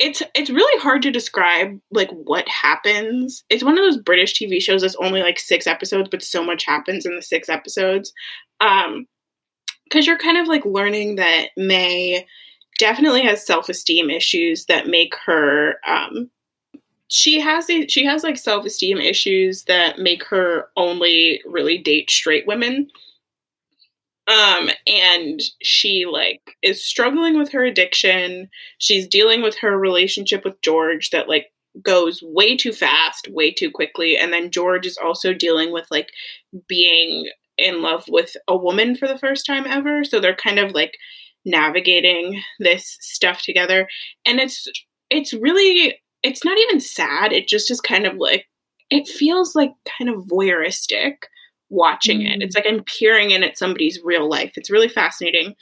it's 0.02 0.24
it's 0.36 0.50
really 0.50 0.82
hard 0.82 1.02
to 1.04 1.12
describe 1.12 1.80
like 1.92 2.10
what 2.12 2.48
happens. 2.48 3.44
It's 3.50 3.64
one 3.64 3.78
of 3.78 3.84
those 3.84 3.98
british 3.98 4.34
tv 4.34 4.62
shows 4.62 4.82
that's 4.82 4.96
only 4.96 5.22
like 5.22 5.40
six 5.40 5.68
episodes 5.68 6.10
but 6.10 6.24
so 6.24 6.44
much 6.44 6.66
happens 6.66 7.06
in 7.06 7.16
the 7.16 7.22
six 7.22 7.48
episodes. 7.48 8.12
Um 8.60 9.08
because 9.86 10.08
you're 10.08 10.18
kind 10.18 10.38
of 10.38 10.48
like 10.48 10.66
learning 10.66 11.18
that 11.18 11.50
Mae 11.58 12.26
definitely 12.80 13.22
has 13.24 13.46
self-esteem 13.46 14.10
issues 14.10 14.66
that 14.66 14.88
make 14.88 15.14
her 15.26 15.76
um, 15.86 16.30
she 17.10 17.42
has 17.42 17.70
a, 17.70 17.86
she 17.88 18.06
has 18.06 18.24
like 18.24 18.38
self-esteem 18.38 18.98
issues 18.98 19.66
that 19.66 20.00
make 20.00 20.24
her 20.24 20.70
only 20.78 21.42
really 21.46 21.78
date 21.78 22.10
straight 22.10 22.48
women 22.48 22.88
um 24.28 24.70
and 24.88 25.42
she 25.62 26.06
like 26.12 26.42
is 26.62 26.84
struggling 26.84 27.38
with 27.38 27.52
her 27.52 27.64
addiction. 27.64 28.50
She's 28.78 29.08
dealing 29.08 29.42
with 29.42 29.58
her 29.60 29.78
relationship 29.78 30.44
with 30.46 30.62
george 30.62 31.10
that 31.12 31.28
like 31.30 31.48
goes 31.82 32.22
way 32.22 32.58
too 32.58 32.74
fast 32.74 33.28
way 33.30 33.52
too 33.52 33.72
quickly. 33.72 34.18
And 34.18 34.32
then 34.32 34.52
george 34.52 34.86
is 34.86 34.98
also 34.98 35.34
dealing 35.34 35.72
with 35.72 35.88
like 35.90 36.10
being 36.68 37.30
in 37.58 37.82
love 37.82 38.06
with 38.10 38.36
a 38.48 38.58
woman 38.58 38.96
for 38.96 39.08
the 39.08 39.18
first 39.18 39.46
time 39.46 39.66
ever. 39.68 40.04
So 40.04 40.20
they're 40.20 40.36
kind 40.36 40.60
of 40.60 40.72
like 40.74 40.98
navigating 41.46 42.42
this 42.60 42.98
stuff 43.02 43.42
together. 43.42 43.88
And 44.26 44.40
it's 44.40 44.68
it's 45.10 45.34
really 45.34 45.98
it's 46.24 46.46
not 46.46 46.58
even 46.58 46.80
sad. 46.80 47.34
It 47.34 47.48
just 47.48 47.72
is 47.72 47.82
kind 47.82 48.06
of 48.06 48.16
like 48.18 48.46
it 48.90 49.08
feels 49.08 49.56
like 49.56 49.72
kind 49.98 50.10
of 50.10 50.26
voyeuristic 50.26 51.14
watching 51.72 52.20
mm. 52.20 52.34
it 52.34 52.42
it's 52.42 52.56
like 52.56 52.66
i'm 52.68 52.84
peering 52.84 53.32
in 53.32 53.44
at 53.44 53.58
somebody's 53.58 54.00
real 54.04 54.30
life 54.30 54.52
it's 54.56 54.70
really 54.70 54.90
fascinating 54.90 55.56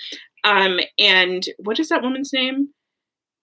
um 0.44 0.80
and 0.98 1.46
what 1.60 1.80
is 1.80 1.90
that 1.90 2.02
woman's 2.02 2.34
name 2.34 2.70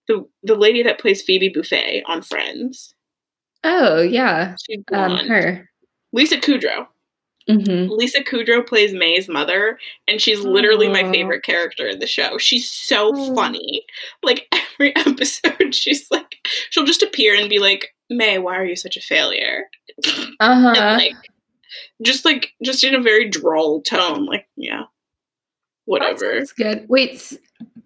the 0.07 0.23
the 0.43 0.55
lady 0.55 0.83
that 0.83 0.99
plays 0.99 1.21
phoebe 1.21 1.51
Buffay 1.51 2.01
on 2.05 2.21
friends 2.21 2.93
oh 3.63 4.01
yeah 4.01 4.55
um, 4.93 5.17
her 5.27 5.67
lisa 6.13 6.37
kudrow 6.37 6.85
Mm-hmm. 7.49 7.89
Lisa 7.91 8.21
Kudrow 8.23 8.65
plays 8.65 8.93
Mae's 8.93 9.29
mother, 9.29 9.79
and 10.07 10.19
she's 10.19 10.41
literally 10.41 10.89
my 10.89 11.09
favorite 11.11 11.43
character 11.43 11.87
in 11.87 11.99
the 11.99 12.07
show. 12.07 12.37
She's 12.37 12.69
so 12.69 13.33
funny. 13.33 13.85
Like 14.21 14.47
every 14.73 14.95
episode, 14.95 15.73
she's 15.73 16.11
like, 16.11 16.35
she'll 16.69 16.83
just 16.83 17.03
appear 17.03 17.35
and 17.35 17.49
be 17.49 17.59
like, 17.59 17.93
"Mae, 18.09 18.37
why 18.37 18.57
are 18.57 18.65
you 18.65 18.75
such 18.75 18.97
a 18.97 19.01
failure?" 19.01 19.65
Uh 20.39 20.61
huh. 20.61 20.97
like, 20.97 21.15
just 22.01 22.25
like, 22.25 22.53
just 22.63 22.83
in 22.83 22.95
a 22.95 23.01
very 23.01 23.29
droll 23.29 23.81
tone. 23.81 24.25
Like, 24.25 24.47
yeah, 24.55 24.83
whatever. 25.85 26.39
That's 26.39 26.53
good. 26.53 26.85
Wait. 26.89 27.37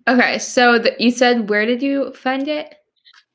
Okay, 0.07 0.39
so 0.39 0.79
the, 0.79 0.95
you 0.99 1.11
said 1.11 1.49
where 1.49 1.65
did 1.65 1.81
you 1.81 2.13
find 2.13 2.47
it? 2.47 2.75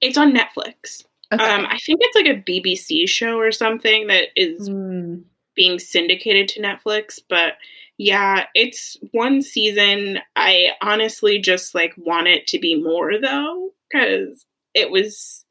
It's 0.01 0.19
on 0.19 0.33
Netflix. 0.33 1.05
Okay. 1.33 1.43
Um, 1.43 1.67
I 1.67 1.79
think 1.79 2.01
it's 2.03 2.17
like 2.17 2.27
a 2.27 2.43
BBC 2.43 3.09
show 3.09 3.39
or 3.39 3.53
something 3.53 4.07
that 4.09 4.29
is. 4.37 4.69
Mm 4.69 5.25
being 5.57 5.79
syndicated 5.81 6.47
to 6.49 6.63
Netflix, 6.63 7.19
but 7.29 7.55
yeah, 7.99 8.45
it's 8.55 8.97
one 9.11 9.43
season. 9.43 10.19
I 10.37 10.69
honestly 10.83 11.41
just 11.41 11.75
like 11.75 11.95
want 11.97 12.29
it 12.29 12.47
to 12.49 12.61
be 12.61 12.81
more 12.81 13.19
though 13.21 13.71
cuz 13.91 14.45
it 14.75 14.91
was 14.91 15.45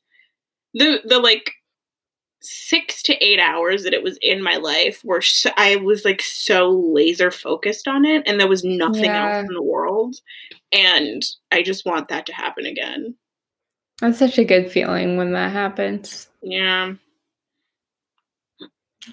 the 0.73 1.01
the 1.03 1.19
like 1.19 1.54
6 2.45 3.03
to 3.03 3.23
8 3.23 3.39
hours 3.39 3.83
that 3.83 3.93
it 3.93 4.03
was 4.03 4.17
in 4.21 4.41
my 4.41 4.57
life 4.57 5.01
where 5.03 5.21
so, 5.21 5.49
I 5.57 5.77
was 5.77 6.05
like 6.05 6.21
so 6.21 6.69
laser 6.69 7.31
focused 7.31 7.87
on 7.87 8.05
it 8.05 8.23
and 8.25 8.39
there 8.39 8.47
was 8.47 8.63
nothing 8.63 9.05
yeah. 9.05 9.37
else 9.37 9.47
in 9.47 9.53
the 9.53 9.61
world 9.61 10.15
and 10.71 11.23
I 11.51 11.63
just 11.63 11.85
want 11.85 12.09
that 12.09 12.25
to 12.27 12.33
happen 12.33 12.65
again. 12.65 13.15
That's 14.01 14.19
such 14.19 14.37
a 14.37 14.45
good 14.45 14.71
feeling 14.71 15.17
when 15.17 15.33
that 15.33 15.51
happens. 15.51 16.27
Yeah. 16.41 16.93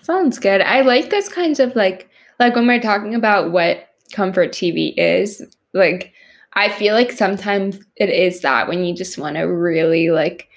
Sounds 0.03 0.39
good. 0.39 0.61
I 0.61 0.81
like 0.81 1.11
those 1.11 1.29
kinds 1.29 1.61
of 1.61 1.75
like 1.77 2.09
like 2.41 2.55
when 2.55 2.67
we're 2.67 2.81
talking 2.81 3.15
about 3.15 3.53
what 3.53 3.89
comfort 4.13 4.51
TV 4.51 4.95
is, 4.97 5.43
like 5.73 6.13
I 6.55 6.69
feel 6.69 6.95
like 6.95 7.13
sometimes 7.13 7.79
it 7.97 8.09
is 8.09 8.41
that 8.41 8.69
when 8.69 8.85
you 8.85 8.95
just 8.95 9.19
want 9.19 9.37
to 9.37 9.43
really 9.43 10.11
like 10.11 10.49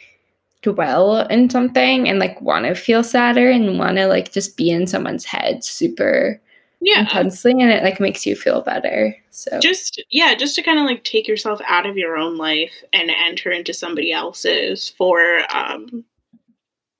dwell 0.74 1.28
in 1.28 1.50
something 1.50 2.10
and 2.10 2.20
like 2.20 2.42
want 2.42 2.66
to 2.66 2.74
feel 2.74 3.04
sadder 3.04 3.50
and 3.50 3.78
want 3.78 3.98
to 3.98 4.08
like 4.08 4.32
just 4.32 4.58
be 4.58 4.70
in 4.70 4.88
someone's 4.88 5.26
head 5.26 5.64
super 5.64 6.42
yeah. 6.82 7.02
intensely 7.02 7.52
and 7.52 7.72
it 7.72 7.84
like 7.84 8.00
makes 8.00 8.26
you 8.26 8.36
feel 8.36 8.62
better. 8.62 9.16
So 9.30 9.60
just 9.60 10.04
yeah, 10.10 10.36
just 10.36 10.56
to 10.56 10.64
kind 10.64 10.80
of 10.80 10.86
like 10.86 11.04
take 11.04 11.28
yourself 11.28 11.62
out 11.68 11.86
of 11.86 11.98
your 11.98 12.18
own 12.18 12.38
life 12.38 12.84
and 12.94 13.10
enter 13.10 13.52
into 13.52 13.74
somebody 13.74 14.12
else's 14.12 14.90
for 14.98 15.42
um 15.54 16.04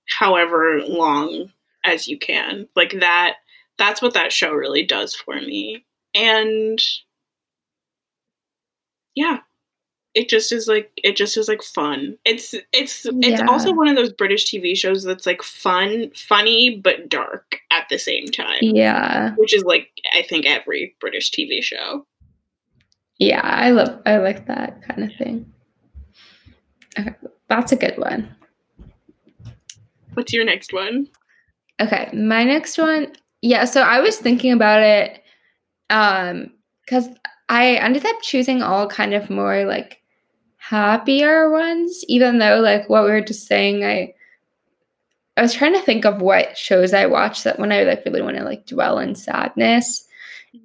however 0.08 0.82
long 0.82 1.52
as 1.84 2.08
you 2.08 2.18
can. 2.20 2.68
Like 2.76 3.00
that 3.00 3.38
that's 3.78 4.02
what 4.02 4.14
that 4.14 4.32
show 4.32 4.54
really 4.54 4.86
does 4.86 5.16
for 5.16 5.36
me. 5.36 5.86
And 6.14 6.80
yeah, 9.16 9.40
it 10.16 10.30
just 10.30 10.52
is 10.54 10.68
like 10.68 10.90
it 11.04 11.18
just 11.18 11.36
is 11.36 11.50
like 11.50 11.62
fun. 11.62 12.18
It's 12.24 12.56
it's 12.72 13.06
yeah. 13.06 13.12
it's 13.34 13.42
also 13.50 13.74
one 13.74 13.90
of 13.90 13.98
those 13.98 14.14
British 14.14 14.46
TV 14.46 14.76
shows 14.76 15.04
that's 15.04 15.26
like 15.26 15.44
fun, 15.44 16.10
funny 16.16 16.80
but 16.82 17.10
dark 17.10 17.60
at 17.70 17.88
the 17.90 18.00
same 18.00 18.28
time. 18.28 18.60
Yeah. 18.62 19.36
Which 19.36 19.54
is 19.54 19.64
like 19.66 19.90
I 20.16 20.22
think 20.22 20.46
every 20.46 20.96
British 21.02 21.32
TV 21.32 21.62
show. 21.62 22.08
Yeah, 23.20 23.42
I 23.44 23.72
love 23.72 24.02
I 24.06 24.18
like 24.18 24.48
that 24.48 24.82
kind 24.84 25.04
of 25.04 25.12
thing. 25.18 25.52
Okay, 26.98 27.14
that's 27.50 27.74
a 27.74 27.76
good 27.76 27.98
one. 27.98 28.34
What's 30.14 30.32
your 30.32 30.46
next 30.46 30.72
one? 30.72 31.10
Okay, 31.82 32.10
my 32.14 32.46
next 32.46 32.78
one. 32.78 33.12
Yeah, 33.42 33.66
so 33.66 33.82
I 33.82 34.00
was 34.00 34.18
thinking 34.18 34.54
about 34.54 34.82
it 34.82 35.22
um 35.90 36.52
cuz 36.88 37.10
I 37.50 37.76
ended 37.76 38.06
up 38.06 38.22
choosing 38.22 38.64
all 38.64 38.88
kind 38.88 39.14
of 39.14 39.30
more 39.30 39.66
like 39.66 40.02
happier 40.70 41.52
ones 41.52 42.04
even 42.08 42.40
though 42.40 42.60
like 42.60 42.90
what 42.90 43.04
we 43.04 43.12
were 43.12 43.22
just 43.22 43.48
saying 43.48 43.84
I 43.84 44.14
I 45.38 45.42
was 45.42 45.54
trying 45.54 45.74
to 45.74 45.82
think 45.82 46.06
of 46.06 46.22
what 46.22 46.58
shows 46.58 46.94
I 46.94 47.06
watch 47.08 47.44
that 47.44 47.60
when 47.60 47.72
I 47.72 47.84
like 47.84 48.04
really 48.06 48.22
want 48.22 48.38
to 48.38 48.44
like 48.44 48.66
dwell 48.66 49.00
in 49.00 49.16
sadness. 49.16 50.08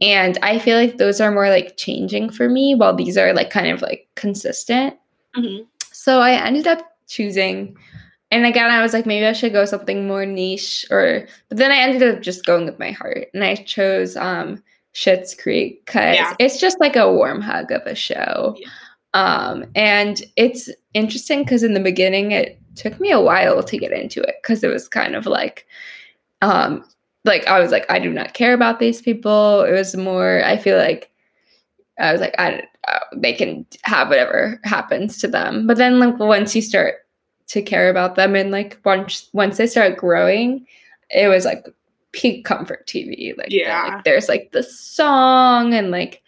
And 0.01 0.39
I 0.43 0.61
feel 0.61 0.77
like 0.77 0.97
those 0.97 1.21
are 1.21 1.33
more 1.33 1.49
like 1.49 1.77
changing 1.77 2.31
for 2.31 2.49
me 2.49 2.77
while 2.77 2.95
these 2.95 3.19
are 3.19 3.33
like 3.33 3.51
kind 3.51 3.67
of 3.73 3.83
like 3.83 4.09
consistent. 4.15 4.95
Mm-hmm. 5.37 5.65
So 5.91 6.21
I 6.21 6.33
ended 6.35 6.69
up 6.69 6.89
choosing 7.09 7.77
and 8.31 8.47
again, 8.47 8.71
I 8.71 8.81
was 8.81 8.93
like, 8.93 9.07
maybe 9.07 9.27
I 9.27 9.33
should 9.33 9.53
go 9.53 9.65
something 9.65 10.07
more 10.07 10.25
niche, 10.25 10.87
or 10.91 11.27
but 11.49 11.59
then 11.59 11.73
I 11.73 11.79
ended 11.79 12.03
up 12.15 12.23
just 12.23 12.47
going 12.47 12.65
with 12.65 12.79
my 12.79 12.93
heart, 12.93 13.27
and 13.35 13.43
I 13.43 13.57
chose 13.57 14.17
um 14.17 14.63
Schitt's 14.95 15.35
Creek 15.35 15.85
because 15.85 16.15
yeah. 16.15 16.35
it's 16.39 16.61
just 16.61 16.79
like 16.79 16.95
a 16.95 17.13
warm 17.13 17.41
hug 17.41 17.73
of 17.73 17.83
a 17.87 17.95
show. 17.97 18.55
Yeah. 18.57 18.69
Um, 19.15 19.65
and 19.75 20.23
it's 20.37 20.71
interesting 20.95 21.43
because 21.43 21.63
in 21.63 21.75
the 21.75 21.81
beginning 21.81 22.33
it 22.33 22.61
took 22.77 23.01
me 23.01 23.11
a 23.11 23.21
while 23.21 23.63
to 23.63 23.79
get 23.79 23.93
into 23.93 24.21
it 24.23 24.37
because 24.43 24.63
it 24.63 24.69
was 24.69 24.89
kind 24.89 25.17
of 25.17 25.27
like, 25.27 25.67
um, 26.43 26.85
like 27.25 27.47
I 27.47 27.61
was 27.61 27.71
like, 27.71 27.91
I 27.91 27.99
do 27.99 28.11
not 28.11 28.35
care 28.35 28.55
about 28.55 28.79
these 28.79 29.03
people. 29.03 29.63
It 29.63 29.73
was 29.73 29.97
more, 29.97 30.43
I 30.45 30.57
feel 30.57 30.79
like 30.79 31.11
I 31.99 32.13
was 32.13 32.21
like, 32.21 32.35
I 32.39 32.63
uh, 32.89 32.99
they 33.15 33.33
can 33.33 33.67
have 33.83 34.09
whatever 34.09 34.59
happens 34.65 35.19
to 35.19 35.29
them. 35.29 35.67
But 35.67 35.77
then 35.77 36.01
like 36.01 36.19
once 36.19 36.57
you 36.57 36.63
start 36.63 36.95
to 37.49 37.63
care 37.63 37.91
about 37.91 38.15
them 38.15 38.35
and 38.35 38.51
like 38.51 38.79
once 38.85 39.29
once 39.33 39.59
they 39.59 39.67
start 39.67 39.99
growing, 39.99 40.67
it 41.11 41.29
was 41.29 41.45
like 41.45 41.67
peak 42.13 42.45
comfort 42.45 42.87
TV. 42.87 43.37
Like 43.37 43.51
yeah, 43.51 43.95
like, 43.95 44.05
there's 44.05 44.29
like 44.29 44.53
the 44.53 44.63
song 44.63 45.75
and 45.75 45.91
like 45.91 46.23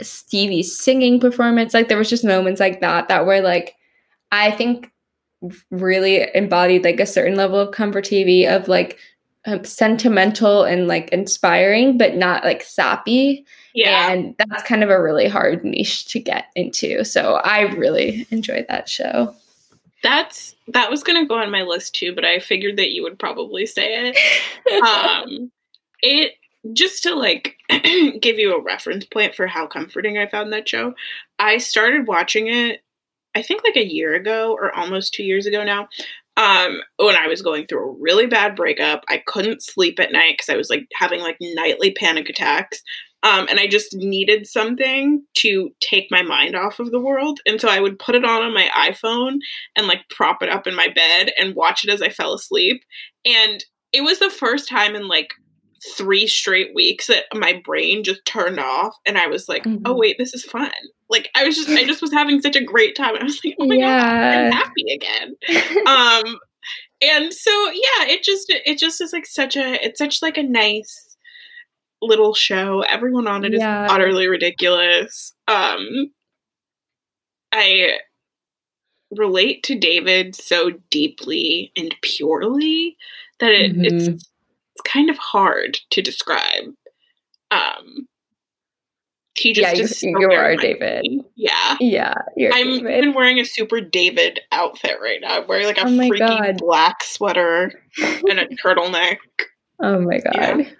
Stevie's 0.00 0.78
singing 0.78 1.20
performance. 1.20 1.74
Like 1.74 1.88
there 1.88 1.98
was 1.98 2.10
just 2.10 2.24
moments 2.24 2.60
like 2.60 2.80
that 2.80 3.08
that 3.08 3.26
were 3.26 3.40
like 3.40 3.74
I 4.30 4.50
think 4.50 4.90
really 5.70 6.28
embodied 6.34 6.84
like 6.84 7.00
a 7.00 7.06
certain 7.06 7.36
level 7.36 7.58
of 7.58 7.72
comfort 7.72 8.04
TV 8.04 8.48
of 8.48 8.68
like 8.68 8.98
um, 9.44 9.64
sentimental 9.64 10.62
and 10.64 10.86
like 10.86 11.08
inspiring, 11.10 11.98
but 11.98 12.14
not 12.14 12.44
like 12.44 12.62
sappy. 12.62 13.44
Yeah. 13.74 14.12
And 14.12 14.36
that's 14.38 14.62
kind 14.62 14.84
of 14.84 14.90
a 14.90 15.02
really 15.02 15.28
hard 15.28 15.64
niche 15.64 16.06
to 16.06 16.20
get 16.20 16.46
into. 16.54 17.04
So 17.04 17.34
I 17.36 17.62
really 17.62 18.26
enjoyed 18.30 18.66
that 18.68 18.88
show. 18.88 19.34
That's 20.02 20.54
that 20.68 20.90
was 20.90 21.02
gonna 21.02 21.26
go 21.26 21.36
on 21.36 21.50
my 21.50 21.62
list 21.62 21.94
too, 21.94 22.14
but 22.14 22.24
I 22.24 22.38
figured 22.38 22.76
that 22.76 22.92
you 22.92 23.02
would 23.02 23.18
probably 23.18 23.66
say 23.66 24.12
it. 24.12 24.82
um 25.28 25.50
it 26.00 26.32
just 26.72 27.02
to 27.04 27.14
like 27.14 27.56
give 28.20 28.38
you 28.38 28.56
a 28.56 28.62
reference 28.62 29.04
point 29.04 29.34
for 29.34 29.46
how 29.46 29.66
comforting 29.66 30.18
I 30.18 30.26
found 30.26 30.52
that 30.52 30.68
show, 30.68 30.94
I 31.38 31.58
started 31.58 32.06
watching 32.06 32.48
it 32.48 32.80
I 33.34 33.42
think 33.42 33.62
like 33.64 33.76
a 33.76 33.86
year 33.86 34.14
ago 34.14 34.52
or 34.52 34.74
almost 34.76 35.14
2 35.14 35.24
years 35.24 35.46
ago 35.46 35.64
now. 35.64 35.88
Um 36.36 36.80
when 36.96 37.16
I 37.16 37.26
was 37.26 37.42
going 37.42 37.66
through 37.66 37.88
a 37.90 37.96
really 38.00 38.26
bad 38.26 38.56
breakup, 38.56 39.04
I 39.08 39.22
couldn't 39.26 39.62
sleep 39.62 39.98
at 40.00 40.12
night 40.12 40.38
cuz 40.38 40.48
I 40.48 40.56
was 40.56 40.70
like 40.70 40.86
having 40.94 41.20
like 41.20 41.36
nightly 41.40 41.92
panic 41.92 42.28
attacks. 42.28 42.82
Um, 43.24 43.46
and 43.48 43.60
I 43.60 43.68
just 43.68 43.94
needed 43.94 44.48
something 44.48 45.24
to 45.34 45.70
take 45.80 46.08
my 46.10 46.22
mind 46.22 46.56
off 46.56 46.80
of 46.80 46.90
the 46.90 46.98
world. 46.98 47.38
And 47.46 47.60
so 47.60 47.68
I 47.68 47.78
would 47.78 47.98
put 48.00 48.16
it 48.16 48.24
on 48.24 48.42
on 48.42 48.52
my 48.52 48.68
iPhone 48.74 49.38
and 49.76 49.86
like 49.86 50.00
prop 50.10 50.42
it 50.42 50.48
up 50.48 50.66
in 50.66 50.74
my 50.74 50.88
bed 50.88 51.32
and 51.38 51.54
watch 51.54 51.84
it 51.84 51.90
as 51.90 52.02
I 52.02 52.08
fell 52.08 52.34
asleep. 52.34 52.82
And 53.24 53.64
it 53.92 54.00
was 54.02 54.18
the 54.18 54.30
first 54.30 54.68
time 54.68 54.96
in 54.96 55.06
like 55.06 55.34
three 55.96 56.26
straight 56.26 56.74
weeks 56.74 57.08
that 57.08 57.24
my 57.34 57.60
brain 57.64 58.04
just 58.04 58.24
turned 58.24 58.60
off 58.60 58.96
and 59.04 59.18
I 59.18 59.26
was 59.26 59.48
like, 59.48 59.66
oh, 59.66 59.70
mm-hmm. 59.70 59.82
oh 59.86 59.96
wait, 59.96 60.16
this 60.18 60.34
is 60.34 60.44
fun. 60.44 60.70
Like 61.08 61.28
I 61.34 61.44
was 61.44 61.56
just 61.56 61.68
I 61.68 61.84
just 61.84 62.00
was 62.00 62.12
having 62.12 62.40
such 62.40 62.56
a 62.56 62.64
great 62.64 62.96
time. 62.96 63.16
I 63.18 63.24
was 63.24 63.40
like, 63.44 63.54
oh 63.58 63.66
my 63.66 63.74
yeah. 63.74 64.00
god, 64.00 64.38
I'm 64.38 64.52
happy 64.52 64.84
again. 64.94 65.86
um 65.86 66.38
and 67.02 67.32
so 67.32 67.50
yeah, 67.70 68.06
it 68.06 68.22
just 68.22 68.46
it 68.48 68.78
just 68.78 69.00
is 69.00 69.12
like 69.12 69.26
such 69.26 69.56
a 69.56 69.84
it's 69.84 69.98
such 69.98 70.22
like 70.22 70.36
a 70.36 70.42
nice 70.42 71.16
little 72.00 72.34
show. 72.34 72.82
Everyone 72.82 73.26
on 73.26 73.44
it 73.44 73.54
is 73.54 73.60
yeah. 73.60 73.86
utterly 73.90 74.28
ridiculous. 74.28 75.34
Um 75.48 76.12
I 77.52 77.98
relate 79.10 79.62
to 79.64 79.78
David 79.78 80.34
so 80.34 80.70
deeply 80.90 81.70
and 81.76 81.94
purely 82.02 82.96
that 83.40 83.50
it, 83.50 83.72
mm-hmm. 83.72 83.84
it's 83.84 84.31
kind 84.84 85.10
of 85.10 85.18
hard 85.18 85.78
to 85.90 86.02
describe. 86.02 86.74
Um, 87.50 88.08
he 89.34 89.52
just 89.52 89.74
yeah, 89.74 89.80
you, 89.80 89.86
so 89.86 90.06
you 90.06 90.30
are 90.30 90.56
David. 90.56 91.06
Yeah, 91.36 91.76
yeah. 91.80 92.14
I'm 92.52 92.84
David. 92.84 93.14
wearing 93.14 93.38
a 93.38 93.44
super 93.44 93.80
David 93.80 94.40
outfit 94.52 94.98
right 95.02 95.20
now. 95.20 95.38
I'm 95.38 95.46
wearing 95.46 95.66
like 95.66 95.78
a 95.78 95.86
oh 95.86 95.96
freaky 95.96 96.18
God. 96.18 96.58
black 96.58 97.02
sweater 97.02 97.72
and 97.98 98.38
a 98.38 98.46
turtleneck. 98.62 99.18
Oh 99.80 100.00
my 100.00 100.18
god, 100.18 100.34
yeah. 100.34 100.70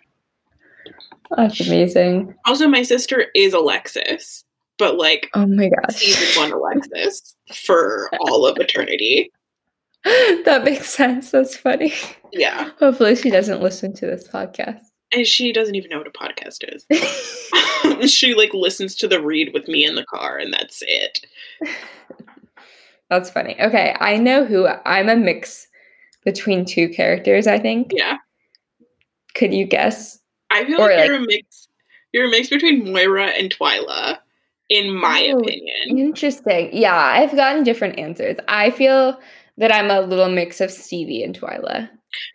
that's 1.37 1.61
amazing. 1.61 2.35
Also, 2.45 2.69
my 2.69 2.83
sister 2.83 3.27
is 3.35 3.55
Alexis, 3.55 4.45
but 4.79 4.97
like, 4.97 5.31
oh 5.35 5.47
my 5.47 5.71
gosh, 5.71 5.97
season 5.97 6.43
one 6.43 6.53
Alexis 6.53 7.35
for 7.55 8.11
all 8.21 8.47
of 8.47 8.59
eternity. 8.59 9.31
that 10.45 10.63
makes 10.65 10.89
sense. 10.89 11.31
That's 11.31 11.57
funny. 11.57 11.93
Yeah. 12.33 12.71
Hopefully, 12.79 13.15
she 13.15 13.31
doesn't 13.31 13.63
listen 13.63 13.93
to 13.95 14.07
this 14.07 14.27
podcast. 14.27 14.81
And 15.13 15.27
she 15.27 15.53
doesn't 15.53 15.75
even 15.75 15.91
know 15.91 15.99
what 15.99 16.07
a 16.07 16.11
podcast 16.11 16.65
is. 16.65 18.11
she 18.13 18.35
like 18.35 18.53
listens 18.55 18.97
to 18.97 19.09
the 19.09 19.21
read 19.21 19.53
with 19.53 19.69
me 19.69 19.85
in 19.85 19.95
the 19.95 20.05
car, 20.05 20.39
and 20.39 20.53
that's 20.53 20.83
it. 20.87 21.27
That's 23.11 23.29
funny. 23.29 23.61
Okay, 23.61 23.95
I 24.01 24.17
know 24.17 24.47
who 24.47 24.67
I'm 24.67 25.11
a 25.11 25.17
mix 25.17 25.69
between 26.25 26.65
two 26.65 26.89
characters. 26.89 27.47
I 27.47 27.59
think. 27.59 27.93
Yeah. 27.95 28.17
Could 29.35 29.53
you 29.53 29.67
guess? 29.67 30.19
I 30.51 30.65
feel 30.65 30.79
like, 30.79 30.97
like 30.97 31.07
you're 31.07 31.17
a 31.17 31.27
mix. 31.27 31.69
You're 32.13 32.29
a 32.29 32.31
mix 32.31 32.49
between 32.49 32.91
Moira 32.91 33.27
and 33.27 33.55
Twyla, 33.55 34.17
in 34.71 34.95
my 34.95 35.31
oh, 35.31 35.41
opinion. 35.41 35.99
Interesting. 35.99 36.71
Yeah, 36.73 36.97
I've 36.97 37.37
gotten 37.37 37.65
different 37.65 37.99
answers. 37.99 38.39
I 38.49 38.71
feel 38.71 39.21
that 39.63 39.73
I'm 39.73 39.93
a 39.93 40.01
little 40.01 40.29
mix 40.29 40.61
of 40.61 40.73
Stevie 40.73 41.23
and 41.23 41.39
Twyla. 41.39 41.89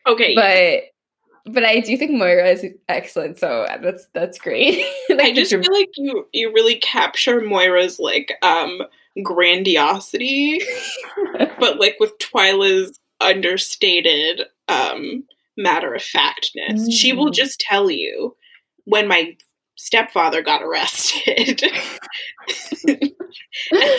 Okay. 0.08 0.34
But 0.34 1.54
but 1.54 1.66
I 1.66 1.82
do 1.82 1.98
think 1.98 2.12
Moira 2.12 2.48
is 2.50 2.66
excellent, 2.88 3.38
so 3.38 3.66
that's 3.82 4.08
that's 4.14 4.40
great. 4.40 4.86
like, 5.10 5.20
I 5.20 5.34
just 5.34 5.52
feel 5.52 5.74
like 5.74 5.90
you 5.98 6.26
you 6.32 6.54
really 6.54 6.78
capture 6.78 7.42
Moira's 7.42 8.00
like 8.00 8.32
um 8.44 8.80
grandiosity, 9.24 10.62
but 11.60 11.80
like 11.80 11.98
with 12.00 12.18
Twyla's 12.20 12.98
understated 13.20 14.44
um 14.70 15.26
matter 15.58 15.94
of 15.94 16.02
factness. 16.02 16.88
Mm. 16.88 16.94
She 16.94 17.12
will 17.12 17.32
mm. 17.32 17.34
just 17.34 17.60
tell 17.60 17.92
you 17.92 18.38
when 18.86 19.10
my 19.10 19.36
stepfather 19.76 20.42
got 20.42 20.64
arrested. 20.64 21.62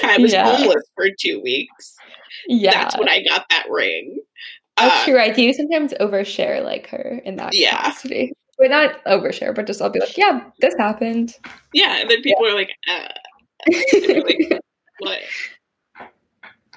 I 0.02 0.16
was 0.18 0.32
yeah. 0.32 0.56
homeless 0.56 0.84
for 0.96 1.08
two 1.20 1.42
weeks 1.42 1.94
yeah. 2.46 2.72
That's 2.72 2.98
when 2.98 3.08
I 3.08 3.22
got 3.24 3.46
that 3.50 3.66
ring. 3.70 4.20
That's 4.76 5.02
uh, 5.02 5.04
true. 5.04 5.18
I 5.18 5.30
do 5.30 5.52
sometimes 5.52 5.92
overshare 6.00 6.64
like 6.64 6.88
her 6.88 7.20
in 7.24 7.36
that 7.36 7.54
yeah. 7.54 7.76
capacity. 7.76 8.32
But 8.58 8.70
not 8.70 9.04
overshare, 9.04 9.54
but 9.54 9.66
just 9.66 9.80
I'll 9.80 9.90
be 9.90 10.00
like, 10.00 10.16
yeah, 10.16 10.40
this 10.60 10.74
happened. 10.78 11.34
Yeah, 11.72 12.00
and 12.00 12.10
then 12.10 12.22
people 12.22 12.44
yeah. 12.44 12.52
are 12.52 12.56
like, 12.56 12.70
uh, 12.90 13.08
like, 14.24 14.60
what? 14.98 15.18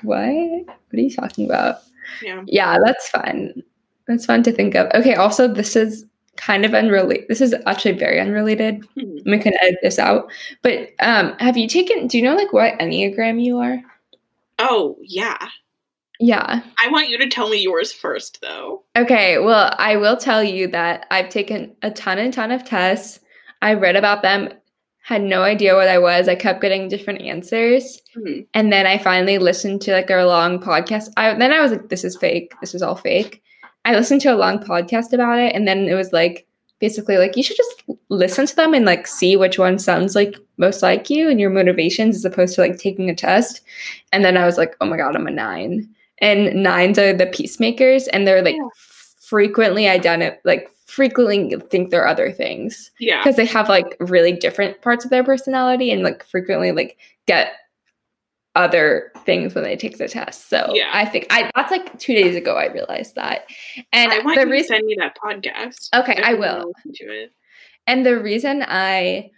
What? 0.03 0.65
What 0.65 0.93
are 0.93 0.99
you 0.99 1.09
talking 1.09 1.45
about? 1.45 1.77
Yeah. 2.21 2.43
Yeah, 2.45 2.77
that's 2.83 3.09
fun. 3.09 3.63
That's 4.07 4.25
fun 4.25 4.43
to 4.43 4.51
think 4.51 4.75
of. 4.75 4.91
Okay, 4.93 5.15
also 5.15 5.47
this 5.47 5.75
is 5.75 6.05
kind 6.37 6.65
of 6.65 6.73
unrelated. 6.73 7.27
This 7.27 7.41
is 7.41 7.55
actually 7.65 7.97
very 7.97 8.19
unrelated. 8.19 8.81
Mm-hmm. 8.97 9.29
We 9.29 9.39
can 9.39 9.53
edit 9.61 9.79
this 9.81 9.99
out. 9.99 10.31
But 10.61 10.89
um, 10.99 11.35
have 11.39 11.57
you 11.57 11.67
taken? 11.67 12.07
Do 12.07 12.17
you 12.17 12.23
know 12.23 12.35
like 12.35 12.53
what 12.53 12.77
enneagram 12.79 13.43
you 13.43 13.59
are? 13.59 13.81
Oh 14.61 14.97
yeah. 15.01 15.49
Yeah. 16.19 16.61
I 16.81 16.89
want 16.89 17.09
you 17.09 17.17
to 17.17 17.27
tell 17.27 17.49
me 17.49 17.57
yours 17.57 17.91
first, 17.91 18.39
though. 18.41 18.83
Okay. 18.95 19.39
Well, 19.39 19.73
I 19.79 19.97
will 19.97 20.15
tell 20.15 20.43
you 20.43 20.67
that 20.67 21.07
I've 21.09 21.29
taken 21.29 21.75
a 21.81 21.89
ton 21.89 22.19
and 22.19 22.31
ton 22.31 22.51
of 22.51 22.63
tests. 22.63 23.19
I 23.63 23.73
read 23.73 23.95
about 23.95 24.21
them, 24.21 24.49
had 25.01 25.23
no 25.23 25.41
idea 25.41 25.75
what 25.75 25.87
I 25.87 25.97
was. 25.97 26.27
I 26.27 26.35
kept 26.35 26.61
getting 26.61 26.87
different 26.87 27.21
answers. 27.21 27.99
Mm-hmm. 28.15 28.41
And 28.53 28.71
then 28.71 28.85
I 28.85 28.99
finally 28.99 29.39
listened 29.39 29.81
to 29.81 29.93
like 29.93 30.11
a 30.11 30.23
long 30.23 30.59
podcast. 30.59 31.09
I, 31.17 31.33
then 31.33 31.51
I 31.51 31.59
was 31.59 31.71
like, 31.71 31.89
this 31.89 32.03
is 32.03 32.15
fake. 32.15 32.53
This 32.61 32.75
is 32.75 32.83
all 32.83 32.95
fake. 32.95 33.41
I 33.83 33.95
listened 33.95 34.21
to 34.21 34.33
a 34.33 34.37
long 34.37 34.59
podcast 34.59 35.13
about 35.13 35.39
it. 35.39 35.55
And 35.55 35.67
then 35.67 35.87
it 35.87 35.95
was 35.95 36.13
like, 36.13 36.45
basically 36.81 37.17
like 37.17 37.37
you 37.37 37.43
should 37.43 37.55
just 37.55 37.83
listen 38.09 38.45
to 38.45 38.55
them 38.55 38.73
and 38.73 38.85
like 38.85 39.07
see 39.07 39.37
which 39.37 39.57
one 39.57 39.79
sounds 39.79 40.15
like 40.15 40.35
most 40.57 40.81
like 40.81 41.09
you 41.09 41.29
and 41.29 41.39
your 41.39 41.49
motivations 41.49 42.15
as 42.15 42.25
opposed 42.25 42.55
to 42.55 42.61
like 42.61 42.77
taking 42.77 43.09
a 43.09 43.15
test. 43.15 43.61
And 44.11 44.25
then 44.25 44.35
i 44.35 44.45
was 44.45 44.57
like 44.57 44.75
oh 44.81 44.85
my 44.85 44.97
god 44.97 45.15
i'm 45.15 45.27
a 45.27 45.31
nine. 45.31 45.87
And 46.17 46.61
nines 46.61 46.99
are 46.99 47.13
the 47.13 47.27
peacemakers 47.27 48.07
and 48.09 48.27
they're 48.27 48.43
like 48.43 48.55
yeah. 48.55 48.67
frequently 49.17 49.87
identify 49.87 50.37
like 50.43 50.69
frequently 50.91 51.55
think 51.69 51.89
they're 51.89 52.07
other 52.07 52.31
things. 52.33 52.91
Yeah. 52.99 53.23
Because 53.23 53.37
they 53.37 53.45
have 53.45 53.69
like 53.69 53.95
really 54.01 54.33
different 54.33 54.81
parts 54.81 55.05
of 55.05 55.09
their 55.09 55.23
personality 55.23 55.89
and 55.89 56.03
like 56.03 56.25
frequently 56.25 56.73
like 56.73 56.97
get 57.27 57.53
other 58.55 59.11
things 59.25 59.55
when 59.55 59.63
they 59.63 59.77
take 59.77 59.97
the 59.97 60.07
test. 60.07 60.49
So 60.49 60.71
yeah. 60.73 60.89
I 60.93 61.05
think 61.05 61.27
I 61.29 61.49
that's 61.55 61.71
like 61.71 61.97
two 61.99 62.13
days 62.13 62.35
ago 62.35 62.55
I 62.55 62.71
realized 62.71 63.15
that. 63.15 63.45
And 63.93 64.11
I 64.11 64.19
want 64.19 64.39
the 64.39 64.47
reason 64.47 64.75
send 64.75 64.85
me 64.85 64.95
that 64.99 65.15
podcast. 65.23 65.89
Okay, 65.93 66.21
I, 66.21 66.31
I 66.31 66.33
will. 66.33 66.73
To. 66.95 67.27
And 67.87 68.05
the 68.05 68.19
reason 68.19 68.63
I 68.67 69.31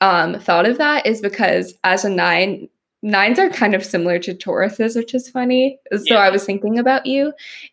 um 0.00 0.38
thought 0.40 0.66
of 0.66 0.78
that 0.78 1.06
is 1.06 1.20
because 1.20 1.74
as 1.84 2.04
a 2.04 2.10
nine, 2.10 2.68
nines 3.02 3.38
are 3.38 3.50
kind 3.50 3.74
of 3.74 3.84
similar 3.84 4.18
to 4.20 4.34
Tauruses, 4.34 4.96
which 4.96 5.14
is 5.14 5.28
funny. 5.28 5.78
So 5.92 6.14
yeah. 6.14 6.18
I 6.18 6.30
was 6.30 6.44
thinking 6.44 6.78
about 6.78 7.06
you, 7.06 7.32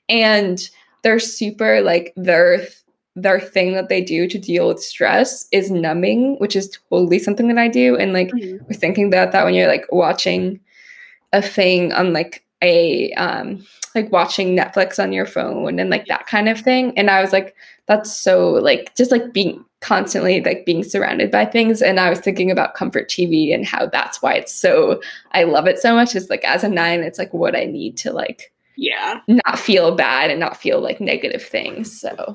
and 0.10 0.70
they're 1.04 1.20
super 1.20 1.82
like 1.82 2.14
their 2.18 2.68
their 3.16 3.40
thing 3.40 3.74
that 3.74 3.90
they 3.90 4.02
do 4.02 4.28
to 4.28 4.40
deal 4.40 4.68
with 4.68 4.82
stress 4.82 5.48
is 5.52 5.70
numbing, 5.70 6.36
which 6.40 6.56
is 6.56 6.78
totally 6.90 7.20
something 7.20 7.48
that 7.48 7.58
I 7.58 7.68
do. 7.68 7.96
And 7.96 8.12
like 8.12 8.30
mm-hmm. 8.30 8.64
we're 8.66 8.76
thinking 8.76 9.08
about 9.08 9.32
that 9.32 9.46
when 9.46 9.54
you're 9.54 9.68
like 9.68 9.86
watching 9.92 10.60
a 11.34 11.42
thing 11.42 11.92
on 11.92 12.14
like 12.14 12.46
a 12.62 13.12
um 13.14 13.66
like 13.96 14.12
watching 14.12 14.56
Netflix 14.56 15.02
on 15.02 15.14
your 15.14 15.26
phone 15.26 15.80
and 15.80 15.90
like 15.90 16.08
that 16.08 16.26
kind 16.26 16.50
of 16.50 16.60
thing. 16.60 16.98
And 16.98 17.10
I 17.10 17.22
was 17.22 17.32
like, 17.32 17.56
that's 17.88 18.16
so 18.16 18.52
like 18.54 18.96
just 18.96 19.12
like 19.12 19.34
being 19.34 19.64
constantly 19.82 20.42
like 20.42 20.66
being 20.66 20.84
surrounded 20.84 21.30
by 21.30 21.46
things. 21.46 21.82
And 21.82 22.00
I 22.00 22.10
was 22.10 22.20
thinking 22.20 22.50
about 22.50 22.74
comfort 22.74 23.10
TV 23.10 23.54
and 23.54 23.66
how 23.66 23.86
that's 23.86 24.22
why 24.22 24.34
it's 24.34 24.54
so 24.54 25.02
I 25.34 25.44
love 25.44 25.68
it 25.68 25.80
so 25.80 25.94
much. 25.94 26.16
Is 26.16 26.30
like 26.30 26.44
as 26.46 26.64
a 26.64 26.70
nine, 26.70 27.02
it's 27.02 27.20
like 27.20 27.34
what 27.34 27.56
I 27.56 27.66
need 27.66 27.98
to 27.98 28.14
like 28.14 28.52
yeah 28.76 29.20
not 29.28 29.60
feel 29.60 29.94
bad 29.94 30.32
and 30.32 30.40
not 30.40 30.58
feel 30.58 30.80
like 30.80 31.00
negative 31.00 31.44
things. 31.44 32.00
So 32.00 32.34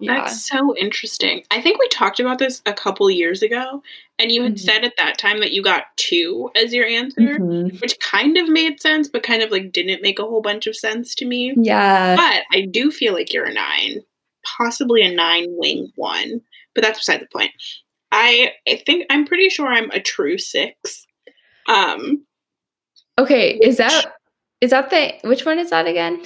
yeah. 0.00 0.14
That's 0.14 0.48
so 0.48 0.76
interesting. 0.76 1.44
I 1.50 1.60
think 1.60 1.78
we 1.78 1.88
talked 1.88 2.20
about 2.20 2.38
this 2.38 2.62
a 2.64 2.72
couple 2.72 3.10
years 3.10 3.42
ago, 3.42 3.82
and 4.18 4.32
you 4.32 4.42
had 4.42 4.54
mm-hmm. 4.54 4.64
said 4.64 4.84
at 4.84 4.94
that 4.96 5.18
time 5.18 5.40
that 5.40 5.52
you 5.52 5.62
got 5.62 5.84
two 5.96 6.50
as 6.56 6.72
your 6.72 6.86
answer, 6.86 7.20
mm-hmm. 7.20 7.76
which 7.78 7.98
kind 8.00 8.36
of 8.38 8.48
made 8.48 8.80
sense, 8.80 9.08
but 9.08 9.22
kind 9.22 9.42
of 9.42 9.50
like 9.50 9.72
didn't 9.72 10.02
make 10.02 10.18
a 10.18 10.24
whole 10.24 10.40
bunch 10.40 10.66
of 10.66 10.74
sense 10.74 11.14
to 11.16 11.26
me. 11.26 11.54
Yeah. 11.56 12.16
But 12.16 12.42
I 12.56 12.62
do 12.62 12.90
feel 12.90 13.12
like 13.12 13.32
you're 13.32 13.44
a 13.44 13.52
nine, 13.52 14.00
possibly 14.58 15.02
a 15.02 15.14
nine 15.14 15.46
wing 15.50 15.92
one, 15.96 16.40
but 16.74 16.82
that's 16.82 17.00
beside 17.00 17.20
the 17.20 17.28
point. 17.32 17.52
I 18.10 18.52
I 18.66 18.82
think 18.86 19.06
I'm 19.10 19.26
pretty 19.26 19.50
sure 19.50 19.68
I'm 19.68 19.90
a 19.90 20.00
true 20.00 20.38
six. 20.38 21.06
Um. 21.68 22.24
Okay, 23.18 23.58
is 23.62 23.76
that 23.76 24.16
is 24.60 24.70
that 24.70 24.90
the 24.90 25.12
which 25.28 25.44
one 25.44 25.58
is 25.58 25.70
that 25.70 25.86
again? 25.86 26.22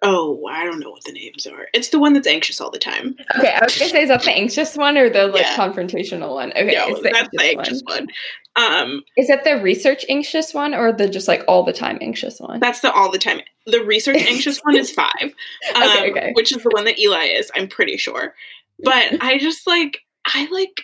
Oh, 0.00 0.46
I 0.48 0.64
don't 0.64 0.78
know 0.78 0.90
what 0.90 1.02
the 1.02 1.12
names 1.12 1.44
are. 1.46 1.66
It's 1.74 1.88
the 1.88 1.98
one 1.98 2.12
that's 2.12 2.26
anxious 2.26 2.60
all 2.60 2.70
the 2.70 2.78
time. 2.78 3.16
Okay, 3.36 3.52
I 3.52 3.64
was 3.64 3.76
gonna 3.76 3.90
say, 3.90 4.02
is 4.02 4.08
that 4.10 4.22
the 4.22 4.30
anxious 4.30 4.76
one 4.76 4.96
or 4.96 5.10
the 5.10 5.26
like 5.26 5.42
yeah. 5.42 5.56
confrontational 5.56 6.34
one? 6.34 6.52
Okay, 6.52 6.74
no, 6.76 6.94
the 6.94 7.10
that's 7.12 7.18
anxious 7.18 7.30
the 7.32 7.58
anxious 7.58 7.82
one. 7.84 8.06
one. 8.54 8.74
Um, 8.80 9.04
is 9.16 9.28
it 9.28 9.42
the 9.42 9.60
research 9.60 10.04
anxious 10.08 10.54
one 10.54 10.72
or 10.72 10.92
the 10.92 11.08
just 11.08 11.26
like 11.26 11.42
all 11.48 11.64
the 11.64 11.72
time 11.72 11.98
anxious 12.00 12.38
one? 12.38 12.60
That's 12.60 12.80
the 12.80 12.92
all 12.92 13.10
the 13.10 13.18
time. 13.18 13.40
The 13.66 13.82
research 13.82 14.16
anxious 14.28 14.60
one 14.60 14.76
is 14.76 14.92
five, 14.92 15.34
um, 15.74 15.82
okay, 15.82 16.10
okay. 16.12 16.32
which 16.34 16.54
is 16.54 16.62
the 16.62 16.70
one 16.72 16.84
that 16.84 17.00
Eli 17.00 17.24
is. 17.24 17.50
I'm 17.56 17.66
pretty 17.66 17.96
sure, 17.96 18.34
but 18.78 19.16
I 19.20 19.38
just 19.38 19.66
like 19.66 19.98
I 20.26 20.48
like 20.52 20.82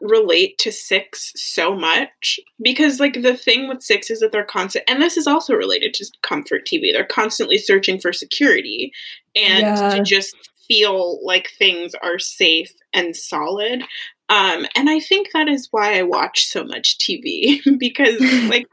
relate 0.00 0.58
to 0.58 0.72
six 0.72 1.32
so 1.36 1.74
much 1.74 2.38
because 2.62 3.00
like 3.00 3.22
the 3.22 3.36
thing 3.36 3.68
with 3.68 3.82
six 3.82 4.10
is 4.10 4.20
that 4.20 4.32
they're 4.32 4.44
constant 4.44 4.84
and 4.88 5.02
this 5.02 5.16
is 5.16 5.26
also 5.26 5.54
related 5.54 5.94
to 5.94 6.06
comfort 6.22 6.66
tv 6.66 6.92
they're 6.92 7.04
constantly 7.04 7.58
searching 7.58 7.98
for 7.98 8.12
security 8.12 8.92
and 9.34 9.60
yeah. 9.60 9.94
to 9.94 10.02
just 10.02 10.36
feel 10.66 11.24
like 11.24 11.50
things 11.50 11.94
are 12.02 12.18
safe 12.18 12.72
and 12.92 13.16
solid 13.16 13.82
um 14.28 14.66
and 14.74 14.88
i 14.90 15.00
think 15.00 15.28
that 15.32 15.48
is 15.48 15.68
why 15.70 15.98
i 15.98 16.02
watch 16.02 16.44
so 16.44 16.64
much 16.64 16.98
tv 16.98 17.60
because 17.78 18.20
like 18.48 18.66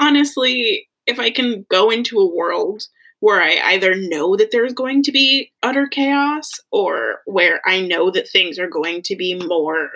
honestly 0.00 0.88
if 1.06 1.18
i 1.18 1.30
can 1.30 1.64
go 1.70 1.90
into 1.90 2.18
a 2.18 2.34
world 2.34 2.84
where 3.24 3.40
I 3.40 3.72
either 3.72 3.94
know 3.94 4.36
that 4.36 4.50
there's 4.52 4.74
going 4.74 5.02
to 5.04 5.10
be 5.10 5.50
utter 5.62 5.86
chaos 5.86 6.60
or 6.70 7.22
where 7.24 7.62
I 7.64 7.80
know 7.80 8.10
that 8.10 8.28
things 8.28 8.58
are 8.58 8.68
going 8.68 9.00
to 9.04 9.16
be 9.16 9.34
more 9.34 9.88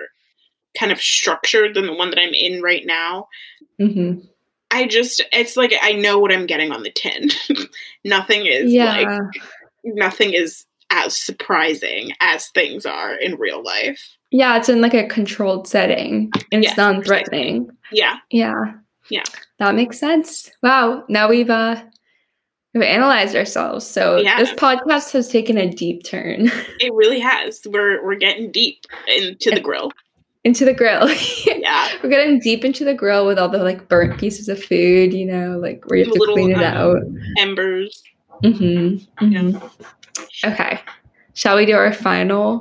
kind 0.78 0.92
of 0.92 1.00
structured 1.00 1.74
than 1.74 1.86
the 1.86 1.94
one 1.94 2.10
that 2.10 2.20
I'm 2.20 2.34
in 2.34 2.62
right 2.62 2.86
now. 2.86 3.28
Mm-hmm. 3.80 4.20
I 4.70 4.86
just, 4.86 5.24
it's 5.32 5.56
like 5.56 5.72
I 5.80 5.92
know 5.92 6.18
what 6.18 6.32
I'm 6.32 6.46
getting 6.46 6.72
on 6.72 6.82
the 6.82 6.90
tin. 6.90 7.30
nothing 8.04 8.46
is 8.46 8.72
yeah. 8.72 8.96
like, 8.96 9.24
nothing 9.84 10.34
is 10.34 10.66
as 10.90 11.16
surprising 11.16 12.12
as 12.20 12.48
things 12.50 12.86
are 12.86 13.14
in 13.14 13.36
real 13.36 13.62
life. 13.62 14.16
Yeah, 14.30 14.56
it's 14.56 14.68
in 14.68 14.80
like 14.80 14.94
a 14.94 15.06
controlled 15.06 15.66
setting 15.66 16.30
and 16.52 16.62
yes, 16.62 16.72
it's 16.72 16.78
non 16.78 17.02
threatening. 17.02 17.70
Yeah. 17.92 18.16
Yeah. 18.30 18.74
Yeah. 19.10 19.24
That 19.58 19.74
makes 19.74 19.98
sense. 19.98 20.50
Wow. 20.62 21.04
Now 21.08 21.28
we've 21.28 21.48
uh 21.48 21.82
we've 22.74 22.82
analyzed 22.82 23.34
ourselves. 23.34 23.86
So 23.86 24.16
yeah. 24.16 24.38
this 24.38 24.52
podcast 24.52 25.12
has 25.12 25.28
taken 25.28 25.56
a 25.56 25.70
deep 25.70 26.04
turn. 26.04 26.50
It 26.80 26.94
really 26.94 27.20
has. 27.20 27.66
We're 27.68 28.04
we're 28.04 28.14
getting 28.16 28.52
deep 28.52 28.84
into 29.08 29.50
the 29.50 29.60
grill 29.60 29.92
into 30.48 30.64
the 30.64 30.74
grill. 30.74 31.08
yeah. 31.46 31.88
We're 32.02 32.08
getting 32.08 32.40
deep 32.40 32.64
into 32.64 32.84
the 32.84 32.94
grill 32.94 33.26
with 33.26 33.38
all 33.38 33.48
the 33.48 33.58
like 33.58 33.88
burnt 33.88 34.18
pieces 34.18 34.48
of 34.48 34.62
food, 34.62 35.12
you 35.12 35.26
know, 35.26 35.58
like 35.58 35.84
where 35.86 35.98
you 35.98 36.04
have 36.06 36.14
to 36.14 36.18
little, 36.18 36.34
clean 36.34 36.50
it 36.50 36.56
um, 36.56 36.64
out. 36.64 37.02
Embers. 37.38 38.02
Mm-hmm. 38.42 39.24
mm-hmm. 39.24 39.66
Yeah. 40.42 40.52
Okay. 40.52 40.80
Shall 41.34 41.56
we 41.56 41.66
do 41.66 41.76
our 41.76 41.92
final? 41.92 42.58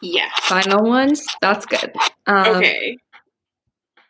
Yeah. 0.00 0.30
Final 0.42 0.84
ones? 0.84 1.26
That's 1.40 1.66
good. 1.66 1.92
Um, 2.26 2.56
okay. 2.56 2.96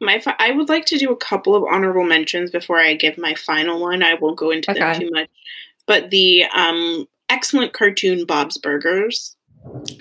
My 0.01 0.19
fi- 0.19 0.37
I 0.39 0.51
would 0.51 0.69
like 0.69 0.85
to 0.87 0.99
do 0.99 1.11
a 1.11 1.17
couple 1.17 1.55
of 1.57 1.65
honorable 1.65 2.05
mentions 2.05 2.51
before 2.51 2.79
I 2.79 2.95
give 2.95 3.17
my 3.17 3.35
final 3.35 3.81
one. 3.81 4.03
I 4.03 4.15
won't 4.15 4.37
go 4.37 4.51
into 4.51 4.71
okay. 4.71 4.81
them 4.81 5.01
too 5.01 5.11
much. 5.11 5.29
But 5.87 6.11
the 6.11 6.45
um, 6.55 7.07
excellent 7.29 7.73
cartoon 7.73 8.27
Bob's 8.27 8.59
Burgers 8.59 9.34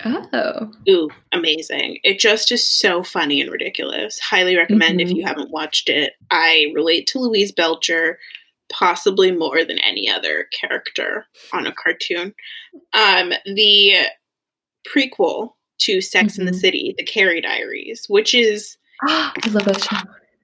Oh. 0.04 0.70
Ooh, 0.88 1.10
amazing. 1.32 1.98
It 2.02 2.18
just 2.18 2.52
is 2.52 2.66
so 2.66 3.02
funny 3.02 3.40
and 3.40 3.50
ridiculous. 3.50 4.18
Highly 4.18 4.56
recommend 4.56 4.98
mm-hmm. 5.00 5.10
if 5.10 5.16
you 5.16 5.24
haven't 5.24 5.50
watched 5.50 5.88
it. 5.88 6.14
I 6.30 6.72
relate 6.74 7.06
to 7.08 7.18
Louise 7.18 7.52
Belcher 7.52 8.18
possibly 8.70 9.30
more 9.30 9.64
than 9.64 9.78
any 9.78 10.08
other 10.08 10.48
character 10.58 11.26
on 11.52 11.66
a 11.66 11.72
cartoon. 11.72 12.34
Um, 12.92 13.32
the 13.46 14.06
prequel 14.88 15.52
to 15.78 16.00
Sex 16.00 16.34
mm-hmm. 16.34 16.42
in 16.42 16.46
the. 16.46 16.54
City, 16.54 16.94
The 16.96 17.04
Carrie 17.04 17.40
Diaries, 17.40 18.06
which 18.08 18.34
is 18.34 18.76
I 19.02 19.32
love 19.50 19.64
that 19.64 19.82
show. 19.82 19.96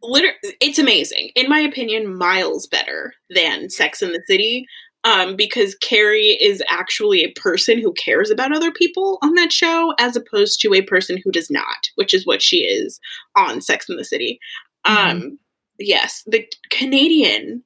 Literally, 0.03 0.57
it's 0.61 0.79
amazing. 0.79 1.31
In 1.35 1.49
my 1.49 1.61
opinion, 1.61 2.17
miles 2.17 2.67
better 2.67 3.13
than 3.35 3.69
Sex 3.69 4.03
in 4.03 4.13
the 4.13 4.23
City 4.27 4.67
um, 5.05 5.37
because 5.37 5.75
Carrie 5.77 6.39
is 6.41 6.63
actually 6.69 7.25
a 7.25 7.33
person 7.33 7.79
who 7.79 7.93
cares 7.95 8.31
about 8.31 8.55
other 8.55 8.71
people 8.71 9.19
on 9.23 9.35
that 9.35 9.53
show, 9.53 9.95
as 9.99 10.17
opposed 10.17 10.61
to 10.61 10.75
a 10.75 10.83
person 10.83 11.21
who 11.23 11.31
does 11.31 11.51
not, 11.51 11.89
which 11.95 12.13
is 12.13 12.27
what 12.27 12.43
she 12.43 12.59
is 12.59 13.01
on 13.37 13.61
Sex 13.61 13.89
in 13.89 13.97
the 13.97 14.05
City. 14.05 14.39
Mm-hmm. 14.87 15.11
Um, 15.11 15.39
yes, 15.79 16.23
the 16.27 16.47
Canadian 16.71 17.63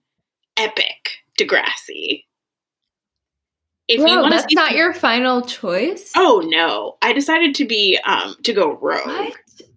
epic 0.57 1.18
Degrassi. 1.39 2.24
If 3.87 4.01
Bro, 4.01 4.11
you 4.11 4.18
want 4.20 4.30
that's 4.30 4.55
not 4.55 4.72
your 4.72 4.95
final 4.95 5.43
choice. 5.43 6.12
Oh 6.16 6.43
no, 6.47 6.97
I 7.03 7.12
decided 7.12 7.55
to 7.57 7.66
be 7.66 7.99
um 8.07 8.35
to 8.45 8.53
go 8.53 8.78
rogue. 8.80 9.07
What? 9.07 9.35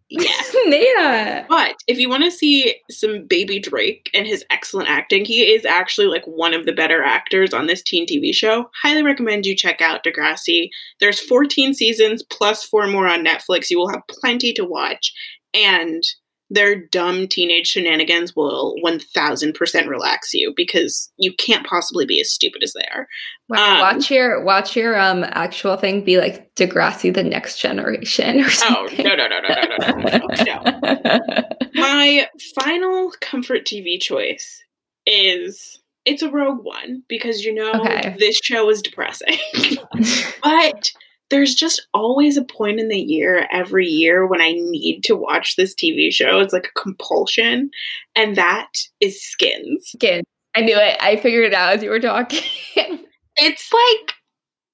Yeah. 0.09 0.31
yeah. 0.65 1.45
But 1.49 1.75
if 1.87 1.97
you 1.97 2.09
want 2.09 2.23
to 2.23 2.31
see 2.31 2.75
some 2.89 3.25
baby 3.25 3.59
Drake 3.59 4.09
and 4.13 4.25
his 4.25 4.45
excellent 4.49 4.89
acting, 4.89 5.25
he 5.25 5.41
is 5.41 5.65
actually 5.65 6.07
like 6.07 6.25
one 6.25 6.53
of 6.53 6.65
the 6.65 6.71
better 6.71 7.03
actors 7.03 7.53
on 7.53 7.67
this 7.67 7.83
teen 7.83 8.07
TV 8.07 8.33
show. 8.33 8.69
Highly 8.81 9.03
recommend 9.03 9.45
you 9.45 9.55
check 9.55 9.81
out 9.81 10.03
Degrassi. 10.03 10.69
There's 10.99 11.19
14 11.19 11.73
seasons 11.73 12.23
plus 12.23 12.63
four 12.63 12.87
more 12.87 13.07
on 13.07 13.25
Netflix. 13.25 13.69
You 13.69 13.79
will 13.79 13.89
have 13.89 14.07
plenty 14.07 14.53
to 14.53 14.63
watch. 14.63 15.11
And 15.53 16.03
their 16.49 16.75
dumb 16.75 17.27
teenage 17.27 17.67
shenanigans 17.67 18.35
will 18.35 18.75
1000% 18.83 19.87
relax 19.87 20.33
you 20.33 20.53
because 20.55 21.11
you 21.17 21.33
can't 21.33 21.65
possibly 21.65 22.05
be 22.05 22.21
as 22.21 22.31
stupid 22.31 22.63
as 22.63 22.73
they 22.73 22.87
are. 22.93 23.07
Um, 23.49 23.79
watch 23.79 24.11
your 24.11 24.43
watch 24.43 24.75
your 24.75 24.99
um 24.99 25.23
actual 25.23 25.77
thing 25.77 26.03
be 26.03 26.17
like 26.17 26.53
Degrassi 26.55 27.13
the 27.13 27.23
next 27.23 27.59
generation 27.59 28.41
or 28.41 28.49
something. 28.49 29.07
Oh, 29.07 29.15
no 29.15 29.15
no 29.15 29.27
no 29.27 29.39
no 29.39 29.55
no 29.77 29.97
no 29.97 30.17
no. 30.43 31.01
no. 31.03 31.41
My 31.75 32.27
final 32.55 33.13
comfort 33.21 33.65
TV 33.65 33.99
choice 34.01 34.63
is 35.05 35.79
it's 36.03 36.21
a 36.21 36.29
rogue 36.29 36.63
one 36.63 37.03
because 37.07 37.43
you 37.43 37.53
know 37.53 37.71
okay. 37.81 38.15
this 38.19 38.37
show 38.43 38.69
is 38.69 38.81
depressing. 38.81 39.37
but 40.43 40.91
there's 41.29 41.55
just 41.55 41.87
always 41.93 42.37
a 42.37 42.43
point 42.43 42.79
in 42.79 42.87
the 42.87 42.99
year 42.99 43.47
every 43.51 43.87
year 43.87 44.25
when 44.25 44.41
I 44.41 44.53
need 44.53 45.03
to 45.05 45.15
watch 45.15 45.55
this 45.55 45.75
TV 45.75 46.11
show. 46.11 46.39
It's 46.39 46.53
like 46.53 46.67
a 46.67 46.79
compulsion, 46.79 47.69
and 48.15 48.35
that 48.35 48.71
is 49.01 49.21
Skins. 49.21 49.89
Skins. 49.89 50.25
I 50.55 50.61
knew 50.61 50.77
it. 50.77 50.97
I 50.99 51.17
figured 51.17 51.45
it 51.45 51.53
out 51.53 51.73
as 51.73 51.83
you 51.83 51.89
were 51.89 51.99
talking. 51.99 52.41
it's 53.35 53.71
like 53.73 54.13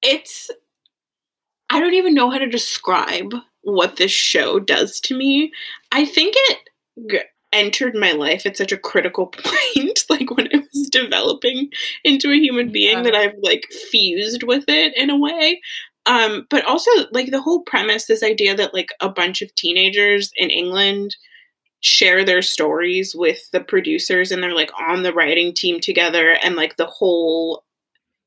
it's 0.01 0.49
I 1.69 1.79
don't 1.79 1.95
even 1.95 2.13
know 2.13 2.29
how 2.29 2.37
to 2.37 2.47
describe 2.47 3.33
what 3.63 3.97
this 3.97 4.11
show 4.11 4.59
does 4.59 4.99
to 5.01 5.17
me. 5.17 5.51
I 5.91 6.05
think 6.05 6.35
it 6.37 6.59
g- 7.09 7.19
entered 7.51 7.95
my 7.95 8.11
life 8.11 8.45
at 8.45 8.57
such 8.57 8.71
a 8.71 8.77
critical 8.77 9.27
point 9.75 10.05
like 10.09 10.29
when 10.31 10.47
I 10.53 10.57
was 10.73 10.89
developing 10.89 11.69
into 12.03 12.31
a 12.31 12.35
human 12.37 12.71
being 12.71 12.97
yeah. 12.97 13.03
that 13.03 13.15
I've 13.15 13.35
like 13.41 13.65
fused 13.89 14.43
with 14.43 14.65
it 14.67 14.95
in 14.97 15.09
a 15.09 15.17
way. 15.17 15.61
Um, 16.05 16.47
but 16.49 16.65
also 16.65 16.91
like 17.11 17.31
the 17.31 17.41
whole 17.41 17.61
premise, 17.61 18.05
this 18.05 18.23
idea 18.23 18.55
that 18.55 18.73
like 18.73 18.89
a 18.99 19.09
bunch 19.09 19.41
of 19.41 19.53
teenagers 19.55 20.31
in 20.35 20.49
England 20.49 21.15
share 21.79 22.23
their 22.23 22.41
stories 22.41 23.13
with 23.15 23.49
the 23.51 23.59
producers 23.59 24.31
and 24.31 24.41
they're 24.41 24.55
like 24.55 24.71
on 24.79 25.03
the 25.03 25.13
writing 25.13 25.53
team 25.53 25.79
together 25.79 26.37
and 26.43 26.55
like 26.55 26.77
the 26.77 26.85
whole 26.85 27.63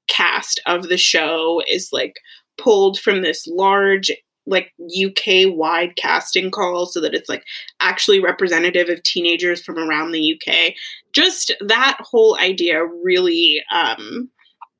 cast 0.09 0.61
of 0.67 0.89
the 0.89 0.99
show 0.99 1.63
is 1.67 1.89
like 1.93 2.17
pulled 2.59 2.99
from 2.99 3.23
this 3.23 3.47
large 3.47 4.11
like 4.47 4.73
UK 4.81 5.47
wide 5.47 5.97
casting 5.97 6.51
call 6.51 6.87
so 6.87 7.01
that 7.01 7.15
it's 7.15 7.29
like 7.29 7.45
actually 7.81 8.21
representative 8.21 8.89
of 8.89 9.03
teenagers 9.03 9.63
from 9.63 9.79
around 9.79 10.13
the 10.13 10.35
UK. 10.35 10.75
Just 11.13 11.53
that 11.61 11.97
whole 12.01 12.39
idea 12.39 12.85
really 13.03 13.63
um 13.75 14.31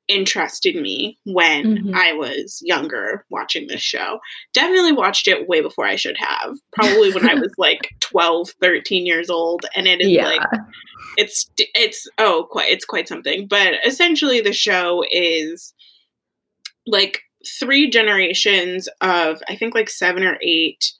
interested 0.07 0.75
me 0.75 1.17
when 1.25 1.63
mm-hmm. 1.63 1.95
I 1.95 2.13
was 2.13 2.59
younger 2.63 3.25
watching 3.29 3.67
this 3.67 3.81
show. 3.81 4.19
Definitely 4.53 4.93
watched 4.93 5.27
it 5.27 5.47
way 5.47 5.61
before 5.61 5.85
I 5.85 5.95
should 5.95 6.17
have. 6.17 6.57
Probably 6.73 7.13
when 7.13 7.29
I 7.29 7.33
was 7.35 7.53
like 7.57 7.93
12, 7.99 8.51
13 8.61 9.05
years 9.05 9.29
old 9.29 9.65
and 9.75 9.87
it 9.87 10.01
is 10.01 10.09
yeah. 10.09 10.25
like 10.25 10.41
it's 11.17 11.49
it's 11.57 12.07
oh 12.17 12.47
quite 12.49 12.69
it's 12.69 12.85
quite 12.85 13.07
something. 13.07 13.47
But 13.47 13.75
essentially 13.85 14.41
the 14.41 14.53
show 14.53 15.03
is 15.11 15.73
like 16.85 17.21
three 17.59 17.89
generations 17.89 18.87
of 19.01 19.41
I 19.49 19.55
think 19.55 19.75
like 19.75 19.89
7 19.89 20.23
or 20.23 20.37
8 20.41 20.93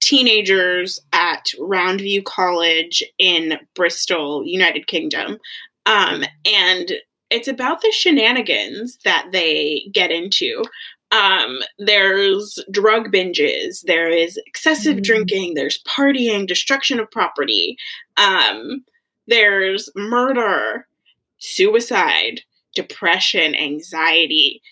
teenagers 0.00 1.00
at 1.12 1.52
Roundview 1.58 2.24
College 2.24 3.02
in 3.18 3.58
Bristol, 3.74 4.44
United 4.44 4.86
Kingdom. 4.86 5.38
Um, 5.86 6.24
and 6.44 6.92
it's 7.32 7.48
about 7.48 7.80
the 7.80 7.90
shenanigans 7.92 8.98
that 9.04 9.28
they 9.32 9.88
get 9.92 10.10
into. 10.10 10.62
Um, 11.10 11.58
there's 11.78 12.58
drug 12.70 13.12
binges, 13.12 13.82
there 13.84 14.08
is 14.08 14.40
excessive 14.46 14.96
mm. 14.96 15.02
drinking, 15.02 15.54
there's 15.54 15.82
partying, 15.82 16.46
destruction 16.46 16.98
of 16.98 17.10
property, 17.10 17.76
um, 18.16 18.84
there's 19.26 19.90
murder, 19.94 20.86
suicide, 21.38 22.40
depression, 22.74 23.54
anxiety, 23.54 24.62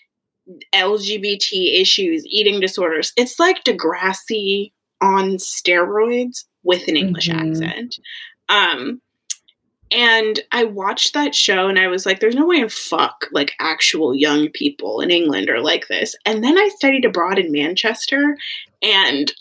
LGBT 0.73 1.79
issues, 1.79 2.25
eating 2.25 2.59
disorders. 2.59 3.13
It's 3.17 3.39
like 3.39 3.63
Degrassi 3.63 4.71
on 4.99 5.37
steroids 5.37 6.45
with 6.63 6.87
an 6.87 6.97
English 6.97 7.29
mm-hmm. 7.29 7.51
accent. 7.51 7.97
Um, 8.49 9.01
and 9.91 10.39
I 10.51 10.63
watched 10.63 11.13
that 11.13 11.35
show 11.35 11.67
and 11.67 11.77
I 11.77 11.87
was 11.87 12.05
like, 12.05 12.19
there's 12.19 12.35
no 12.35 12.45
way 12.45 12.57
in 12.57 12.69
fuck 12.69 13.27
like 13.31 13.53
actual 13.59 14.15
young 14.15 14.49
people 14.49 15.01
in 15.01 15.11
England 15.11 15.49
are 15.49 15.61
like 15.61 15.87
this. 15.87 16.15
And 16.25 16.43
then 16.43 16.57
I 16.57 16.69
studied 16.75 17.05
abroad 17.05 17.37
in 17.37 17.51
Manchester 17.51 18.37
and 18.81 19.31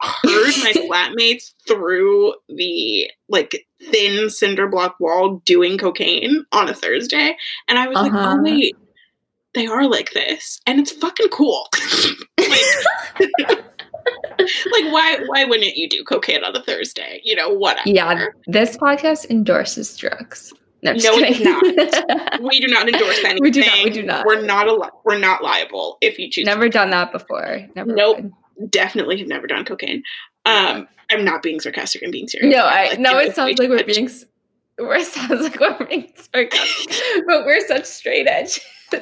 heard 0.00 0.54
my 0.62 0.72
flatmates 0.76 1.52
through 1.68 2.34
the 2.48 3.10
like 3.28 3.66
thin 3.90 4.28
cinder 4.28 4.68
block 4.68 4.96
wall 4.98 5.40
doing 5.44 5.78
cocaine 5.78 6.44
on 6.52 6.68
a 6.68 6.74
Thursday. 6.74 7.36
And 7.68 7.78
I 7.78 7.86
was 7.86 7.96
uh-huh. 7.96 8.06
like, 8.06 8.14
oh 8.14 8.18
uh-huh. 8.18 8.42
wait, 8.42 8.76
they 9.54 9.66
are 9.66 9.88
like 9.88 10.12
this. 10.12 10.60
And 10.66 10.80
it's 10.80 10.92
fucking 10.92 11.28
cool. 11.28 11.68
like, 12.38 13.64
like 14.38 14.92
why 14.92 15.18
why 15.26 15.44
wouldn't 15.44 15.76
you 15.76 15.88
do 15.88 16.02
cocaine 16.04 16.44
on 16.44 16.56
a 16.56 16.62
Thursday? 16.62 17.20
You 17.24 17.36
know, 17.36 17.48
whatever. 17.48 17.88
Yeah, 17.88 18.26
this 18.46 18.76
podcast 18.76 19.30
endorses 19.30 19.96
drugs. 19.96 20.52
No, 20.82 20.92
no 20.92 20.98
it's 20.98 21.40
not. 21.40 22.42
we 22.42 22.58
do 22.58 22.66
not 22.66 22.88
endorse 22.88 23.22
anything. 23.24 23.38
We 23.42 23.50
do 23.50 23.60
not. 23.60 23.84
We 23.84 23.90
do 23.90 24.02
not. 24.02 24.26
We're 24.26 24.42
not 24.42 24.66
li- 24.66 24.90
we're 25.04 25.18
not 25.18 25.42
liable 25.42 25.96
if 26.00 26.18
you 26.18 26.28
choose. 26.30 26.44
Never 26.44 26.68
done 26.68 26.90
that 26.90 27.12
before. 27.12 27.60
Never. 27.76 27.94
Nope. 27.94 28.32
Definitely 28.68 29.18
have 29.18 29.28
never 29.28 29.46
done 29.46 29.64
cocaine. 29.64 30.02
Um, 30.44 30.88
I'm 31.10 31.24
not 31.24 31.42
being 31.42 31.60
sarcastic. 31.60 32.02
I'm 32.04 32.10
being 32.10 32.28
serious. 32.28 32.54
No, 32.54 32.64
I 32.64 32.88
like, 32.90 32.98
no. 32.98 33.18
It 33.18 33.34
sounds 33.34 33.58
like 33.58 33.68
we're 33.68 33.84
being. 33.84 34.10
It 34.78 35.06
sounds 35.06 35.42
like 35.42 35.60
we're 35.60 35.86
being 35.86 36.12
sarcastic, 36.16 37.24
but 37.26 37.44
we're 37.44 37.66
such 37.66 37.84
straight 37.84 38.26
edge. 38.26 38.60
yeah. 38.92 39.00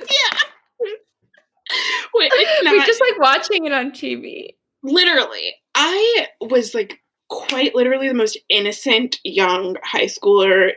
Wait, 2.15 2.31
it's 2.35 2.65
not. 2.65 2.75
We're 2.75 2.85
just 2.85 3.01
like 3.01 3.19
watching 3.19 3.65
it 3.65 3.73
on 3.73 3.91
TV 3.93 4.55
literally, 4.83 5.55
I 5.75 6.29
was 6.41 6.75
like 6.75 7.01
quite 7.31 7.77
literally 7.77 8.09
the 8.09 8.15
most 8.15 8.37
innocent 8.49 9.19
young 9.25 9.77
high 9.85 10.07
schooler. 10.07 10.73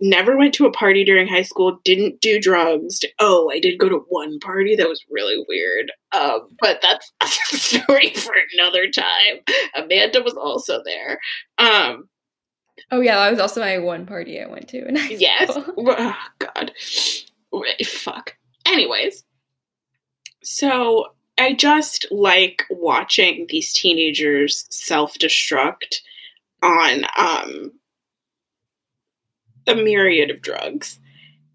Never 0.00 0.36
went 0.36 0.54
to 0.54 0.66
a 0.66 0.72
party 0.72 1.04
during 1.04 1.26
high 1.26 1.42
school, 1.42 1.80
didn't 1.84 2.20
do 2.20 2.40
drugs. 2.40 3.00
Oh, 3.18 3.50
I 3.50 3.58
did 3.58 3.78
go 3.78 3.88
to 3.88 4.04
one 4.08 4.38
party 4.38 4.76
that 4.76 4.88
was 4.88 5.04
really 5.10 5.44
weird. 5.48 5.92
Um, 6.12 6.48
but 6.60 6.80
that's 6.80 7.12
a 7.20 7.26
story 7.26 8.14
for 8.14 8.32
another 8.54 8.88
time. 8.88 9.40
Amanda 9.74 10.22
was 10.22 10.34
also 10.34 10.80
there. 10.84 11.18
Um, 11.58 12.08
oh 12.92 13.00
yeah, 13.00 13.16
that 13.16 13.30
was 13.30 13.40
also 13.40 13.60
my 13.60 13.78
one 13.78 14.06
party 14.06 14.40
I 14.40 14.46
went 14.46 14.68
to. 14.68 14.86
And 14.86 14.98
yes. 15.10 15.50
Oh, 15.76 16.14
God. 16.38 16.72
Fuck. 17.84 18.36
Anyways, 18.66 19.24
so 20.42 21.06
I 21.38 21.52
just 21.52 22.06
like 22.10 22.62
watching 22.70 23.46
these 23.48 23.72
teenagers 23.72 24.66
self 24.70 25.18
destruct 25.18 25.96
on 26.62 27.04
um, 27.16 27.72
a 29.66 29.74
myriad 29.74 30.30
of 30.30 30.40
drugs. 30.40 30.98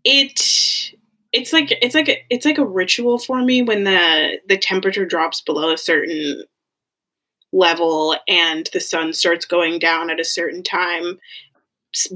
It 0.03 0.93
it's 1.31 1.53
like 1.53 1.71
it's 1.81 1.95
like 1.95 2.09
a, 2.09 2.17
it's 2.29 2.45
like 2.45 2.57
a 2.57 2.65
ritual 2.65 3.17
for 3.17 3.41
me 3.41 3.61
when 3.61 3.83
the 3.83 4.39
the 4.47 4.57
temperature 4.57 5.05
drops 5.05 5.41
below 5.41 5.73
a 5.73 5.77
certain 5.77 6.43
level 7.53 8.15
and 8.27 8.69
the 8.73 8.79
sun 8.79 9.13
starts 9.13 9.45
going 9.45 9.79
down 9.79 10.09
at 10.09 10.19
a 10.19 10.25
certain 10.25 10.63
time. 10.63 11.17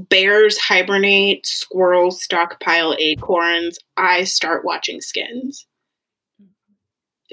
Bears 0.08 0.56
hibernate 0.56 1.46
squirrels 1.46 2.22
stockpile 2.22 2.96
acorns. 2.98 3.78
I 3.96 4.24
start 4.24 4.64
watching 4.64 5.00
skins 5.00 5.66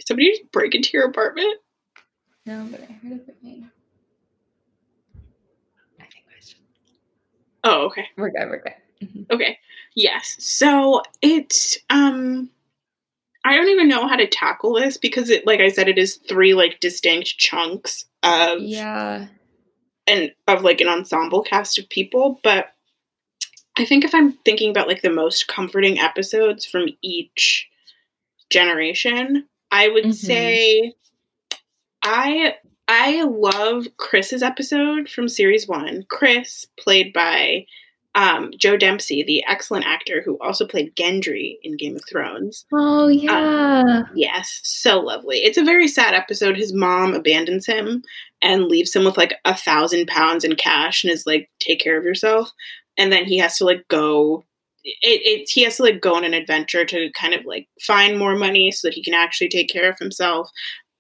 did 0.04 0.08
somebody 0.08 0.32
just 0.32 0.52
break 0.52 0.76
into 0.76 0.90
your 0.94 1.08
apartment? 1.08 1.60
No, 2.46 2.68
but 2.70 2.82
I 2.82 2.92
heard 2.92 3.14
a 3.14 3.32
banging. 3.42 3.70
I 6.00 6.04
think 6.04 6.26
I 6.30 6.42
should. 6.42 6.58
Oh, 7.64 7.86
okay. 7.86 8.08
We're 8.18 8.32
good. 8.32 8.50
We're 8.50 8.62
good. 8.62 8.74
Mm-hmm. 9.02 9.34
Okay. 9.34 9.58
Yes. 9.96 10.36
So 10.40 11.02
it's 11.22 11.78
um 11.90 12.50
I 13.46 13.56
don't 13.56 13.70
even 13.70 13.88
know 13.88 14.08
how 14.08 14.16
to 14.16 14.28
tackle 14.28 14.74
this 14.74 14.98
because 14.98 15.30
it 15.30 15.48
like 15.48 15.62
I 15.62 15.70
said 15.70 15.88
it 15.88 15.98
is 15.98 16.20
three 16.28 16.54
like 16.54 16.80
distinct 16.80 17.38
chunks 17.38 18.06
of 18.24 18.60
Yeah. 18.60 19.28
And 20.06 20.34
of 20.50 20.64
like 20.64 20.82
an 20.82 20.90
ensemble 20.90 21.44
cast 21.44 21.80
of 21.80 21.88
people, 21.88 22.42
but 22.44 22.74
I 23.78 23.86
think 23.86 24.04
if 24.04 24.14
I'm 24.14 24.34
thinking 24.34 24.70
about 24.70 24.90
like 24.90 25.02
the 25.02 25.10
most 25.10 25.48
comforting 25.48 25.98
episodes 25.98 26.66
from 26.66 26.90
each 27.02 27.70
generation, 28.50 29.48
I 29.74 29.88
would 29.88 30.04
mm-hmm. 30.06 30.12
say 30.12 30.94
I 32.04 32.56
I 32.88 33.24
love 33.24 33.88
Chris's 33.98 34.44
episode 34.44 35.10
from 35.10 35.28
series 35.28 35.68
one. 35.68 36.06
Chris, 36.10 36.68
played 36.80 37.12
by 37.12 37.66
um, 38.14 38.52
Joe 38.56 38.78
Dempsie, 38.78 39.24
the 39.24 39.44
excellent 39.48 39.88
actor 39.88 40.22
who 40.24 40.38
also 40.40 40.68
played 40.68 40.96
Gendry 40.96 41.58
in 41.64 41.76
Game 41.76 41.96
of 41.96 42.04
Thrones. 42.08 42.66
Oh 42.72 43.06
um, 43.06 43.12
yeah. 43.12 43.84
Um, 43.88 44.10
yes, 44.14 44.62
so 44.64 45.00
lovely. 45.00 45.38
It's 45.38 45.58
a 45.58 45.64
very 45.64 45.88
sad 45.88 46.14
episode. 46.14 46.56
His 46.56 46.72
mom 46.72 47.16
abandons 47.16 47.66
him 47.66 48.04
and 48.44 48.66
leaves 48.66 48.96
him 48.96 49.06
with 49.06 49.18
like 49.18 49.34
a 49.44 49.56
thousand 49.56 50.08
pounds 50.08 50.44
in 50.44 50.56
cash 50.56 51.04
and 51.04 51.12
is 51.12 51.26
like, 51.26 51.50
take 51.60 51.80
care 51.80 51.98
of 51.98 52.04
yourself. 52.04 52.52
And 52.96 53.12
then 53.12 53.26
he 53.26 53.40
has 53.40 53.58
to 53.58 53.66
like 53.66 53.88
go 53.88 54.46
it, 54.84 55.22
it 55.42 55.50
he 55.50 55.64
has 55.64 55.78
to 55.78 55.84
like 55.84 56.02
go 56.02 56.16
on 56.16 56.24
an 56.24 56.34
adventure 56.34 56.86
to 56.86 57.12
kind 57.12 57.34
of 57.34 57.46
like 57.46 57.68
find 57.82 58.18
more 58.18 58.36
money 58.36 58.72
so 58.72 58.88
that 58.88 58.94
he 58.94 59.04
can 59.04 59.14
actually 59.14 59.50
take 59.50 59.70
care 59.70 59.90
of 59.90 59.98
himself 59.98 60.50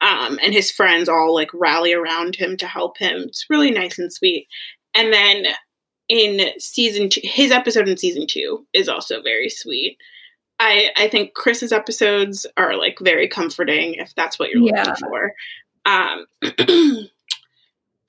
um, 0.01 0.37
and 0.43 0.53
his 0.53 0.71
friends 0.71 1.07
all 1.07 1.33
like 1.33 1.49
rally 1.53 1.93
around 1.93 2.35
him 2.35 2.57
to 2.57 2.67
help 2.67 2.97
him. 2.97 3.21
It's 3.21 3.45
really 3.49 3.71
nice 3.71 3.97
and 3.97 4.11
sweet. 4.11 4.47
And 4.93 5.13
then 5.13 5.45
in 6.09 6.49
season 6.59 7.09
two 7.09 7.21
his 7.23 7.51
episode 7.51 7.87
in 7.87 7.97
season 7.97 8.27
two 8.27 8.65
is 8.73 8.89
also 8.89 9.21
very 9.21 9.49
sweet. 9.49 9.97
I 10.59 10.91
i 10.97 11.07
think 11.07 11.33
chris's 11.33 11.71
episodes 11.71 12.45
are 12.57 12.75
like 12.75 12.97
very 12.99 13.27
comforting 13.27 13.95
if 13.95 14.13
that's 14.13 14.37
what 14.37 14.49
you're 14.49 14.61
yeah. 14.61 14.83
looking 14.83 15.07
for. 15.07 15.33
Um 15.85 16.25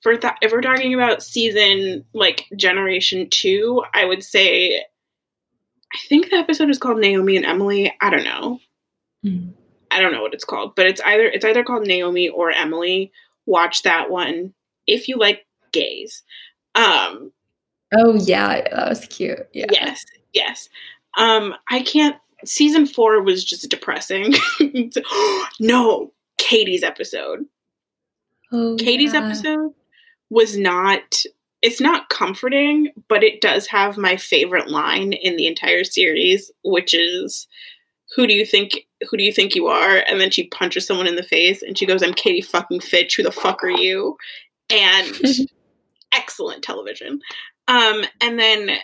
for 0.01 0.17
th- 0.17 0.33
if 0.41 0.51
we're 0.51 0.61
talking 0.61 0.93
about 0.93 1.23
season 1.23 2.05
like 2.13 2.45
generation 2.55 3.27
two 3.31 3.81
i 3.93 4.05
would 4.05 4.23
say 4.23 4.83
I 5.95 6.07
think 6.09 6.29
the 6.29 6.35
episode 6.35 6.69
is 6.69 6.77
called 6.77 6.99
Naomi 6.99 7.37
and 7.37 7.45
Emily. 7.45 7.93
I 8.01 8.09
don't 8.09 8.25
know. 8.25 8.59
Mm. 9.25 9.53
I 9.91 10.01
don't 10.01 10.11
know 10.11 10.21
what 10.21 10.33
it's 10.33 10.43
called, 10.43 10.75
but 10.75 10.87
it's 10.87 10.99
either 11.05 11.23
it's 11.23 11.45
either 11.45 11.63
called 11.63 11.87
Naomi 11.87 12.27
or 12.27 12.51
Emily. 12.51 13.13
Watch 13.45 13.83
that 13.83 14.09
one 14.09 14.53
if 14.87 15.07
you 15.07 15.17
like 15.17 15.45
gays. 15.71 16.23
Um 16.75 17.31
Oh 17.93 18.15
yeah, 18.15 18.61
that 18.69 18.89
was 18.89 19.05
cute. 19.05 19.47
Yeah. 19.53 19.67
Yes. 19.71 20.03
Yes. 20.33 20.69
Um 21.17 21.55
I 21.69 21.81
can't 21.81 22.17
season 22.43 22.85
4 22.85 23.23
was 23.23 23.45
just 23.45 23.69
depressing. 23.69 24.33
no, 25.61 26.11
Katie's 26.37 26.83
episode. 26.83 27.45
Oh, 28.51 28.75
Katie's 28.77 29.13
yeah. 29.13 29.25
episode 29.25 29.73
was 30.29 30.57
not 30.57 31.23
it's 31.65 31.81
not 31.81 32.09
comforting, 32.09 32.91
but 33.07 33.23
it 33.23 33.41
does 33.41 33.65
have 33.65 33.97
my 33.97 34.17
favorite 34.17 34.69
line 34.69 35.13
in 35.13 35.35
the 35.35 35.47
entire 35.47 35.83
series, 35.83 36.51
which 36.63 36.93
is 36.93 37.47
who 38.15 38.27
do 38.27 38.35
you 38.35 38.45
think 38.45 38.85
who 39.09 39.17
do 39.17 39.23
you 39.23 39.33
think 39.33 39.55
you 39.55 39.65
are? 39.65 40.03
And 40.07 40.21
then 40.21 40.29
she 40.29 40.47
punches 40.49 40.85
someone 40.85 41.07
in 41.07 41.15
the 41.15 41.23
face 41.23 41.63
and 41.63 41.75
she 41.75 41.87
goes, 41.87 42.03
I'm 42.03 42.13
Katie 42.13 42.43
fucking 42.43 42.81
Fitch, 42.81 43.15
who 43.15 43.23
the 43.23 43.31
fuck 43.31 43.63
are 43.63 43.71
you? 43.71 44.15
And 44.69 45.19
excellent 46.13 46.63
television. 46.63 47.19
Um, 47.67 48.03
and 48.21 48.37
then 48.37 48.77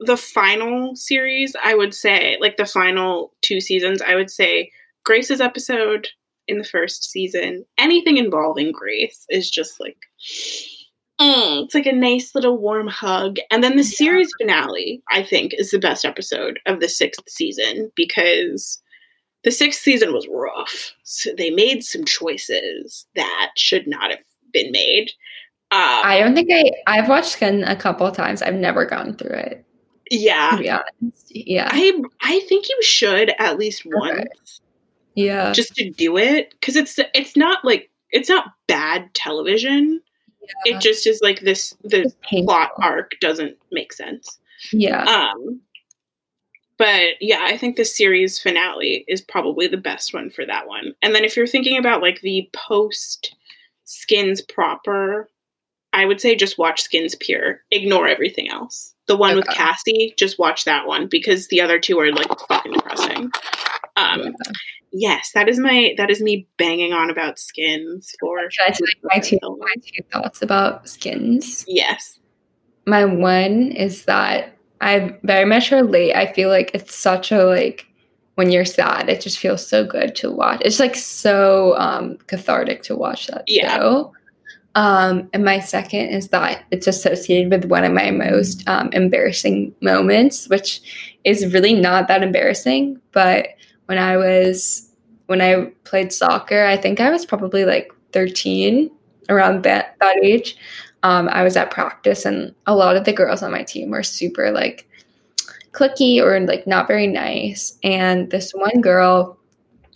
the 0.00 0.16
final 0.16 0.96
series, 0.96 1.54
I 1.62 1.76
would 1.76 1.94
say, 1.94 2.36
like 2.40 2.56
the 2.56 2.66
final 2.66 3.32
two 3.42 3.60
seasons, 3.60 4.02
I 4.02 4.16
would 4.16 4.30
say 4.30 4.72
Grace's 5.04 5.40
episode 5.40 6.08
in 6.48 6.58
the 6.58 6.64
first 6.64 7.12
season, 7.12 7.64
anything 7.78 8.16
involving 8.16 8.72
Grace 8.72 9.24
is 9.30 9.48
just 9.48 9.78
like 9.78 9.98
Mm, 11.20 11.64
it's 11.64 11.74
like 11.74 11.86
a 11.86 11.92
nice 11.92 12.34
little 12.34 12.58
warm 12.58 12.88
hug. 12.88 13.36
And 13.50 13.62
then 13.62 13.76
the 13.76 13.82
yeah. 13.82 13.88
series 13.88 14.32
finale, 14.40 15.02
I 15.10 15.22
think, 15.22 15.52
is 15.54 15.70
the 15.70 15.78
best 15.78 16.04
episode 16.04 16.58
of 16.66 16.80
the 16.80 16.88
sixth 16.88 17.28
season 17.28 17.92
because 17.94 18.82
the 19.44 19.52
sixth 19.52 19.80
season 19.80 20.12
was 20.12 20.26
rough. 20.28 20.92
So 21.04 21.30
they 21.36 21.50
made 21.50 21.84
some 21.84 22.04
choices 22.04 23.06
that 23.14 23.50
should 23.56 23.86
not 23.86 24.10
have 24.10 24.20
been 24.52 24.72
made. 24.72 25.10
Um, 25.70 25.80
I 25.80 26.20
don't 26.20 26.34
think 26.34 26.50
I 26.52 26.70
I've 26.86 27.08
watched 27.08 27.30
Skin 27.32 27.64
a 27.64 27.76
couple 27.76 28.06
of 28.06 28.16
times. 28.16 28.42
I've 28.42 28.54
never 28.54 28.84
gone 28.84 29.16
through 29.16 29.36
it. 29.36 29.64
Yeah. 30.10 30.82
Honest. 31.00 31.26
Yeah. 31.30 31.68
I 31.70 32.00
I 32.22 32.40
think 32.48 32.68
you 32.68 32.78
should 32.82 33.32
at 33.38 33.58
least 33.58 33.82
once. 33.84 34.18
Okay. 34.18 34.26
Yeah. 35.14 35.52
Just 35.52 35.74
to 35.76 35.90
do 35.90 36.16
it 36.16 36.60
cuz 36.60 36.76
it's 36.76 36.98
it's 37.14 37.36
not 37.36 37.64
like 37.64 37.90
it's 38.10 38.28
not 38.28 38.52
bad 38.68 39.12
television 39.14 40.00
it 40.64 40.80
just 40.80 41.06
is 41.06 41.20
like 41.22 41.40
this 41.40 41.76
the 41.82 42.12
plot 42.24 42.72
arc 42.78 43.12
doesn't 43.20 43.56
make 43.70 43.92
sense. 43.92 44.38
Yeah. 44.72 45.02
Um 45.04 45.60
but 46.76 47.10
yeah, 47.20 47.40
I 47.42 47.56
think 47.56 47.76
the 47.76 47.84
series 47.84 48.40
finale 48.40 49.04
is 49.06 49.20
probably 49.20 49.66
the 49.66 49.76
best 49.76 50.12
one 50.12 50.30
for 50.30 50.44
that 50.44 50.66
one. 50.66 50.94
And 51.02 51.14
then 51.14 51.24
if 51.24 51.36
you're 51.36 51.46
thinking 51.46 51.78
about 51.78 52.02
like 52.02 52.20
the 52.20 52.48
post 52.52 53.36
skins 53.84 54.42
proper, 54.42 55.28
I 55.92 56.04
would 56.04 56.20
say 56.20 56.34
just 56.34 56.58
watch 56.58 56.82
Skins 56.82 57.14
Pure. 57.14 57.60
Ignore 57.70 58.08
everything 58.08 58.50
else. 58.50 58.92
The 59.06 59.16
one 59.16 59.30
okay. 59.32 59.36
with 59.36 59.48
Cassie, 59.48 60.14
just 60.18 60.40
watch 60.40 60.64
that 60.64 60.88
one 60.88 61.06
because 61.06 61.46
the 61.46 61.60
other 61.60 61.78
two 61.78 62.00
are 62.00 62.10
like 62.10 62.36
fucking 62.48 62.72
depressing. 62.72 63.30
Um, 63.96 64.20
yeah 64.22 64.32
yes, 64.94 65.32
that 65.34 65.48
is 65.48 65.58
my 65.58 65.94
that 65.98 66.10
is 66.10 66.22
me 66.22 66.46
banging 66.56 66.92
on 66.92 67.10
about 67.10 67.38
skins 67.38 68.14
for. 68.20 68.38
I 68.38 68.72
my 69.02 69.18
two 69.18 69.38
my 69.42 69.74
two 69.82 70.02
thoughts 70.12 70.40
about 70.40 70.88
skins? 70.88 71.64
Yes. 71.68 72.18
My 72.86 73.04
one 73.04 73.72
is 73.72 74.04
that 74.04 74.56
I 74.80 75.16
very 75.22 75.44
much 75.44 75.70
relate. 75.70 76.14
I 76.14 76.32
feel 76.32 76.48
like 76.48 76.70
it's 76.74 76.94
such 76.94 77.32
a 77.32 77.44
like 77.44 77.86
when 78.36 78.50
you're 78.50 78.64
sad, 78.64 79.08
it 79.08 79.20
just 79.20 79.38
feels 79.38 79.66
so 79.66 79.84
good 79.84 80.14
to 80.16 80.30
watch. 80.30 80.60
It's 80.64 80.80
like 80.80 80.94
so 80.94 81.76
um 81.78 82.16
cathartic 82.26 82.82
to 82.84 82.96
watch 82.96 83.26
that 83.26 83.44
yeah. 83.46 83.76
show. 83.76 84.12
Um, 84.76 85.30
and 85.32 85.44
my 85.44 85.60
second 85.60 86.08
is 86.08 86.28
that 86.30 86.64
it's 86.72 86.88
associated 86.88 87.52
with 87.52 87.70
one 87.70 87.84
of 87.84 87.92
my 87.92 88.10
most 88.10 88.68
um, 88.68 88.90
embarrassing 88.92 89.72
moments, 89.80 90.48
which 90.48 90.80
is 91.22 91.52
really 91.52 91.74
not 91.74 92.08
that 92.08 92.24
embarrassing, 92.24 93.00
but 93.12 93.50
when 93.86 93.98
I 93.98 94.16
was 94.16 94.90
when 95.26 95.40
I 95.40 95.66
played 95.84 96.12
soccer. 96.12 96.64
I 96.64 96.76
think 96.76 97.00
I 97.00 97.10
was 97.10 97.24
probably 97.24 97.64
like 97.64 97.92
13 98.12 98.90
around 99.28 99.62
that 99.64 99.96
that 100.00 100.16
age. 100.22 100.56
Um, 101.02 101.28
I 101.28 101.42
was 101.42 101.56
at 101.56 101.70
practice, 101.70 102.24
and 102.24 102.54
a 102.66 102.74
lot 102.74 102.96
of 102.96 103.04
the 103.04 103.12
girls 103.12 103.42
on 103.42 103.52
my 103.52 103.62
team 103.62 103.90
were 103.90 104.02
super 104.02 104.50
like 104.50 104.88
clicky 105.72 106.22
or 106.22 106.38
like 106.40 106.66
not 106.66 106.88
very 106.88 107.06
nice. 107.06 107.76
And 107.82 108.30
this 108.30 108.52
one 108.52 108.80
girl 108.80 109.38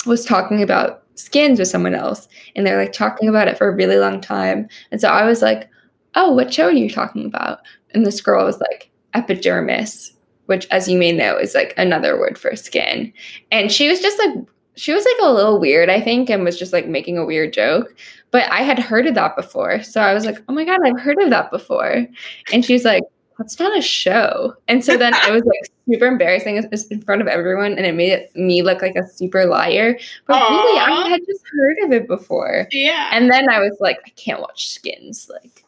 was 0.06 0.24
talking 0.24 0.62
about 0.62 1.04
skins 1.14 1.58
with 1.58 1.68
someone 1.68 1.94
else, 1.94 2.28
and 2.54 2.66
they're 2.66 2.78
like 2.78 2.92
talking 2.92 3.28
about 3.28 3.48
it 3.48 3.58
for 3.58 3.68
a 3.68 3.74
really 3.74 3.96
long 3.96 4.20
time. 4.20 4.68
And 4.90 5.00
so 5.00 5.08
I 5.08 5.24
was 5.24 5.42
like, 5.42 5.70
"Oh, 6.14 6.32
what 6.32 6.52
show 6.52 6.66
are 6.66 6.72
you 6.72 6.90
talking 6.90 7.26
about?" 7.26 7.60
And 7.94 8.04
this 8.04 8.20
girl 8.20 8.44
was 8.44 8.60
like, 8.60 8.90
"Epidermis." 9.14 10.12
Which 10.48 10.66
as 10.70 10.88
you 10.88 10.98
may 10.98 11.12
know 11.12 11.36
is 11.36 11.54
like 11.54 11.74
another 11.76 12.18
word 12.18 12.38
for 12.38 12.56
skin. 12.56 13.12
And 13.52 13.70
she 13.70 13.88
was 13.88 14.00
just 14.00 14.18
like 14.18 14.34
she 14.76 14.92
was 14.92 15.04
like 15.04 15.28
a 15.28 15.32
little 15.32 15.58
weird, 15.58 15.90
I 15.90 16.00
think, 16.00 16.30
and 16.30 16.44
was 16.44 16.58
just 16.58 16.72
like 16.72 16.86
making 16.86 17.18
a 17.18 17.26
weird 17.26 17.52
joke. 17.52 17.94
But 18.30 18.50
I 18.50 18.62
had 18.62 18.78
heard 18.78 19.06
of 19.06 19.14
that 19.14 19.36
before. 19.36 19.82
So 19.82 20.00
I 20.00 20.14
was 20.14 20.24
like, 20.24 20.38
oh 20.48 20.52
my 20.52 20.64
God, 20.64 20.80
I've 20.84 21.00
heard 21.00 21.20
of 21.20 21.30
that 21.30 21.50
before. 21.50 22.06
And 22.52 22.64
she's 22.64 22.84
like, 22.84 23.02
that's 23.38 23.58
not 23.58 23.76
a 23.76 23.82
show. 23.82 24.54
And 24.68 24.84
so 24.84 24.96
then 24.96 25.14
I 25.14 25.30
was 25.30 25.44
like 25.44 25.70
super 25.90 26.06
embarrassing 26.06 26.56
in 26.90 27.00
front 27.02 27.22
of 27.22 27.28
everyone. 27.28 27.72
And 27.72 27.86
it 27.86 27.94
made 27.94 28.28
me 28.34 28.62
look 28.62 28.80
like 28.80 28.96
a 28.96 29.06
super 29.06 29.46
liar. 29.46 29.98
But 30.26 30.40
Aww. 30.40 30.50
really, 30.50 30.78
I 30.78 31.08
had 31.08 31.20
just 31.26 31.42
heard 31.52 31.78
of 31.84 31.92
it 31.92 32.06
before. 32.06 32.68
Yeah. 32.70 33.10
And 33.12 33.30
then 33.30 33.50
I 33.50 33.58
was 33.60 33.76
like, 33.80 33.98
I 34.06 34.10
can't 34.10 34.40
watch 34.40 34.68
skins. 34.70 35.30
Like, 35.30 35.64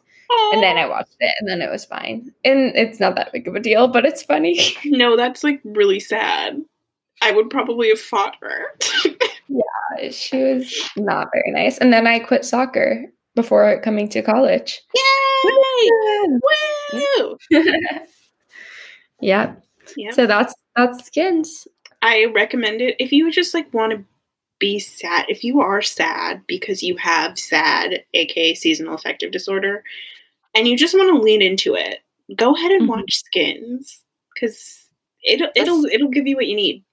and 0.53 0.63
then 0.63 0.77
I 0.77 0.87
watched 0.87 1.15
it 1.19 1.35
and 1.39 1.49
then 1.49 1.61
it 1.61 1.69
was 1.69 1.85
fine. 1.85 2.31
And 2.43 2.75
it's 2.75 2.99
not 2.99 3.15
that 3.15 3.31
big 3.31 3.47
of 3.47 3.55
a 3.55 3.59
deal, 3.59 3.87
but 3.87 4.05
it's 4.05 4.23
funny. 4.23 4.59
No, 4.85 5.15
that's 5.15 5.43
like 5.43 5.61
really 5.63 5.99
sad. 5.99 6.61
I 7.21 7.31
would 7.31 7.49
probably 7.49 7.89
have 7.89 7.99
fought 7.99 8.35
her. 8.41 8.65
yeah, 9.47 10.09
she 10.11 10.43
was 10.43 10.89
not 10.97 11.29
very 11.33 11.51
nice. 11.51 11.77
And 11.77 11.93
then 11.93 12.07
I 12.07 12.19
quit 12.19 12.45
soccer 12.45 13.05
before 13.35 13.79
coming 13.81 14.09
to 14.09 14.21
college. 14.21 14.81
Yay! 14.95 16.27
Woo! 16.93 17.37
yeah. 19.21 19.55
yeah. 19.95 20.11
So 20.11 20.27
that's 20.27 20.53
that's 20.75 21.05
skins. 21.05 21.67
I 22.01 22.25
recommend 22.33 22.81
it 22.81 22.95
if 22.99 23.11
you 23.11 23.31
just 23.31 23.53
like 23.53 23.73
want 23.73 23.93
to 23.93 24.03
be 24.59 24.79
sad. 24.79 25.25
If 25.27 25.43
you 25.43 25.61
are 25.61 25.81
sad 25.81 26.41
because 26.47 26.83
you 26.83 26.97
have 26.97 27.37
SAD, 27.37 28.03
aka 28.13 28.53
seasonal 28.53 28.95
affective 28.95 29.31
disorder, 29.31 29.83
and 30.55 30.67
you 30.67 30.77
just 30.77 30.93
want 30.93 31.15
to 31.15 31.21
lean 31.21 31.41
into 31.41 31.75
it, 31.75 31.99
go 32.35 32.55
ahead 32.55 32.71
and 32.71 32.83
mm-hmm. 32.83 32.91
watch 32.91 33.15
Skins 33.15 34.03
because 34.33 34.85
it'll 35.23 35.49
it'll 35.55 35.85
it'll 35.85 36.09
give 36.09 36.27
you 36.27 36.35
what 36.35 36.47
you 36.47 36.55
need. 36.55 36.83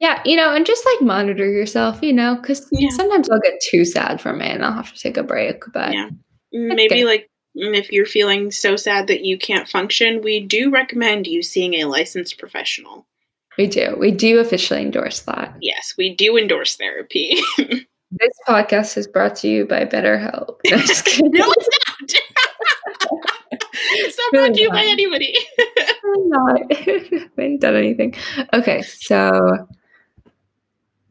Yeah, 0.00 0.20
you 0.24 0.36
know, 0.36 0.54
and 0.54 0.66
just 0.66 0.84
like 0.84 1.00
monitor 1.06 1.48
yourself, 1.48 2.02
you 2.02 2.12
know, 2.12 2.36
because 2.36 2.66
yeah. 2.72 2.90
sometimes 2.90 3.30
I'll 3.30 3.40
get 3.40 3.60
too 3.70 3.84
sad 3.84 4.20
from 4.20 4.40
it 4.40 4.52
and 4.52 4.64
I'll 4.64 4.72
have 4.72 4.92
to 4.92 5.00
take 5.00 5.16
a 5.16 5.22
break. 5.22 5.62
But 5.72 5.92
yeah, 5.92 6.10
maybe 6.52 6.96
good. 6.96 7.06
like 7.06 7.30
mm, 7.56 7.76
if 7.76 7.92
you're 7.92 8.06
feeling 8.06 8.50
so 8.50 8.76
sad 8.76 9.06
that 9.06 9.24
you 9.24 9.38
can't 9.38 9.68
function, 9.68 10.20
we 10.22 10.40
do 10.40 10.70
recommend 10.70 11.26
you 11.26 11.42
seeing 11.42 11.74
a 11.74 11.84
licensed 11.84 12.38
professional. 12.38 13.06
We 13.56 13.68
do. 13.68 13.96
We 13.98 14.10
do 14.10 14.40
officially 14.40 14.82
endorse 14.82 15.20
that. 15.20 15.54
Yes, 15.60 15.94
we 15.96 16.14
do 16.14 16.36
endorse 16.36 16.76
therapy. 16.76 17.36
this 17.58 18.32
podcast 18.48 18.96
is 18.96 19.06
brought 19.06 19.36
to 19.36 19.48
you 19.48 19.64
by 19.64 19.84
BetterHelp. 19.84 20.56
No, 20.68 20.76
no 20.76 21.52
it's 21.56 21.73
not. 24.32 24.50
it's 24.50 24.54
not 24.54 24.54
brought 24.54 24.54
to 24.54 24.60
you 24.62 24.70
by 24.70 24.84
anybody. 24.84 25.34
I'm 26.04 26.28
not. 26.28 26.60
I 26.70 27.28
haven't 27.36 27.60
done 27.60 27.76
anything. 27.76 28.14
Okay, 28.52 28.82
so 28.82 29.68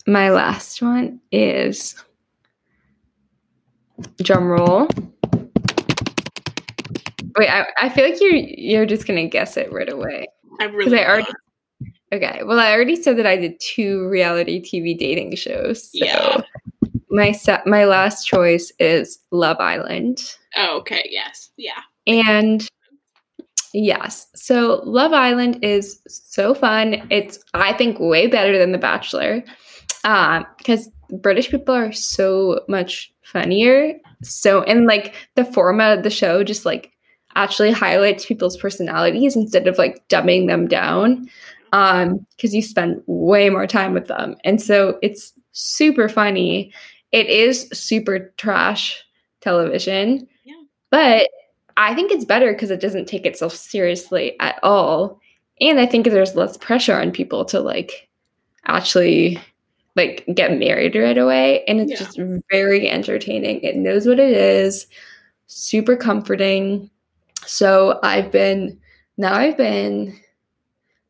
my 0.07 0.29
last 0.29 0.81
one 0.81 1.19
is 1.31 1.95
drum 4.21 4.47
roll. 4.47 4.87
Wait, 7.37 7.49
I, 7.49 7.65
I 7.77 7.89
feel 7.89 8.09
like 8.09 8.21
you're 8.21 8.35
you're 8.35 8.85
just 8.85 9.07
gonna 9.07 9.27
guess 9.27 9.57
it 9.57 9.71
right 9.71 9.91
away. 9.91 10.27
I 10.59 10.65
really 10.65 10.99
I 10.99 11.07
already 11.07 11.31
Okay. 12.13 12.41
Well, 12.43 12.59
I 12.59 12.71
already 12.71 12.95
said 12.95 13.17
that 13.17 13.25
I 13.25 13.35
did 13.35 13.59
two 13.59 14.07
reality 14.07 14.61
TV 14.61 14.97
dating 14.97 15.35
shows. 15.35 15.91
So 15.91 16.05
yeah. 16.05 16.41
My 17.09 17.31
set 17.31 17.65
my 17.65 17.85
last 17.85 18.25
choice 18.25 18.71
is 18.79 19.19
Love 19.31 19.57
Island. 19.59 20.35
Oh, 20.55 20.77
okay. 20.79 21.07
Yes. 21.09 21.49
Yeah. 21.57 21.81
And 22.05 22.67
yes. 23.73 24.27
So 24.35 24.81
Love 24.85 25.13
Island 25.13 25.59
is 25.63 25.99
so 26.07 26.53
fun. 26.53 27.05
It's 27.09 27.39
I 27.53 27.73
think 27.73 27.99
way 27.99 28.27
better 28.27 28.57
than 28.57 28.71
The 28.71 28.77
Bachelor 28.77 29.43
um, 30.03 30.45
because 30.57 30.89
British 31.21 31.49
people 31.49 31.75
are 31.75 31.91
so 31.91 32.61
much 32.67 33.11
funnier. 33.23 33.93
So, 34.21 34.63
and 34.63 34.85
like 34.85 35.15
the 35.35 35.45
format 35.45 35.97
of 35.97 36.03
the 36.03 36.09
show 36.09 36.43
just 36.43 36.65
like 36.65 36.93
actually 37.35 37.71
highlights 37.71 38.25
people's 38.25 38.57
personalities 38.57 39.35
instead 39.35 39.67
of 39.67 39.77
like 39.77 40.07
dumbing 40.07 40.47
them 40.47 40.67
down 40.67 41.27
um 41.71 42.25
because 42.35 42.53
you 42.53 42.61
spend 42.61 43.01
way 43.07 43.49
more 43.49 43.67
time 43.67 43.93
with 43.93 44.07
them 44.07 44.35
and 44.43 44.61
so 44.61 44.97
it's 45.01 45.33
super 45.51 46.07
funny 46.07 46.71
it 47.11 47.27
is 47.27 47.67
super 47.73 48.31
trash 48.37 49.03
television 49.41 50.27
yeah. 50.45 50.53
but 50.91 51.27
i 51.77 51.93
think 51.93 52.11
it's 52.11 52.25
better 52.25 52.51
because 52.53 52.71
it 52.71 52.81
doesn't 52.81 53.07
take 53.07 53.25
itself 53.25 53.53
seriously 53.55 54.35
at 54.39 54.59
all. 54.63 55.19
And 55.61 55.79
i 55.79 55.85
think 55.85 56.05
there's 56.05 56.35
less 56.35 56.57
pressure 56.57 56.99
on 56.99 57.11
people 57.11 57.45
to 57.45 57.59
like 57.59 58.07
actually 58.65 59.39
like 59.95 60.25
get 60.33 60.57
married 60.57 60.95
right 60.95 61.17
away. 61.17 61.63
And 61.65 61.79
it's 61.79 61.91
yeah. 61.91 61.97
just 61.97 62.19
very 62.49 62.89
entertaining. 62.89 63.61
It 63.61 63.75
knows 63.75 64.07
what 64.07 64.19
it 64.19 64.31
is. 64.31 64.87
Super 65.47 65.95
comforting. 65.95 66.89
So 67.45 67.99
I've 68.03 68.31
been 68.31 68.79
now 69.17 69.35
I've 69.35 69.57
been 69.57 70.19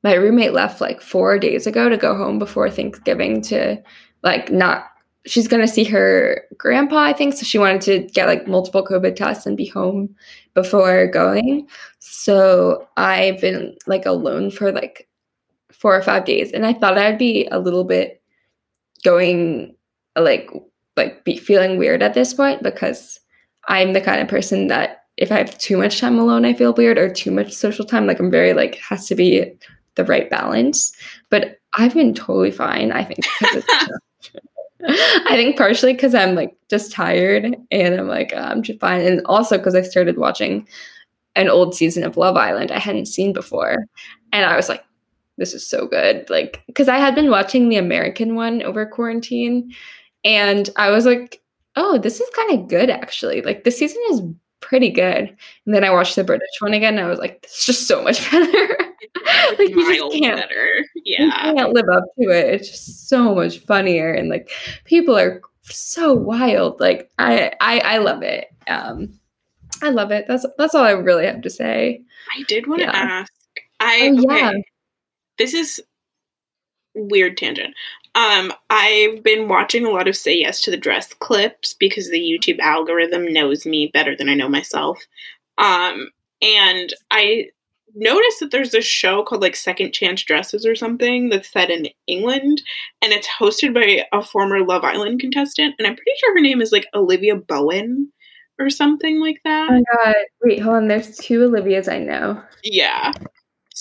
my 0.03 0.13
roommate 0.15 0.53
left 0.53 0.81
like 0.81 1.01
four 1.01 1.39
days 1.39 1.65
ago 1.65 1.87
to 1.87 1.97
go 1.97 2.15
home 2.15 2.39
before 2.39 2.69
Thanksgiving 2.69 3.41
to 3.43 3.81
like 4.21 4.51
not 4.51 4.87
she's 5.25 5.47
gonna 5.47 5.67
see 5.67 5.83
her 5.85 6.43
grandpa, 6.57 6.97
I 6.97 7.13
think. 7.13 7.33
So 7.33 7.43
she 7.43 7.57
wanted 7.57 7.81
to 7.81 7.99
get 8.13 8.27
like 8.27 8.47
multiple 8.47 8.85
COVID 8.85 9.15
tests 9.15 9.45
and 9.45 9.57
be 9.57 9.67
home 9.67 10.15
before 10.53 11.07
going. 11.07 11.67
So 11.99 12.87
I've 12.97 13.39
been 13.41 13.75
like 13.87 14.05
alone 14.05 14.51
for 14.51 14.71
like 14.71 15.07
four 15.71 15.95
or 15.95 16.01
five 16.01 16.25
days. 16.25 16.51
And 16.51 16.65
I 16.65 16.73
thought 16.73 16.97
I'd 16.97 17.17
be 17.17 17.47
a 17.51 17.59
little 17.59 17.83
bit 17.83 18.21
going 19.03 19.75
like 20.15 20.49
like 20.95 21.23
be 21.23 21.37
feeling 21.37 21.77
weird 21.77 22.03
at 22.03 22.13
this 22.13 22.33
point 22.33 22.63
because 22.63 23.19
I'm 23.67 23.93
the 23.93 24.01
kind 24.01 24.21
of 24.21 24.27
person 24.27 24.67
that 24.67 25.05
if 25.17 25.31
I 25.31 25.37
have 25.37 25.57
too 25.57 25.77
much 25.77 25.99
time 25.99 26.17
alone, 26.17 26.45
I 26.45 26.53
feel 26.53 26.73
weird 26.73 26.97
or 26.97 27.09
too 27.09 27.31
much 27.31 27.53
social 27.53 27.85
time. 27.85 28.07
Like 28.07 28.19
I'm 28.19 28.31
very 28.31 28.53
like 28.53 28.75
has 28.75 29.07
to 29.07 29.15
be 29.15 29.53
the 29.95 30.05
right 30.05 30.29
balance. 30.29 30.91
But 31.29 31.57
I've 31.77 31.93
been 31.93 32.13
totally 32.13 32.51
fine. 32.51 32.91
I 32.91 33.03
think 33.03 33.25
I 34.87 35.35
think 35.35 35.57
partially 35.57 35.93
because 35.93 36.13
I'm 36.13 36.35
like 36.35 36.55
just 36.69 36.91
tired 36.91 37.55
and 37.71 37.95
I'm 37.95 38.07
like, 38.07 38.33
I'm 38.35 38.61
just 38.61 38.79
fine. 38.79 39.01
And 39.01 39.21
also 39.25 39.57
because 39.57 39.75
I 39.75 39.81
started 39.81 40.17
watching 40.17 40.67
an 41.35 41.49
old 41.49 41.73
season 41.73 42.03
of 42.03 42.17
Love 42.17 42.35
Island 42.35 42.71
I 42.71 42.79
hadn't 42.79 43.07
seen 43.07 43.33
before. 43.33 43.85
And 44.31 44.45
I 44.45 44.55
was 44.55 44.69
like, 44.69 44.83
this 45.37 45.53
is 45.53 45.67
so 45.67 45.87
good. 45.87 46.29
Like, 46.29 46.63
because 46.67 46.87
I 46.89 46.97
had 46.97 47.15
been 47.15 47.29
watching 47.29 47.69
the 47.69 47.77
American 47.77 48.35
one 48.35 48.61
over 48.61 48.85
quarantine 48.85 49.73
and 50.23 50.69
I 50.75 50.89
was 50.89 51.05
like, 51.05 51.41
oh, 51.75 51.97
this 51.97 52.19
is 52.19 52.29
kind 52.35 52.59
of 52.59 52.67
good 52.67 52.89
actually. 52.89 53.41
Like, 53.41 53.63
this 53.63 53.77
season 53.77 54.01
is 54.09 54.21
pretty 54.63 54.89
good. 54.89 55.35
And 55.65 55.75
then 55.75 55.83
I 55.83 55.91
watched 55.91 56.15
the 56.15 56.23
British 56.23 56.49
one 56.59 56.73
again 56.73 56.97
and 56.97 57.05
I 57.05 57.09
was 57.09 57.19
like, 57.19 57.45
is 57.45 57.65
just 57.65 57.87
so 57.87 58.01
much 58.03 58.29
better. 58.31 58.77
like 59.57 59.69
you 59.69 59.95
just 59.95 60.21
can't, 60.21 60.39
better. 60.39 60.69
Yeah. 61.03 61.23
You 61.23 61.31
can't 61.31 61.73
live 61.73 61.85
up 61.93 62.03
to 62.19 62.29
it. 62.29 62.55
It's 62.55 62.69
just 62.69 63.09
so 63.09 63.35
much 63.35 63.59
funnier 63.59 64.11
and 64.11 64.29
like 64.29 64.49
people 64.85 65.17
are 65.17 65.41
so 65.63 66.13
wild. 66.13 66.79
Like 66.79 67.11
I 67.19 67.53
I, 67.61 67.79
I 67.79 67.97
love 67.99 68.23
it. 68.23 68.47
Um 68.67 69.19
I 69.81 69.89
love 69.89 70.11
it. 70.11 70.25
That's 70.27 70.45
that's 70.57 70.75
all 70.75 70.83
I 70.83 70.91
really 70.91 71.25
have 71.25 71.41
to 71.41 71.49
say. 71.49 72.01
I 72.37 72.43
did 72.43 72.67
want 72.67 72.81
yeah. 72.81 72.91
to 72.91 72.97
ask. 72.97 73.33
I 73.79 74.09
oh, 74.13 74.23
okay. 74.23 74.39
Yeah. 74.39 74.53
This 75.37 75.53
is 75.53 75.81
weird 76.95 77.37
tangent. 77.37 77.73
Um, 78.15 78.53
I've 78.69 79.23
been 79.23 79.47
watching 79.47 79.85
a 79.85 79.89
lot 79.89 80.07
of 80.07 80.15
Say 80.15 80.39
Yes 80.39 80.61
to 80.61 80.71
the 80.71 80.77
Dress 80.77 81.13
clips 81.13 81.73
because 81.73 82.09
the 82.09 82.19
YouTube 82.19 82.59
algorithm 82.59 83.31
knows 83.33 83.65
me 83.65 83.89
better 83.91 84.15
than 84.15 84.29
I 84.29 84.35
know 84.35 84.49
myself. 84.49 84.99
Um, 85.57 86.09
and 86.41 86.93
I 87.09 87.47
noticed 87.95 88.39
that 88.39 88.51
there's 88.51 88.71
this 88.71 88.85
show 88.85 89.23
called 89.23 89.41
like 89.41 89.55
Second 89.55 89.93
Chance 89.93 90.23
Dresses 90.23 90.65
or 90.65 90.75
something 90.75 91.29
that's 91.29 91.51
set 91.51 91.69
in 91.69 91.87
England 92.07 92.61
and 93.01 93.13
it's 93.13 93.27
hosted 93.27 93.73
by 93.73 94.05
a 94.11 94.23
former 94.23 94.65
Love 94.65 94.83
Island 94.83 95.19
contestant 95.19 95.75
and 95.77 95.87
I'm 95.87 95.95
pretty 95.95 96.11
sure 96.17 96.33
her 96.33 96.41
name 96.41 96.61
is 96.61 96.71
like 96.71 96.87
Olivia 96.95 97.35
Bowen 97.35 98.11
or 98.59 98.69
something 98.69 99.19
like 99.19 99.41
that. 99.43 99.69
Oh 99.69 99.73
my 99.73 99.83
god. 100.03 100.15
Wait, 100.43 100.59
hold 100.59 100.77
on. 100.77 100.87
There's 100.87 101.17
two 101.17 101.39
Olivias 101.39 101.91
I 101.91 101.99
know. 101.99 102.41
Yeah. 102.63 103.11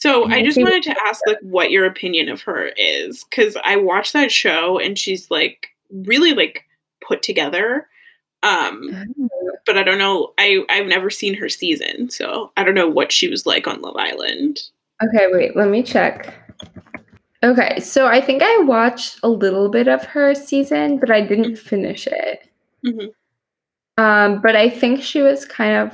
So 0.02 0.28
I 0.28 0.42
just 0.42 0.58
wanted 0.58 0.82
to 0.84 0.96
ask 1.06 1.20
like 1.26 1.38
what 1.42 1.70
your 1.70 1.86
opinion 1.86 2.28
of 2.28 2.42
her 2.42 2.72
is 2.76 3.24
cuz 3.24 3.56
I 3.62 3.76
watched 3.76 4.12
that 4.14 4.32
show 4.32 4.78
and 4.78 4.98
she's 4.98 5.30
like 5.30 5.68
really 5.90 6.32
like 6.32 6.64
put 7.00 7.22
together 7.22 7.86
um, 8.42 8.90
oh. 9.20 9.52
but 9.64 9.78
I 9.78 9.82
don't 9.82 9.98
know. 9.98 10.32
I 10.38 10.64
I've 10.68 10.86
never 10.86 11.10
seen 11.10 11.34
her 11.34 11.48
season, 11.48 12.10
so 12.10 12.50
I 12.56 12.64
don't 12.64 12.74
know 12.74 12.88
what 12.88 13.12
she 13.12 13.28
was 13.28 13.46
like 13.46 13.66
on 13.66 13.80
Love 13.80 13.96
Island. 13.96 14.60
Okay, 15.02 15.28
wait. 15.30 15.56
Let 15.56 15.68
me 15.68 15.82
check. 15.82 16.34
Okay, 17.44 17.80
so 17.80 18.06
I 18.06 18.20
think 18.20 18.42
I 18.42 18.58
watched 18.58 19.18
a 19.22 19.28
little 19.28 19.68
bit 19.68 19.88
of 19.88 20.04
her 20.04 20.34
season, 20.34 20.98
but 20.98 21.10
I 21.10 21.20
didn't 21.20 21.52
mm-hmm. 21.52 21.68
finish 21.68 22.06
it. 22.06 22.48
Mm-hmm. 22.84 24.02
Um, 24.02 24.40
but 24.40 24.56
I 24.56 24.70
think 24.70 25.02
she 25.02 25.22
was 25.22 25.44
kind 25.44 25.76
of 25.76 25.92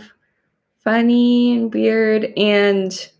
funny 0.85 1.57
and 1.57 1.73
weird. 1.73 2.33
And 2.37 3.11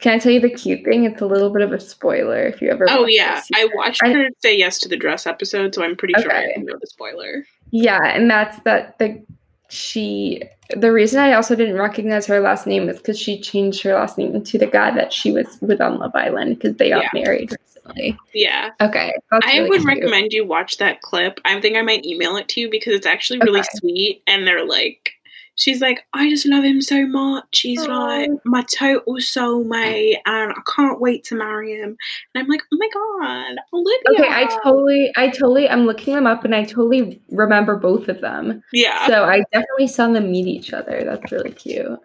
can 0.00 0.14
I 0.14 0.18
tell 0.18 0.32
you 0.32 0.40
the 0.40 0.50
cute 0.50 0.84
thing? 0.84 1.04
It's 1.04 1.20
a 1.20 1.26
little 1.26 1.50
bit 1.50 1.62
of 1.62 1.72
a 1.72 1.80
spoiler 1.80 2.42
if 2.42 2.62
you 2.62 2.70
ever. 2.70 2.86
Oh 2.88 3.06
yeah, 3.06 3.42
I 3.54 3.68
watched 3.74 4.04
her 4.06 4.28
say 4.38 4.56
yes 4.56 4.78
to 4.80 4.88
the 4.88 4.96
dress 4.96 5.26
episode, 5.26 5.74
so 5.74 5.84
I'm 5.84 5.96
pretty 5.96 6.14
okay. 6.16 6.22
sure 6.22 6.32
I 6.32 6.46
know 6.56 6.76
the 6.80 6.86
spoiler. 6.86 7.44
Yeah, 7.70 8.00
and 8.04 8.30
that's 8.30 8.58
that 8.60 8.98
the 8.98 9.22
she 9.68 10.42
the 10.74 10.92
reason 10.92 11.20
I 11.20 11.34
also 11.34 11.54
didn't 11.54 11.76
recognize 11.76 12.26
her 12.26 12.40
last 12.40 12.66
name 12.66 12.88
is 12.88 12.98
because 12.98 13.18
she 13.18 13.40
changed 13.40 13.82
her 13.82 13.94
last 13.94 14.18
name 14.18 14.42
to 14.42 14.58
the 14.58 14.66
guy 14.66 14.90
that 14.92 15.12
she 15.12 15.32
was 15.32 15.58
with 15.60 15.80
on 15.80 15.98
Love 15.98 16.12
Island 16.14 16.58
because 16.58 16.76
they 16.76 16.90
got 16.90 17.02
yeah. 17.02 17.10
married 17.12 17.50
recently. 17.60 18.16
Yeah. 18.32 18.70
Okay. 18.80 19.12
I 19.32 19.58
really 19.58 19.68
would 19.68 19.80
cute. 19.80 19.88
recommend 19.88 20.32
you 20.32 20.46
watch 20.46 20.78
that 20.78 21.02
clip. 21.02 21.40
I 21.44 21.60
think 21.60 21.76
I 21.76 21.82
might 21.82 22.06
email 22.06 22.36
it 22.36 22.48
to 22.50 22.60
you 22.60 22.70
because 22.70 22.94
it's 22.94 23.06
actually 23.06 23.40
really 23.40 23.60
okay. 23.60 23.68
sweet 23.74 24.22
and 24.26 24.46
they're 24.46 24.64
like 24.64 25.12
she's 25.60 25.82
like, 25.82 26.06
I 26.14 26.30
just 26.30 26.46
love 26.46 26.64
him 26.64 26.80
so 26.80 27.06
much. 27.06 27.60
He's 27.60 27.82
Aww. 27.82 27.88
like 27.88 28.30
my 28.44 28.64
total 28.74 29.16
soulmate, 29.16 30.16
and 30.24 30.52
I 30.52 30.60
can't 30.74 31.00
wait 31.00 31.22
to 31.24 31.34
marry 31.34 31.74
him. 31.74 31.96
And 32.34 32.42
I'm 32.42 32.48
like, 32.48 32.62
oh 32.72 32.78
my 32.78 32.88
god, 32.92 33.56
Olivia. 33.72 34.24
Okay, 34.24 34.42
I 34.42 34.60
totally, 34.64 35.12
I 35.16 35.28
totally, 35.28 35.68
I'm 35.68 35.84
looking 35.84 36.14
them 36.14 36.26
up, 36.26 36.44
and 36.44 36.54
I 36.54 36.64
totally 36.64 37.20
remember 37.30 37.76
both 37.76 38.08
of 38.08 38.20
them. 38.22 38.62
Yeah. 38.72 39.06
So 39.06 39.24
I 39.24 39.44
definitely 39.52 39.88
saw 39.88 40.08
them 40.08 40.32
meet 40.32 40.46
each 40.46 40.72
other. 40.72 41.02
That's 41.04 41.30
really 41.30 41.52
cute. 41.52 41.98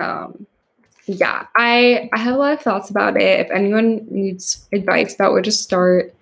Um, 0.00 0.46
yeah, 1.06 1.46
I 1.56 2.10
I 2.12 2.18
have 2.18 2.34
a 2.34 2.38
lot 2.38 2.52
of 2.52 2.60
thoughts 2.60 2.90
about 2.90 3.16
it. 3.16 3.46
If 3.46 3.50
anyone 3.50 4.06
needs 4.10 4.68
advice 4.72 5.14
about 5.14 5.32
where 5.32 5.42
to 5.42 5.52
start, 5.52 6.14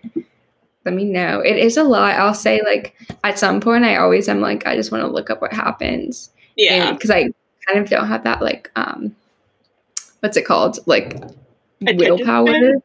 let 0.87 0.95
me 0.95 1.05
know. 1.05 1.41
It 1.41 1.57
is 1.57 1.77
a 1.77 1.85
lot. 1.85 2.15
I'll 2.15 2.33
say 2.33 2.63
like 2.65 2.95
at 3.25 3.39
some 3.39 3.61
point 3.61 3.85
I 3.85 3.97
always 3.97 4.29
am 4.29 4.41
like 4.41 4.67
I 4.67 4.77
just 4.77 4.91
want 4.91 5.03
to 5.03 5.11
look 5.11 5.29
up 5.29 5.43
what 5.43 5.53
happens. 5.53 6.31
Yeah. 6.57 6.93
Because 6.93 7.11
I 7.11 7.33
kind 7.67 7.79
of 7.79 7.91
don't 7.91 8.07
have 8.07 8.25
that 8.25 8.41
like 8.41 8.71
um 8.77 9.15
what's 10.21 10.37
it 10.37 10.47
called? 10.47 10.79
Like 10.87 11.17
attention 11.83 11.97
willpower. 11.99 12.47
Span? 12.47 12.83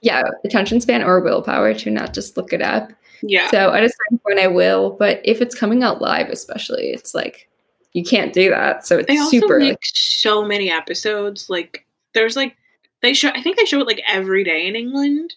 Yeah, 0.00 0.22
attention 0.44 0.80
span 0.80 1.02
or 1.02 1.20
willpower 1.20 1.74
to 1.74 1.90
not 1.90 2.14
just 2.14 2.36
look 2.36 2.52
it 2.52 2.62
up. 2.62 2.92
Yeah. 3.22 3.50
So 3.50 3.72
at 3.72 3.84
a 3.84 3.88
certain 3.88 4.18
point 4.18 4.38
I 4.38 4.46
will, 4.48 4.90
but 4.90 5.20
if 5.24 5.40
it's 5.40 5.54
coming 5.54 5.82
out 5.82 6.00
live 6.00 6.28
especially, 6.28 6.90
it's 6.90 7.14
like 7.14 7.48
you 7.92 8.04
can't 8.04 8.32
do 8.32 8.50
that. 8.50 8.86
So 8.86 8.98
it's 8.98 9.08
they 9.08 9.16
super 9.16 9.58
make 9.58 9.72
like, 9.72 9.84
so 9.84 10.44
many 10.44 10.70
episodes. 10.70 11.50
Like 11.50 11.86
there's 12.14 12.36
like 12.36 12.56
they 13.00 13.14
show 13.14 13.28
I 13.28 13.42
think 13.42 13.56
they 13.56 13.64
show 13.64 13.80
it 13.80 13.86
like 13.86 14.02
every 14.08 14.44
day 14.44 14.66
in 14.66 14.76
England. 14.76 15.34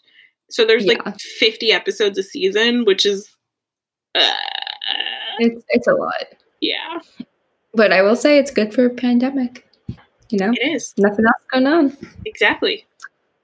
So 0.50 0.66
there's 0.66 0.86
yeah. 0.86 0.96
like 1.04 1.20
50 1.20 1.72
episodes 1.72 2.18
a 2.18 2.24
season, 2.24 2.86
which 2.86 3.06
is 3.06 3.36
uh, 4.14 4.32
it's 5.40 5.64
it's 5.70 5.88
a 5.88 5.94
lot. 5.94 6.26
Yeah. 6.62 7.00
But 7.74 7.92
I 7.92 8.02
will 8.02 8.16
say 8.16 8.38
it's 8.38 8.52
good 8.52 8.74
for 8.74 8.86
a 8.86 8.90
pandemic. 8.90 9.68
You 10.30 10.40
know? 10.40 10.52
It 10.52 10.76
is. 10.76 10.94
Nothing 10.98 11.26
else 11.26 11.44
going 11.52 11.68
on. 11.68 11.98
Exactly. 12.26 12.86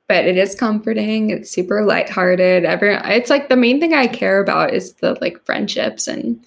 But 0.08 0.26
it 0.26 0.38
is 0.38 0.56
comforting. 0.56 1.30
It's 1.30 1.52
super 1.52 1.84
lighthearted. 1.86 2.66
Every 2.66 2.95
it's 2.95 3.30
like 3.30 3.49
the 3.49 3.56
main 3.56 3.80
thing 3.80 3.93
I 3.93 4.08
care 4.08 4.41
about 4.41 4.74
is 4.74 4.93
the 4.95 5.18
like 5.22 5.43
friendships 5.45 6.08
and 6.08 6.43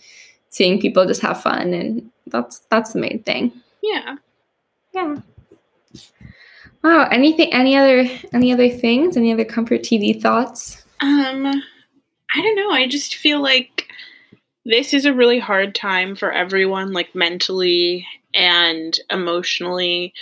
seeing 0.51 0.81
people 0.81 1.07
just 1.07 1.23
have 1.23 1.43
fun 1.43 1.75
and 1.75 2.11
that's 2.27 2.61
that's 2.71 2.93
the 2.93 3.01
main 3.01 3.23
thing. 3.23 3.53
Yeah. 3.83 4.17
Yeah. 4.93 5.17
Wow. 6.85 7.09
Anything? 7.11 7.53
Any 7.53 7.77
other? 7.77 8.09
Any 8.35 8.53
other 8.53 8.69
things? 8.69 9.17
Any 9.17 9.33
other 9.33 9.45
comfort 9.45 9.81
TV 9.81 10.21
thoughts? 10.21 10.85
Um, 11.01 11.47
I 11.47 12.43
don't 12.43 12.57
know. 12.57 12.71
I 12.71 12.87
just 12.87 13.17
feel 13.17 13.43
like 13.43 13.89
this 14.67 14.93
is 14.93 15.07
a 15.07 15.15
really 15.15 15.39
hard 15.39 15.75
time 15.75 16.15
for 16.15 16.31
everyone, 16.31 16.93
like 16.93 17.15
mentally 17.15 18.07
and 18.35 18.99
emotionally, 19.11 20.13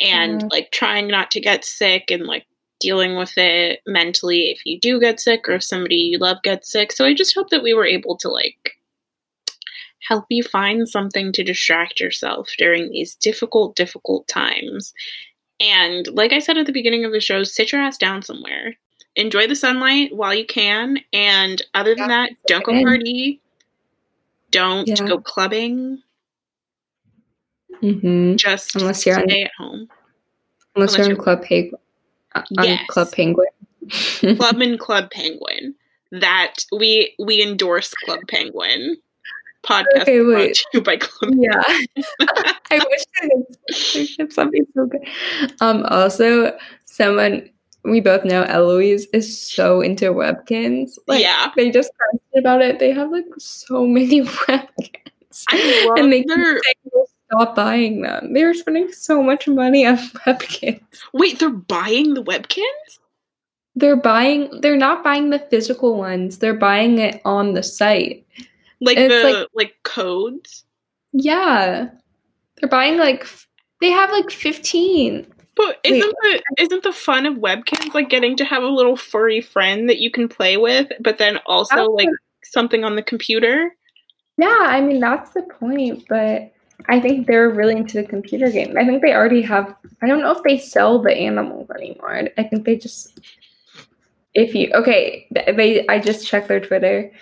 and 0.00 0.40
mm-hmm. 0.40 0.48
like 0.50 0.72
trying 0.72 1.06
not 1.06 1.30
to 1.30 1.40
get 1.40 1.64
sick 1.64 2.10
and 2.10 2.24
like 2.24 2.46
dealing 2.80 3.16
with 3.16 3.38
it 3.38 3.78
mentally 3.86 4.50
if 4.50 4.66
you 4.66 4.80
do 4.80 4.98
get 4.98 5.20
sick 5.20 5.48
or 5.48 5.52
if 5.52 5.62
somebody 5.62 5.94
you 5.94 6.18
love 6.18 6.42
gets 6.42 6.70
sick. 6.70 6.90
So 6.90 7.04
I 7.04 7.14
just 7.14 7.32
hope 7.32 7.50
that 7.50 7.62
we 7.62 7.74
were 7.74 7.86
able 7.86 8.16
to 8.18 8.28
like 8.28 8.76
help 10.08 10.24
you 10.28 10.42
find 10.42 10.88
something 10.88 11.30
to 11.32 11.44
distract 11.44 12.00
yourself 12.00 12.50
during 12.58 12.90
these 12.90 13.14
difficult, 13.14 13.76
difficult 13.76 14.26
times. 14.26 14.92
And 15.62 16.08
like 16.08 16.32
I 16.32 16.40
said 16.40 16.58
at 16.58 16.66
the 16.66 16.72
beginning 16.72 17.04
of 17.04 17.12
the 17.12 17.20
show, 17.20 17.44
sit 17.44 17.70
your 17.70 17.80
ass 17.80 17.96
down 17.96 18.22
somewhere. 18.22 18.74
Enjoy 19.14 19.46
the 19.46 19.54
sunlight 19.54 20.14
while 20.14 20.34
you 20.34 20.44
can. 20.44 20.98
And 21.12 21.62
other 21.72 21.94
than 21.94 22.08
that, 22.08 22.30
don't 22.48 22.64
go 22.64 22.82
party. 22.82 23.40
Don't 24.50 24.88
yeah. 24.88 24.96
go 25.06 25.18
clubbing. 25.18 26.02
Mm-hmm. 27.82 28.36
Just 28.36 28.74
unless 28.74 29.06
you're 29.06 29.20
stay 29.20 29.40
on, 29.40 29.46
at 29.46 29.50
home. 29.56 29.88
Unless, 30.74 30.94
unless 30.94 30.98
you're, 30.98 31.06
you're 31.08 31.18
on 31.18 31.22
Club 31.22 31.42
Penguin. 31.42 31.80
Uh, 32.34 32.42
yes. 32.62 32.86
Club 32.88 33.12
Penguin. 33.12 33.46
Club 34.36 34.56
and 34.60 34.80
Club 34.80 35.10
Penguin. 35.10 35.74
That 36.10 36.56
we 36.72 37.14
we 37.18 37.42
endorse 37.42 37.94
Club 38.04 38.20
Penguin. 38.28 38.96
Podcast 39.64 40.02
okay, 40.02 40.20
wait. 40.22 40.60
by 40.84 40.96
Columbia. 40.96 41.50
Yeah. 41.96 42.04
I 42.70 42.80
wish 42.90 43.04
I 43.20 43.28
had 43.28 43.70
sponsorships. 43.70 44.32
So 44.74 44.86
good. 44.86 45.06
Um, 45.60 45.84
also, 45.86 46.56
someone 46.84 47.48
we 47.84 48.00
both 48.00 48.24
know 48.24 48.42
Eloise 48.42 49.06
is 49.12 49.40
so 49.40 49.80
into 49.80 50.06
Webkinz. 50.12 50.98
Like, 51.06 51.22
yeah. 51.22 51.50
They 51.56 51.70
just 51.70 51.90
posted 52.12 52.44
about 52.44 52.62
it. 52.62 52.78
They 52.78 52.92
have 52.92 53.10
like 53.10 53.26
so 53.38 53.86
many 53.86 54.22
Webkinz. 54.22 55.44
I 55.48 55.86
love 55.86 55.98
and 55.98 56.12
they 56.12 56.22
their... 56.22 56.60
stop 57.26 57.56
buying 57.56 58.02
them. 58.02 58.34
They 58.34 58.44
were 58.44 58.54
spending 58.54 58.92
so 58.92 59.22
much 59.22 59.48
money 59.48 59.86
on 59.86 59.96
Webkinz. 60.26 60.80
Wait, 61.12 61.38
they're 61.38 61.50
buying 61.50 62.14
the 62.14 62.22
Webkinz? 62.22 62.98
They're 63.74 63.96
buying 63.96 64.60
they're 64.60 64.76
not 64.76 65.02
buying 65.02 65.30
the 65.30 65.38
physical 65.38 65.96
ones. 65.96 66.38
They're 66.38 66.54
buying 66.54 66.98
it 66.98 67.22
on 67.24 67.54
the 67.54 67.62
site. 67.62 68.26
Like 68.82 68.98
and 68.98 69.10
the 69.10 69.22
like, 69.22 69.48
like 69.54 69.74
codes? 69.84 70.64
Yeah. 71.12 71.88
They're 72.56 72.68
buying 72.68 72.98
like 72.98 73.26
they 73.80 73.90
have 73.90 74.10
like 74.10 74.30
15. 74.30 75.26
But 75.54 75.78
isn't 75.84 76.14
Wait. 76.22 76.42
the 76.56 76.62
isn't 76.62 76.82
the 76.82 76.92
fun 76.92 77.26
of 77.26 77.36
Webkinz 77.36 77.94
like 77.94 78.08
getting 78.08 78.36
to 78.36 78.44
have 78.44 78.62
a 78.62 78.68
little 78.68 78.96
furry 78.96 79.40
friend 79.40 79.88
that 79.88 79.98
you 79.98 80.10
can 80.10 80.28
play 80.28 80.56
with, 80.56 80.90
but 81.00 81.18
then 81.18 81.38
also 81.46 81.84
like 81.84 82.08
something 82.42 82.84
on 82.84 82.96
the 82.96 83.02
computer? 83.02 83.70
Yeah, 84.38 84.58
I 84.60 84.80
mean 84.80 84.98
that's 84.98 85.30
the 85.30 85.42
point, 85.42 86.04
but 86.08 86.52
I 86.88 86.98
think 86.98 87.26
they're 87.26 87.50
really 87.50 87.76
into 87.76 88.00
the 88.00 88.08
computer 88.08 88.50
game. 88.50 88.76
I 88.76 88.84
think 88.84 89.02
they 89.02 89.14
already 89.14 89.42
have 89.42 89.76
I 90.02 90.06
don't 90.06 90.20
know 90.20 90.32
if 90.32 90.42
they 90.42 90.58
sell 90.58 91.00
the 91.00 91.14
animals 91.14 91.70
anymore. 91.70 92.28
I 92.36 92.42
think 92.42 92.64
they 92.64 92.76
just 92.76 93.20
if 94.34 94.54
you 94.54 94.72
okay, 94.74 95.28
they 95.30 95.86
I 95.88 95.98
just 95.98 96.26
checked 96.26 96.48
their 96.48 96.60
Twitter. 96.60 97.12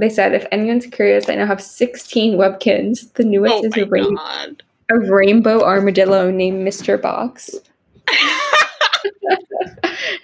They 0.00 0.08
said 0.08 0.34
if 0.34 0.46
anyone's 0.50 0.86
curious, 0.86 1.28
I 1.28 1.34
now 1.34 1.46
have 1.46 1.60
16 1.60 2.38
Webkinz. 2.38 3.12
The 3.14 3.24
newest 3.24 3.54
oh 3.54 3.64
is 3.64 3.76
a, 3.76 3.84
rain- 3.84 4.16
a 4.90 4.98
rainbow 4.98 5.62
armadillo 5.62 6.30
named 6.30 6.66
Mr. 6.66 7.00
Box. 7.00 7.54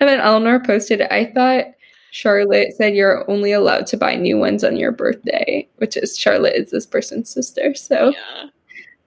and 0.01 0.09
then 0.09 0.21
Eleanor 0.21 0.61
posted, 0.61 1.03
I 1.03 1.27
thought 1.27 1.67
Charlotte 2.11 2.75
said 2.75 2.95
you're 2.95 3.31
only 3.31 3.53
allowed 3.53 3.87
to 3.89 3.99
buy 3.99 4.15
new 4.15 4.39
ones 4.39 4.65
on 4.65 4.79
your 4.79 4.93
birthday, 4.93 5.69
which 5.77 5.95
is 5.99 6.19
Charlotte 6.19 6.55
is 6.55 6.71
this 6.71 6.87
person's 6.87 7.29
sister. 7.29 7.75
So 7.75 8.13
yeah. 8.13 8.49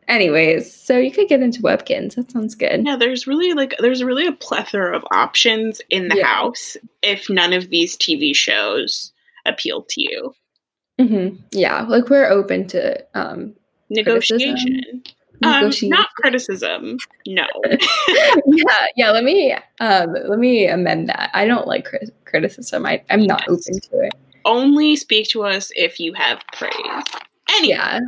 anyways, 0.07 0.71
so 0.71 0.99
you 0.99 1.11
could 1.11 1.27
get 1.27 1.41
into 1.41 1.63
Webkinz. 1.63 2.13
That 2.13 2.29
sounds 2.29 2.53
good. 2.53 2.85
Yeah, 2.85 2.95
there's 2.95 3.25
really 3.25 3.53
like 3.53 3.73
there's 3.79 4.03
really 4.03 4.27
a 4.27 4.33
plethora 4.33 4.95
of 4.95 5.03
options 5.11 5.81
in 5.89 6.09
the 6.09 6.17
yeah. 6.17 6.27
house 6.27 6.77
if 7.01 7.27
none 7.27 7.53
of 7.53 7.71
these 7.71 7.97
TV 7.97 8.35
shows 8.35 9.11
appeal 9.47 9.81
to 9.89 10.01
you. 10.01 10.35
Mm-hmm. 10.99 11.37
Yeah, 11.51 11.83
like 11.83 12.09
we're 12.09 12.29
open 12.29 12.67
to 12.67 13.03
um 13.13 13.55
negotiation. 13.89 15.03
Um, 15.41 15.71
not 15.83 16.09
criticism. 16.15 16.97
No. 17.25 17.45
yeah, 18.45 18.85
yeah. 18.97 19.11
Let 19.11 19.23
me 19.23 19.53
um, 19.79 20.13
let 20.27 20.37
me 20.37 20.67
amend 20.67 21.07
that. 21.07 21.29
I 21.33 21.45
don't 21.45 21.65
like 21.65 21.85
cri- 21.85 22.09
criticism. 22.25 22.85
I, 22.85 23.01
I'm 23.09 23.23
not 23.23 23.45
yes. 23.47 23.49
open 23.49 23.79
to 23.79 23.99
it. 24.01 24.13
Only 24.43 24.97
speak 24.97 25.29
to 25.29 25.43
us 25.43 25.71
if 25.75 25.99
you 25.99 26.13
have 26.13 26.41
praise. 26.53 26.73
Anyway. 27.51 27.75
Yeah. 27.75 27.99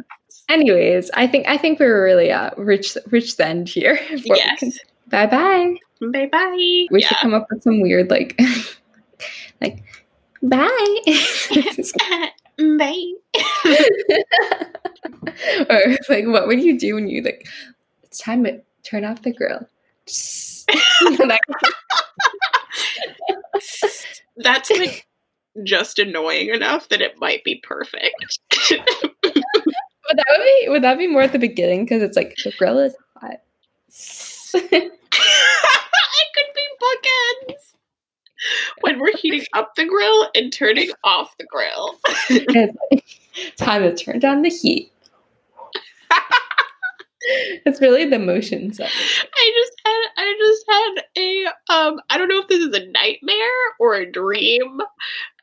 Anyways, 0.50 1.10
I 1.14 1.28
think 1.28 1.48
I 1.48 1.58
think 1.58 1.80
we 1.80 1.86
were 1.86 2.04
really 2.04 2.32
uh 2.32 2.52
rich 2.58 2.98
rich 3.10 3.40
end 3.40 3.70
here. 3.70 3.98
Yes. 4.10 4.80
Bye 5.08 5.28
bye. 5.28 5.76
Bye 6.02 6.30
bye. 6.32 6.56
We 6.56 6.90
yeah. 6.92 7.08
should 7.08 7.18
come 7.18 7.34
up 7.34 7.48
with 7.50 7.64
some 7.64 7.80
weird 7.80 8.10
like 8.10 8.40
like 9.62 9.84
bye. 10.44 11.02
Bye. 12.78 13.14
or 15.70 15.98
like, 16.10 16.26
what 16.28 16.48
would 16.48 16.62
you 16.62 16.78
do 16.78 16.96
when 16.96 17.08
you 17.08 17.22
like? 17.22 17.48
It's 18.04 18.20
time 18.20 18.44
to 18.44 18.62
turn 18.84 19.06
off 19.06 19.22
the 19.22 19.32
grill. 19.34 19.66
That's 24.38 24.72
like 24.72 25.06
just 25.64 26.00
annoying 26.00 26.50
enough 26.50 26.90
that 26.90 27.02
it 27.02 27.20
might 27.20 27.44
be 27.44 27.62
perfect. 27.64 28.40
but 28.70 28.86
that 30.16 30.26
would 30.30 30.44
be 30.44 30.66
would 30.70 30.84
that 30.84 30.98
be 30.98 31.08
more 31.08 31.22
at 31.22 31.32
the 31.32 31.40
beginning 31.40 31.86
because 31.86 32.02
it's 32.02 32.18
like 32.18 32.36
the 32.44 32.52
grill 32.58 32.80
is 32.80 32.96
hot. 33.16 33.40
it 34.54 34.92
could 36.34 36.54
be 36.56 36.62
bookends 36.82 37.74
when 38.82 39.00
we're 39.00 39.16
heating 39.18 39.46
up 39.54 39.76
the 39.76 39.86
grill 39.86 40.30
and 40.36 40.52
turning 40.52 40.92
off 41.04 41.36
the 41.38 41.46
grill. 41.46 42.00
time 43.58 43.82
to 43.84 43.96
turn 43.96 44.20
down 44.20 44.42
the 44.42 44.50
heat. 44.50 44.92
it's 47.66 47.82
really 47.82 48.06
the 48.06 48.20
motions 48.20 48.80
of 48.80 48.88
it. 48.88 49.28
I 49.36 49.52
just 49.56 49.82
had 49.86 50.08
I 50.18 50.36
just 50.40 50.66
had 50.70 51.04
a 51.18 51.46
um 51.74 52.00
I 52.10 52.18
don't 52.18 52.28
know 52.28 52.40
if 52.40 52.48
this 52.48 52.64
is 52.64 52.76
a 52.76 52.88
nightmare 52.92 53.38
or 53.80 53.96
a 53.96 54.12
dream 54.12 54.82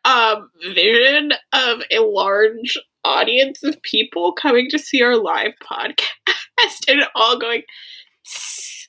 um 0.04 0.50
vision 0.74 1.32
of 1.52 1.82
a 1.90 2.00
large 2.00 2.78
audience 3.04 3.62
of 3.62 3.80
people 3.82 4.32
coming 4.32 4.68
to 4.70 4.78
see 4.78 5.02
our 5.02 5.16
live 5.16 5.54
podcast 5.62 6.88
and 6.88 7.02
all 7.14 7.38
going 7.38 7.62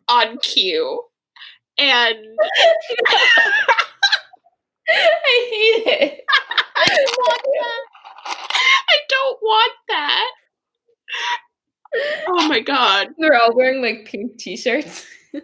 on 0.10 0.38
cue 0.40 1.04
and 1.78 2.18
I 4.90 5.50
hate 5.52 5.88
it. 6.02 6.26
I 6.78 6.88
don't 6.88 7.18
want 7.18 7.42
that. 7.54 7.82
I 8.90 8.98
don't 9.10 9.40
want 9.42 9.74
that. 9.90 10.32
Oh 12.28 12.48
my 12.48 12.60
god. 12.60 13.10
They're 13.18 13.36
all 13.36 13.56
wearing 13.56 13.82
like 13.82 14.06
pink 14.06 14.38
t-shirts. 14.38 15.06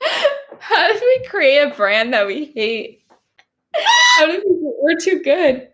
How 0.60 0.92
do 0.92 0.98
we 1.00 1.26
create 1.28 1.58
a 1.60 1.74
brand 1.74 2.12
that 2.12 2.26
we 2.26 2.46
hate? 2.54 3.02
How 4.16 4.26
do 4.26 4.42
we 4.44 4.72
we're 4.80 4.96
too 5.00 5.20
good? 5.22 5.68